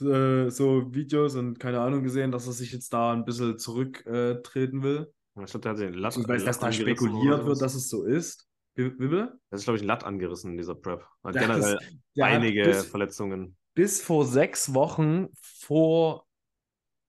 äh, 0.00 0.50
so 0.50 0.92
Videos 0.94 1.34
und 1.36 1.58
keine 1.58 1.80
Ahnung 1.80 2.02
gesehen, 2.02 2.30
dass 2.32 2.46
er 2.46 2.52
sich 2.52 2.72
jetzt 2.72 2.92
da 2.92 3.12
ein 3.12 3.24
bisschen 3.24 3.58
zurücktreten 3.58 4.80
äh, 4.80 4.82
will. 4.82 5.12
Ich 5.36 5.50
glaube, 5.50 5.60
der 5.60 5.72
hat 5.72 5.78
den 5.80 5.94
Latt, 5.94 6.14
Beziehungsweise, 6.14 6.44
dass 6.44 6.56
Latt 6.56 6.62
da 6.62 6.66
angerissen 6.66 6.96
spekuliert 7.08 7.46
wird, 7.46 7.60
dass 7.62 7.74
es 7.74 7.88
so 7.88 8.04
ist. 8.04 8.48
Wie, 8.76 8.84
wie 8.98 9.08
bitte? 9.08 9.38
Das 9.50 9.60
ist, 9.60 9.64
glaube 9.64 9.76
ich, 9.76 9.82
ein 9.82 9.86
Latt 9.88 10.04
angerissen 10.04 10.52
in 10.52 10.56
dieser 10.56 10.74
Prep. 10.74 11.04
Hat 11.22 11.34
Der 11.34 11.42
hat 11.48 11.56
generell 11.56 11.78
Der 12.16 12.26
hat 12.26 12.32
einige 12.32 12.64
bis, 12.64 12.86
Verletzungen. 12.86 13.56
bis 13.74 14.02
vor 14.02 14.26
sechs 14.26 14.74
Wochen 14.74 15.28
vor 15.40 16.26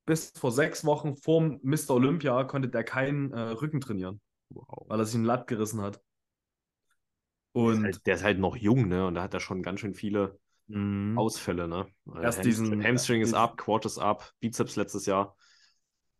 bis 0.07 0.31
vor 0.37 0.51
sechs 0.51 0.85
Wochen 0.85 1.15
vor 1.17 1.41
Mr. 1.63 1.91
Olympia 1.91 2.43
konnte 2.43 2.69
der 2.69 2.83
keinen 2.83 3.31
äh, 3.33 3.39
Rücken 3.39 3.81
trainieren, 3.81 4.21
Wow. 4.49 4.85
weil 4.87 4.99
er 4.99 5.05
sich 5.05 5.15
einen 5.15 5.25
Latt 5.25 5.47
gerissen 5.47 5.81
hat. 5.81 5.99
Der 7.55 7.71
ist, 7.71 7.77
Und 7.77 7.83
halt, 7.85 8.05
der 8.05 8.15
ist 8.15 8.23
halt 8.23 8.39
noch 8.39 8.55
jung, 8.55 8.87
ne? 8.87 9.07
Und 9.07 9.15
da 9.15 9.23
hat 9.23 9.33
er 9.33 9.39
schon 9.39 9.63
ganz 9.63 9.79
schön 9.79 9.95
viele 9.95 10.39
Mhm. 10.67 11.17
Ausfälle, 11.17 11.67
ne? 11.67 11.87
Also 12.07 12.19
Erst 12.21 12.37
Hamstring, 12.39 12.43
diesen- 12.71 12.83
Hamstring 12.83 13.21
ist 13.21 13.33
ab, 13.33 13.57
Quad 13.57 13.85
ist 13.85 13.97
ab, 13.99 14.31
Bizeps 14.39 14.75
letztes 14.75 15.05
Jahr. 15.05 15.35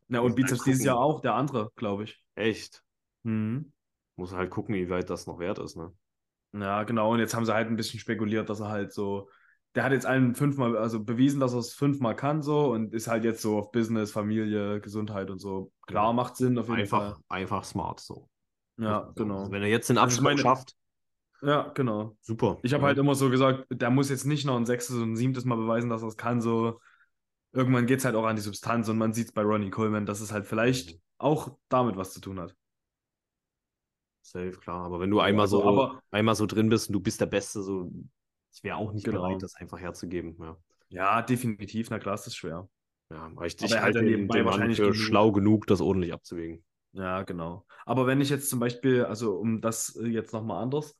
ja, 0.07 0.19
und 0.19 0.27
halt 0.27 0.35
Bizeps 0.35 0.63
dieses. 0.63 0.83
Jahr 0.85 0.97
auch, 0.99 1.19
der 1.21 1.33
andere, 1.35 1.71
glaube 1.75 2.03
ich. 2.03 2.23
Echt. 2.35 2.83
Mhm. 3.23 3.71
Muss 4.17 4.33
halt 4.33 4.51
gucken, 4.51 4.75
wie 4.75 4.89
weit 4.89 5.09
das 5.09 5.25
noch 5.27 5.39
wert 5.39 5.59
ist, 5.59 5.75
ne? 5.75 5.91
Ja, 6.53 6.83
genau. 6.83 7.11
Und 7.11 7.19
jetzt 7.19 7.33
haben 7.35 7.45
sie 7.45 7.53
halt 7.53 7.67
ein 7.67 7.75
bisschen 7.75 7.99
spekuliert, 7.99 8.49
dass 8.49 8.59
er 8.61 8.69
halt 8.69 8.93
so. 8.93 9.29
Der 9.73 9.83
hat 9.83 9.91
jetzt 9.91 10.05
allen 10.05 10.35
fünfmal, 10.35 10.77
also 10.77 11.03
bewiesen, 11.03 11.41
dass 11.41 11.51
er 11.51 11.59
es 11.59 11.73
fünfmal 11.73 12.15
kann, 12.15 12.41
so 12.41 12.71
und 12.71 12.93
ist 12.93 13.07
halt 13.07 13.25
jetzt 13.25 13.41
so 13.41 13.57
auf 13.57 13.71
Business, 13.73 14.11
Familie, 14.13 14.79
Gesundheit 14.79 15.29
und 15.29 15.39
so. 15.39 15.73
Klar, 15.85 16.07
Ja. 16.07 16.13
macht 16.13 16.37
Sinn 16.37 16.57
auf 16.57 16.67
jeden 16.69 16.79
Einfach, 16.81 17.15
Fall. 17.15 17.17
einfach 17.27 17.65
smart 17.65 17.99
so. 17.99 18.29
Ja, 18.77 19.01
Also, 19.01 19.13
genau. 19.15 19.51
Wenn 19.51 19.63
er 19.63 19.67
jetzt 19.69 19.89
den 19.89 19.97
Also 19.97 20.21
meine- 20.21 20.39
schafft, 20.39 20.75
Ja, 21.41 21.69
genau. 21.75 22.17
super. 22.21 22.59
Ich 22.63 22.73
habe 22.73 22.81
Ja. 22.83 22.87
halt 22.87 22.97
immer 22.97 23.13
so 23.15 23.29
gesagt, 23.29 23.65
der 23.69 23.89
muss 23.89 24.09
jetzt 24.09 24.25
nicht 24.25 24.45
noch 24.45 24.55
ein 24.55 24.65
sechstes 24.65 24.95
und 24.95 25.11
ein 25.13 25.15
siebtes 25.15 25.45
Mal 25.45 25.55
beweisen, 25.57 25.89
dass 25.89 26.01
er 26.01 26.07
es 26.07 26.17
kann. 26.17 26.41
So, 26.41 26.79
irgendwann 27.51 27.85
geht 27.85 27.99
es 27.99 28.05
halt 28.05 28.15
auch 28.15 28.25
an 28.25 28.35
die 28.35 28.41
Substanz 28.41 28.89
und 28.89 28.97
man 28.97 29.13
sieht 29.13 29.27
es 29.27 29.33
bei 29.33 29.41
Ronnie 29.43 29.69
Coleman, 29.69 30.05
dass 30.05 30.21
es 30.21 30.31
halt 30.31 30.45
vielleicht 30.45 30.93
Mhm. 30.95 30.99
auch 31.17 31.57
damit 31.69 31.97
was 31.97 32.13
zu 32.13 32.21
tun 32.21 32.39
hat. 32.39 32.55
Safe, 34.21 34.51
klar. 34.51 34.85
Aber 34.85 34.99
wenn 34.99 35.11
du 35.11 35.19
einmal 35.19 35.43
Also, 35.43 35.61
so, 35.61 35.67
aber- 35.67 36.01
einmal 36.11 36.35
so 36.35 36.45
drin 36.45 36.69
bist 36.69 36.89
und 36.89 36.93
du 36.93 36.99
bist 36.99 37.21
der 37.21 37.27
Beste, 37.27 37.61
so, 37.61 37.91
ich 38.53 38.63
wäre 38.63 38.77
auch 38.77 38.91
nicht 38.91 39.05
Genau. 39.05 39.21
bereit, 39.21 39.43
das 39.43 39.55
einfach 39.55 39.79
herzugeben. 39.79 40.35
Ja. 40.39 40.57
Ja, 40.89 41.21
definitiv. 41.21 41.89
Na 41.89 41.99
klar, 41.99 42.15
ist 42.15 42.25
das 42.25 42.35
schwer. 42.35 42.67
Ja, 43.11 43.17
aber 43.27 43.45
ich, 43.45 43.55
Aber 43.57 43.65
ich 43.65 43.79
halte 43.79 44.03
den, 44.03 44.27
den 44.27 44.45
wahrscheinlich 44.45 44.77
für 44.77 44.83
genug. 44.91 44.95
schlau 44.97 45.31
genug, 45.31 45.67
das 45.67 45.79
ordentlich 45.81 46.11
abzuwägen. 46.13 46.63
Ja, 46.93 47.21
genau. 47.23 47.65
Aber 47.85 48.07
wenn 48.07 48.19
ich 48.21 48.29
jetzt 48.29 48.49
zum 48.49 48.59
Beispiel, 48.59 49.03
also 49.05 49.35
um 49.35 49.61
das 49.61 49.95
äh, 49.97 50.07
jetzt 50.07 50.33
nochmal 50.33 50.63
anders, 50.63 50.97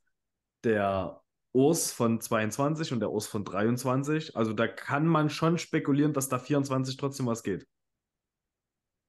der 0.66 1.22
Urs 1.52 1.90
von 1.92 2.20
22 2.20 2.92
und 2.92 3.00
der 3.00 3.10
Urs 3.10 3.26
von 3.26 3.44
23, 3.44 4.36
also 4.36 4.52
da 4.52 4.68
kann 4.68 5.06
man 5.06 5.30
schon 5.30 5.56
spekulieren, 5.56 6.12
dass 6.12 6.28
da 6.28 6.38
24 6.38 6.98
trotzdem 6.98 7.26
was 7.26 7.42
geht. 7.42 7.66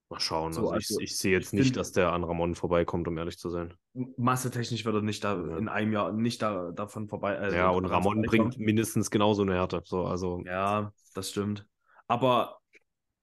Mal 0.10 0.22
schauen. 0.22 0.54
So, 0.54 0.70
also 0.70 0.76
ich, 0.78 0.90
also, 0.90 1.00
ich 1.02 1.18
sehe 1.18 1.34
jetzt 1.34 1.52
ich 1.54 1.60
nicht, 1.60 1.76
dass 1.76 1.92
der 1.92 2.14
an 2.14 2.24
Ramon 2.24 2.56
vorbeikommt, 2.56 3.10
um 3.10 3.18
ehrlich 3.18 3.38
zu 3.38 3.50
sein. 3.50 3.74
Massetechnisch 4.16 4.86
wird 4.86 4.96
er 4.96 5.02
nicht 5.02 5.22
da 5.26 5.36
Ja. 5.36 5.58
in 5.58 5.68
einem 5.68 5.92
Jahr 5.92 6.14
nicht 6.14 6.42
da, 6.42 6.72
davon 6.72 7.10
vorbei. 7.10 7.36
äh, 7.36 7.54
ja, 7.54 7.70
und 7.70 7.84
Ramon 7.86 8.22
bringt 8.22 8.58
mindestens 8.58 9.12
genauso 9.12 9.42
eine 9.42 9.56
Härte. 9.56 9.82
So, 9.84 10.06
also, 10.06 10.42
Ja, 10.46 10.94
das 11.14 11.32
stimmt. 11.32 11.68
Aber 12.08 12.60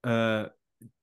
äh, 0.03 0.47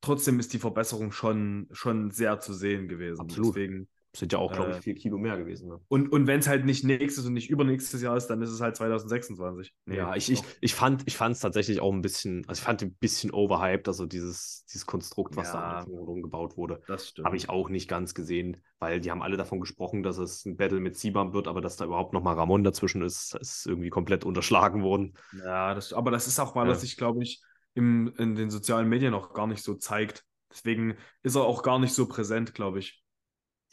trotzdem 0.00 0.38
ist 0.38 0.52
die 0.52 0.60
Verbesserung 0.60 1.10
schon, 1.10 1.66
schon 1.72 2.12
sehr 2.12 2.38
zu 2.38 2.52
sehen 2.54 2.86
gewesen. 2.86 3.20
Absolut. 3.22 3.56
Deswegen, 3.56 3.88
sind 4.14 4.32
ja 4.32 4.38
auch, 4.38 4.52
glaube 4.52 4.70
Äh, 4.70 4.72
ich, 4.72 4.80
vier 4.80 4.94
Kilo 4.94 5.18
mehr 5.18 5.36
gewesen. 5.38 5.68
Ne? 5.68 5.80
und 5.88 6.10
und 6.12 6.26
wenn 6.26 6.40
es 6.40 6.48
halt 6.48 6.64
nicht 6.64 6.84
nächstes 6.84 7.26
und 7.26 7.34
nicht 7.34 7.50
übernächstes 7.50 8.02
Jahr 8.02 8.16
ist, 8.16 8.26
dann 8.28 8.42
ist 8.42 8.50
es 8.50 8.60
halt 8.60 8.76
2026. 8.76 9.74
Nee, 9.84 9.96
Ja, 9.96 10.14
ich, 10.14 10.30
ich, 10.30 10.42
ich 10.60 10.74
fand 10.74 11.02
ich 11.06 11.20
es 11.20 11.40
tatsächlich 11.40 11.80
auch 11.80 11.92
ein 11.92 12.02
bisschen, 12.02 12.44
also 12.48 12.60
ich 12.60 12.64
fand 12.64 12.82
ein 12.82 12.94
bisschen 12.94 13.30
overhyped, 13.32 13.88
also 13.88 14.06
dieses, 14.06 14.64
dieses 14.66 14.86
Konstrukt, 14.86 15.36
was 15.36 15.50
da 15.50 15.60
Ja. 15.60 15.62
Anfang 15.62 15.92
rumgebaut 15.92 16.56
wurde. 16.56 16.80
Das 16.86 17.08
stimmt. 17.08 17.26
Habe 17.26 17.36
ich 17.36 17.48
auch 17.50 17.68
nicht 17.68 17.88
ganz 17.88 18.14
gesehen, 18.14 18.62
weil 18.78 19.00
die 19.00 19.10
haben 19.10 19.22
alle 19.22 19.36
davon 19.36 19.60
gesprochen, 19.60 20.02
dass 20.02 20.18
es 20.18 20.44
ein 20.46 20.56
Battle 20.56 20.80
mit 20.80 20.96
Sibam 20.96 21.32
wird, 21.34 21.46
aber 21.48 21.60
dass 21.60 21.76
da 21.76 21.84
überhaupt 21.84 22.12
nochmal 22.14 22.36
Ramon 22.36 22.64
dazwischen 22.64 23.02
ist, 23.02 23.34
ist 23.34 23.66
irgendwie 23.66 23.90
komplett 23.90 24.24
unterschlagen 24.24 24.82
worden. 24.82 25.14
Ja, 25.30 25.74
das, 25.74 25.92
aber 25.92 26.10
das 26.10 26.26
ist 26.26 26.38
auch, 26.40 26.54
weil 26.54 26.68
Ja. 26.68 26.70
er 26.70 26.74
sich, 26.74 26.96
glaube 26.96 27.22
ich, 27.22 27.42
im, 27.74 28.12
in 28.18 28.34
den 28.34 28.50
sozialen 28.50 28.88
Medien 28.88 29.14
auch 29.14 29.32
gar 29.32 29.46
nicht 29.46 29.62
so 29.62 29.74
zeigt. 29.74 30.24
Deswegen 30.50 30.96
ist 31.22 31.36
er 31.36 31.42
auch 31.44 31.62
gar 31.62 31.78
nicht 31.78 31.94
so 31.94 32.06
präsent, 32.06 32.52
glaube 32.54 32.78
ich. 32.80 33.01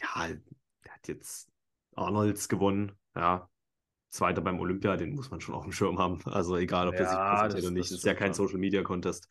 Ja, 0.01 0.27
der 0.85 0.93
hat 0.93 1.07
jetzt 1.07 1.49
Arnolds 1.95 2.47
gewonnen, 2.49 2.93
ja. 3.15 3.49
Zweiter 4.09 4.41
beim 4.41 4.59
Olympia, 4.59 4.97
den 4.97 5.13
muss 5.15 5.29
man 5.29 5.39
schon 5.39 5.53
auf 5.53 5.63
dem 5.63 5.71
Schirm 5.71 5.99
haben. 5.99 6.19
Also 6.25 6.57
egal, 6.57 6.87
ob 6.87 6.95
der 6.95 7.05
sich 7.05 7.15
Ja, 7.15 7.29
präsentiert 7.43 7.57
das- 7.57 7.63
oder 7.65 7.71
nicht, 7.73 7.91
das 7.91 7.97
ist 7.99 8.05
ja 8.05 8.13
kein. 8.15 8.33
Social 8.33 8.57
Media 8.57 8.81
Contest. 8.81 9.27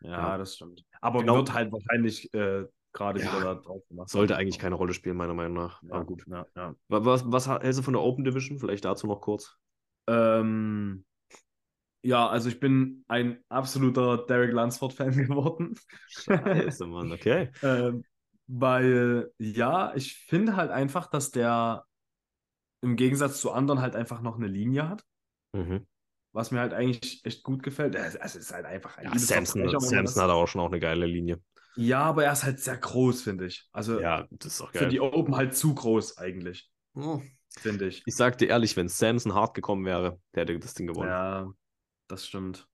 Ja, 0.00 0.10
Ja. 0.10 0.38
das 0.38 0.56
stimmt. 0.56 0.84
Aber 1.00 1.20
Genau. 1.20 1.36
wird 1.36 1.52
halt 1.52 1.70
wahrscheinlich 1.70 2.32
äh, 2.32 2.64
gerade 2.92 3.20
Ja. 3.20 3.26
wieder 3.26 3.54
da 3.54 3.60
drauf 3.60 3.82
gemacht. 3.88 4.08
Sollte 4.08 4.36
eigentlich 4.36 4.58
keine 4.58 4.74
Rolle 4.76 4.94
spielen, 4.94 5.16
meiner 5.16 5.34
Meinung 5.34 5.52
nach. 5.54 5.82
Ja, 5.82 5.92
Aber 5.94 6.04
gut. 6.06 6.24
Ja, 6.28 6.46
ja. 6.56 6.74
Wa- 6.88 7.04
Was, 7.04 7.30
was 7.30 7.46
hältst 7.48 7.78
du 7.78 7.82
von 7.82 7.92
der 7.92 8.02
Open 8.02 8.24
Division? 8.24 8.58
Vielleicht 8.58 8.86
dazu 8.86 9.06
noch 9.06 9.20
kurz. 9.20 9.58
Ähm, 10.06 11.04
ja, 12.02 12.26
also 12.28 12.48
ich 12.48 12.58
bin 12.60 13.04
ein 13.08 13.44
absoluter 13.48 14.18
Derek 14.26 14.52
Lunsford-Fan 14.52 15.10
geworden. 15.30 15.74
Scheiße, 16.08 16.86
Mann, 16.86 17.12
okay. 17.12 17.50
Ähm, 17.62 18.04
weil, 18.46 19.32
ja, 19.38 19.94
ich 19.94 20.14
finde 20.16 20.56
halt 20.56 20.70
einfach, 20.70 21.06
dass 21.08 21.30
der 21.30 21.84
im 22.82 22.96
Gegensatz 22.96 23.40
zu 23.40 23.50
anderen 23.52 23.80
halt 23.80 23.96
einfach 23.96 24.20
noch 24.20 24.36
eine 24.36 24.46
Linie 24.46 24.88
hat, 24.88 25.04
Mhm. 25.52 25.86
was 26.32 26.50
mir 26.50 26.60
halt 26.60 26.72
eigentlich 26.74 27.24
echt 27.24 27.42
gut 27.42 27.62
gefällt. 27.62 27.96
Also 27.96 28.18
es 28.20 28.36
ist 28.36 28.52
halt 28.52 28.66
einfach 28.66 28.98
ein 28.98 29.06
Ja, 29.06 29.18
Samson, 29.18 29.68
Samson 29.80 30.22
hat 30.22 30.30
auch 30.30 30.46
schon 30.46 30.60
auch 30.60 30.66
eine 30.66 30.80
geile 30.80 31.06
Linie. 31.06 31.40
Ja, 31.76 32.00
aber 32.02 32.24
er 32.24 32.32
ist 32.32 32.44
halt 32.44 32.60
sehr 32.60 32.76
groß, 32.76 33.22
finde 33.22 33.46
ich. 33.46 33.68
Also 33.72 34.00
Ja, 34.00 34.26
das 34.30 34.54
ist 34.54 34.60
auch 34.60 34.70
für 34.72 34.78
geil. 34.80 34.88
die 34.88 35.00
Open 35.00 35.36
halt 35.36 35.54
zu 35.56 35.74
groß 35.74 36.18
eigentlich, 36.18 36.70
Oh. 36.94 37.20
finde 37.58 37.88
ich. 37.88 38.02
Ich 38.06 38.16
sag 38.16 38.38
dir 38.38 38.48
ehrlich, 38.48 38.76
wenn 38.76 38.88
Samson 38.88 39.34
hart 39.34 39.54
gekommen 39.54 39.84
wäre, 39.84 40.18
der 40.34 40.42
hätte 40.42 40.58
das 40.58 40.74
Ding 40.74 40.86
gewonnen. 40.86 41.08
Ja, 41.08 41.50
das 42.08 42.26
stimmt. 42.26 42.66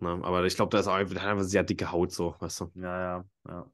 Ne? 0.00 0.10
Aber 0.22 0.44
ich 0.44 0.56
glaube, 0.56 0.70
da 0.70 0.80
ist 0.80 0.86
auch 0.86 0.94
einfach 0.94 1.42
sehr 1.44 1.64
dicke 1.64 1.90
Haut, 1.92 2.12
so, 2.12 2.34
weißt 2.38 2.60
du. 2.60 2.70
Ja, 2.74 3.00
ja, 3.00 3.24
ja. 3.48 3.70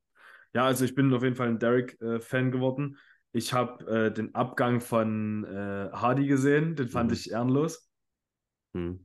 Ja, 0.55 0.67
also 0.67 0.85
ich 0.85 0.95
bin 0.95 1.13
auf 1.13 1.23
jeden 1.23 1.37
Fall 1.37 1.49
ein 1.49 1.59
Derek-Fan 1.59 2.51
geworden. 2.53 2.99
Ich 3.33 3.53
habe 3.53 3.85
äh, 4.07 4.13
den 4.15 4.35
Abgang 4.35 4.81
von 4.81 5.45
äh, 5.45 5.91
Hardy 5.93 6.27
gesehen, 6.27 6.77
den 6.77 6.89
fand 6.89 7.11
Mhm. 7.11 7.13
ich 7.13 7.31
ehrenlos. 7.31 7.91
Hm. 8.75 9.05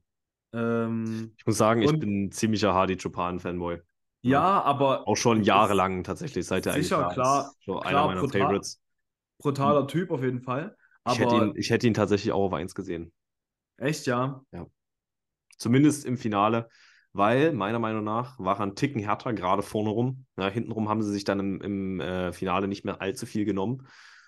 Ähm, 0.54 1.36
Ich 1.38 1.46
muss 1.46 1.58
sagen, 1.58 1.82
ich 1.82 1.98
bin 2.00 2.26
ein 2.28 2.32
ziemlicher 2.32 2.74
Hardy 2.74 2.98
Chopin-Fanboy. 2.98 3.82
ja, 4.22 4.62
aber 4.64 5.08
Auch 5.08 5.16
schon 5.18 5.44
jahrelang 5.44 6.04
tatsächlich, 6.04 6.46
seit 6.46 6.66
er 6.66 6.74
Sicher, 6.74 6.98
eigentlich 6.98 6.98
da 6.98 7.14
klar, 7.14 7.42
ist. 7.52 7.58
So 7.66 7.80
einer 7.80 7.90
klar, 7.92 8.06
meiner 8.06 8.22
brutal. 8.22 8.42
Favorites. 8.42 8.80
brutaler 9.40 9.88
Typ 9.88 10.12
auf 10.12 10.24
jeden 10.24 10.42
Fall. 10.42 10.78
Ich 11.06 11.20
hätte, 11.20 11.36
Aber 11.36 11.36
ihn, 11.36 11.54
ich 11.58 11.70
hätte 11.72 11.88
ihn 11.88 11.94
tatsächlich 11.94 12.32
auch 12.32 12.46
auf 12.46 12.54
1 12.54 12.74
gesehen. 12.76 13.12
echt, 13.78 14.06
ja. 14.08 14.44
Zumindest 15.58 16.06
im 16.06 16.18
Finale, 16.18 16.70
weil 17.14 17.54
meiner 17.54 17.80
Meinung 17.80 18.04
nach 18.04 18.38
war 18.40 18.60
er 18.60 18.64
ein 18.64 18.76
Ticken 18.76 19.02
härter, 19.02 19.34
gerade 19.34 19.62
vorne 19.62 19.90
rum. 19.90 20.26
Ja, 20.38 20.48
hintenrum 20.50 20.90
haben 20.90 21.02
sie 21.02 21.12
sich 21.12 21.24
dann 21.24 21.40
im, 21.40 21.62
im 21.62 22.00
äh, 22.00 22.34
Finale 22.34 22.68
nicht 22.68 22.86
mehr 22.86 23.02
allzu 23.02 23.26
viel 23.26 23.46
genommen. 23.46 23.88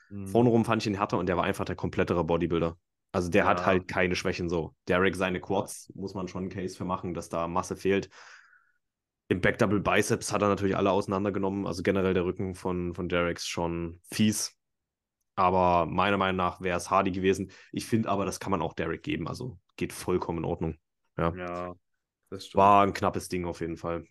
Mhm. 0.09 0.27
Vorne 0.27 0.49
rum 0.49 0.65
fand 0.65 0.81
ich 0.81 0.87
ihn 0.87 0.95
härter 0.95 1.17
und 1.17 1.27
der 1.27 1.37
war 1.37 1.43
einfach 1.43 1.65
der 1.65 1.75
komplettere 1.75 2.23
Bodybuilder. 2.23 2.77
Also 3.13 3.29
der 3.29 3.45
hat 3.45 3.59
Ja. 3.59 3.65
halt 3.65 3.87
keine 3.87 4.15
Schwächen 4.15 4.49
so. 4.49 4.73
Derek, 4.87 5.15
seine 5.15 5.41
Quads, 5.41 5.91
muss 5.95 6.13
man 6.13 6.27
schon 6.27 6.43
einen 6.43 6.49
Case 6.49 6.77
für 6.77 6.85
machen, 6.85 7.13
dass 7.13 7.29
da 7.29 7.47
Masse 7.47 7.75
fehlt. 7.75 8.09
Im 9.27 9.41
Backdouble 9.41 9.79
Biceps 9.79 10.33
hat 10.33 10.41
er 10.41 10.49
natürlich 10.49 10.75
alle 10.75 10.91
auseinandergenommen. 10.91 11.65
Also 11.65 11.83
generell 11.83 12.13
der 12.13 12.25
Rücken 12.25 12.55
von, 12.55 12.93
von 12.93 13.07
Derek 13.09 13.37
ist 13.37 13.47
schon 13.47 14.01
fies. 14.11 14.57
Aber 15.35 15.85
meiner 15.85 16.17
Meinung 16.17 16.35
nach 16.37 16.61
wäre 16.61 16.77
es 16.77 16.89
Hardy 16.89 17.11
gewesen. 17.11 17.51
Ich 17.71 17.85
finde 17.85 18.09
aber, 18.09 18.25
das 18.25 18.39
kann 18.39 18.51
man 18.51 18.61
auch 18.61 18.73
Derek 18.73 19.03
geben. 19.03 19.27
Also 19.27 19.57
geht 19.77 19.93
vollkommen 19.93 20.39
in 20.39 20.45
Ordnung. 20.45 20.75
Ja. 21.17 21.33
Ja. 21.35 21.75
War 22.53 22.83
ein 22.83 22.93
knappes 22.93 23.27
Ding 23.29 23.45
auf 23.45 23.61
jeden 23.61 23.77
Fall. 23.77 24.05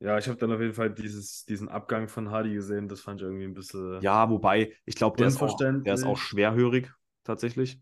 Ja, 0.00 0.18
ich 0.18 0.28
habe 0.28 0.36
dann 0.38 0.52
auf 0.52 0.60
jeden 0.60 0.74
Fall 0.74 0.92
dieses, 0.92 1.44
diesen 1.46 1.68
Abgang 1.68 2.08
von 2.08 2.30
Hardy 2.30 2.52
gesehen. 2.52 2.88
Das 2.88 3.00
fand 3.00 3.20
ich 3.20 3.24
irgendwie 3.26 3.44
ein 3.44 3.54
bisschen. 3.54 4.02
Ja, 4.02 4.28
wobei, 4.28 4.72
ich 4.84 4.96
glaube, 4.96 5.16
der, 5.16 5.28
ist 5.28 5.40
auch- 5.40 5.56
der 5.58 5.94
ist 5.94 6.04
auch 6.04 6.18
schwerhörig, 6.18 6.92
tatsächlich. 7.24 7.80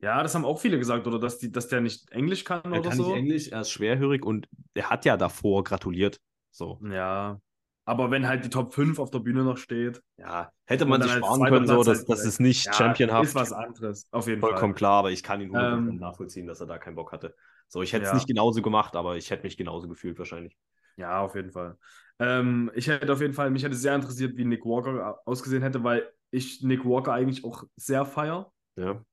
Ja, 0.00 0.22
das 0.22 0.34
haben 0.36 0.44
auch 0.44 0.60
viele 0.60 0.78
gesagt, 0.78 1.06
oder 1.08 1.18
dass, 1.18 1.38
die, 1.38 1.50
dass 1.50 1.66
der 1.66 1.80
nicht 1.80 2.10
Englisch 2.12 2.44
kann 2.44 2.62
Er 2.64 2.78
oder 2.78 2.88
kann 2.90 2.98
so. 2.98 3.08
nicht 3.08 3.16
Englisch, 3.16 3.48
er 3.48 3.62
ist 3.62 3.70
schwerhörig 3.70 4.24
und 4.24 4.48
er 4.74 4.90
hat 4.90 5.04
ja 5.04 5.16
davor 5.16 5.64
gratuliert. 5.64 6.20
So. 6.52 6.78
Ja. 6.82 7.40
Aber 7.84 8.10
wenn 8.10 8.28
halt 8.28 8.44
die 8.44 8.50
Top 8.50 8.74
5 8.74 8.98
auf 8.98 9.10
der 9.10 9.20
Bühne 9.20 9.42
noch 9.44 9.56
steht, 9.56 10.02
Ja, 10.18 10.52
hätte 10.66 10.84
man 10.84 11.02
sich 11.02 11.10
sparen 11.12 11.44
können, 11.46 11.66
so, 11.66 11.82
Platz 11.82 12.04
das, 12.04 12.18
halt 12.18 12.26
ist 12.28 12.40
nicht 12.40 12.66
ja, 12.66 12.72
championhaft. 12.74 13.28
ist 13.28 13.34
was 13.34 13.52
anderes. 13.52 14.06
Auf 14.12 14.26
jeden 14.28 14.40
Vollkommen 14.40 14.74
Fall. 14.74 14.78
klar, 14.78 14.92
aber 15.00 15.10
ich 15.10 15.22
kann 15.22 15.40
ihn 15.40 15.50
100% 15.50 15.88
Ähm, 15.90 15.96
nachvollziehen, 15.98 16.46
dass 16.46 16.60
er 16.60 16.66
da 16.66 16.78
keinen 16.78 16.94
Bock 16.96 17.12
hatte. 17.12 17.34
So, 17.68 17.82
ich 17.82 17.92
hätte 17.92 18.04
es 18.04 18.12
Ja. 18.12 18.14
nicht 18.14 18.26
genauso 18.26 18.62
gemacht, 18.62 18.96
aber 18.96 19.16
ich 19.16 19.30
hätte 19.30 19.44
mich 19.44 19.56
genauso 19.56 19.88
gefühlt 19.88 20.18
wahrscheinlich. 20.18 20.56
Ja, 20.96 21.20
auf 21.20 21.34
jeden 21.34 21.50
Fall. 21.52 21.78
Ähm, 22.18 22.70
ich 22.74 22.88
hätte 22.88 23.12
auf 23.12 23.20
jeden 23.20 23.34
Fall, 23.34 23.50
mich 23.50 23.62
hätte 23.62 23.76
sehr 23.76 23.94
interessiert, 23.94 24.36
wie 24.36 24.44
Nick 24.44 24.64
Walker 24.64 25.20
ausgesehen 25.26 25.62
hätte, 25.62 25.84
weil 25.84 26.12
ich 26.30 26.62
Nick 26.62 26.84
Walker 26.84 27.12
eigentlich 27.12 27.44
auch 27.44 27.64
sehr 27.76 28.04
feier. 28.04 28.52
Ja, 28.76 29.04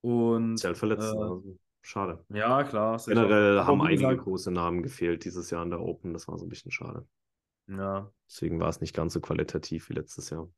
Und 0.00 0.64
halt 0.64 0.76
verletzt. 0.78 1.14
äh, 1.14 1.20
also, 1.20 1.58
schade. 1.82 2.24
ja, 2.30 2.64
klar. 2.64 2.98
Generell 3.06 3.60
haben 3.62 3.82
einige 3.82 4.16
gesagt, 4.16 4.24
große 4.24 4.50
Namen 4.52 4.82
gefehlt 4.82 5.24
dieses 5.24 5.50
Jahr 5.50 5.64
in 5.64 5.70
der 5.70 5.80
Open. 5.80 6.12
Das 6.14 6.28
war 6.28 6.38
so 6.38 6.46
ein 6.46 6.50
bisschen 6.50 6.72
schade. 6.72 7.06
Ja, 7.66 8.10
Deswegen 8.28 8.60
war 8.60 8.68
es 8.68 8.80
nicht 8.80 8.94
ganz 8.94 9.12
so 9.14 9.20
qualitativ 9.20 9.88
wie 9.88 9.94
letztes 9.94 10.30
Jahr. 10.30 10.48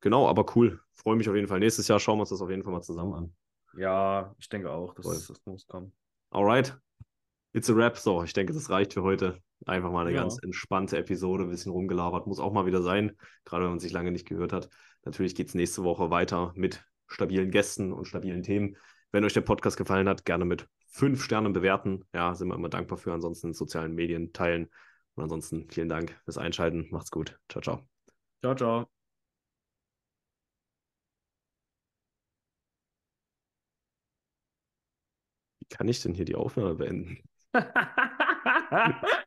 Genau, 0.00 0.26
aber 0.28 0.46
cool. 0.56 0.80
Freue 0.94 1.16
mich 1.16 1.28
auf 1.28 1.34
jeden 1.34 1.48
Fall. 1.48 1.58
Nächstes 1.60 1.88
Jahr 1.88 2.00
schauen 2.00 2.16
wir 2.18 2.20
uns 2.22 2.30
das 2.30 2.40
auf 2.42 2.48
jeden 2.50 2.62
Fall 2.62 2.72
mal 2.72 2.82
zusammen 2.82 3.12
an. 3.14 3.36
Ja, 3.76 4.34
ich 4.38 4.48
denke 4.48 4.70
auch, 4.70 4.94
dass 4.94 5.04
Voll. 5.06 5.14
das 5.14 5.40
muss 5.44 5.66
kommen. 5.66 5.92
Alright. 6.30 6.76
It's 7.52 7.70
a 7.70 7.74
wrap. 7.74 7.96
So, 7.96 8.22
ich 8.22 8.32
denke, 8.32 8.52
das 8.52 8.68
reicht 8.70 8.92
für 8.94 9.02
heute. 9.02 9.38
Einfach 9.64 9.90
mal 9.90 10.06
eine 10.06 10.14
Ja. 10.14 10.22
ganz 10.22 10.38
entspannte 10.42 10.98
Episode, 10.98 11.44
ein 11.44 11.50
bisschen 11.50 11.72
rumgelabert. 11.72 12.26
Muss 12.26 12.38
auch 12.40 12.52
mal 12.52 12.66
wieder 12.66 12.82
sein, 12.82 13.16
gerade 13.44 13.64
wenn 13.64 13.70
man 13.70 13.80
sich 13.80 13.92
lange 13.92 14.12
nicht 14.12 14.28
gehört 14.28 14.52
hat. 14.52 14.68
Natürlich 15.04 15.34
geht 15.34 15.48
es 15.48 15.54
nächste 15.54 15.82
Woche 15.82 16.10
weiter 16.10 16.52
mit 16.56 16.84
stabilen 17.06 17.50
Gästen 17.50 17.92
und 17.92 18.06
stabilen 18.06 18.42
Themen. 18.42 18.76
Wenn 19.12 19.24
euch 19.24 19.32
der 19.32 19.40
Podcast 19.40 19.76
gefallen 19.78 20.08
hat, 20.08 20.24
gerne 20.26 20.44
mit 20.44 20.68
fünf 20.88 21.22
Sternen 21.22 21.52
bewerten. 21.52 22.04
Ja, 22.12 22.34
sind 22.34 22.48
wir 22.48 22.54
immer 22.54 22.68
dankbar 22.68 22.98
für. 22.98 23.12
Ansonsten 23.14 23.48
in 23.48 23.54
sozialen 23.54 23.94
Medien 23.94 24.32
teilen. 24.32 24.68
Und 25.14 25.22
ansonsten 25.22 25.70
vielen 25.70 25.88
Dank 25.88 26.20
fürs 26.24 26.36
Einschalten. 26.36 26.88
Macht's 26.90 27.10
gut. 27.10 27.38
Ciao, 27.48 27.62
ciao. 27.62 27.88
Ciao, 28.42 28.54
ciao. 28.54 28.95
Wie 35.70 35.74
kann 35.76 35.88
ich 35.88 36.00
denn 36.02 36.14
hier 36.14 36.24
die 36.24 36.34
Aufnahme 36.36 36.74
beenden? 36.74 37.18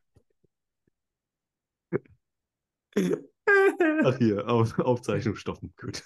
Ach 4.04 4.16
hier, 4.18 4.48
Auf 4.48 4.78
Aufzeichnung 4.78 5.36
stoppen. 5.36 5.72
Gut. 5.76 6.02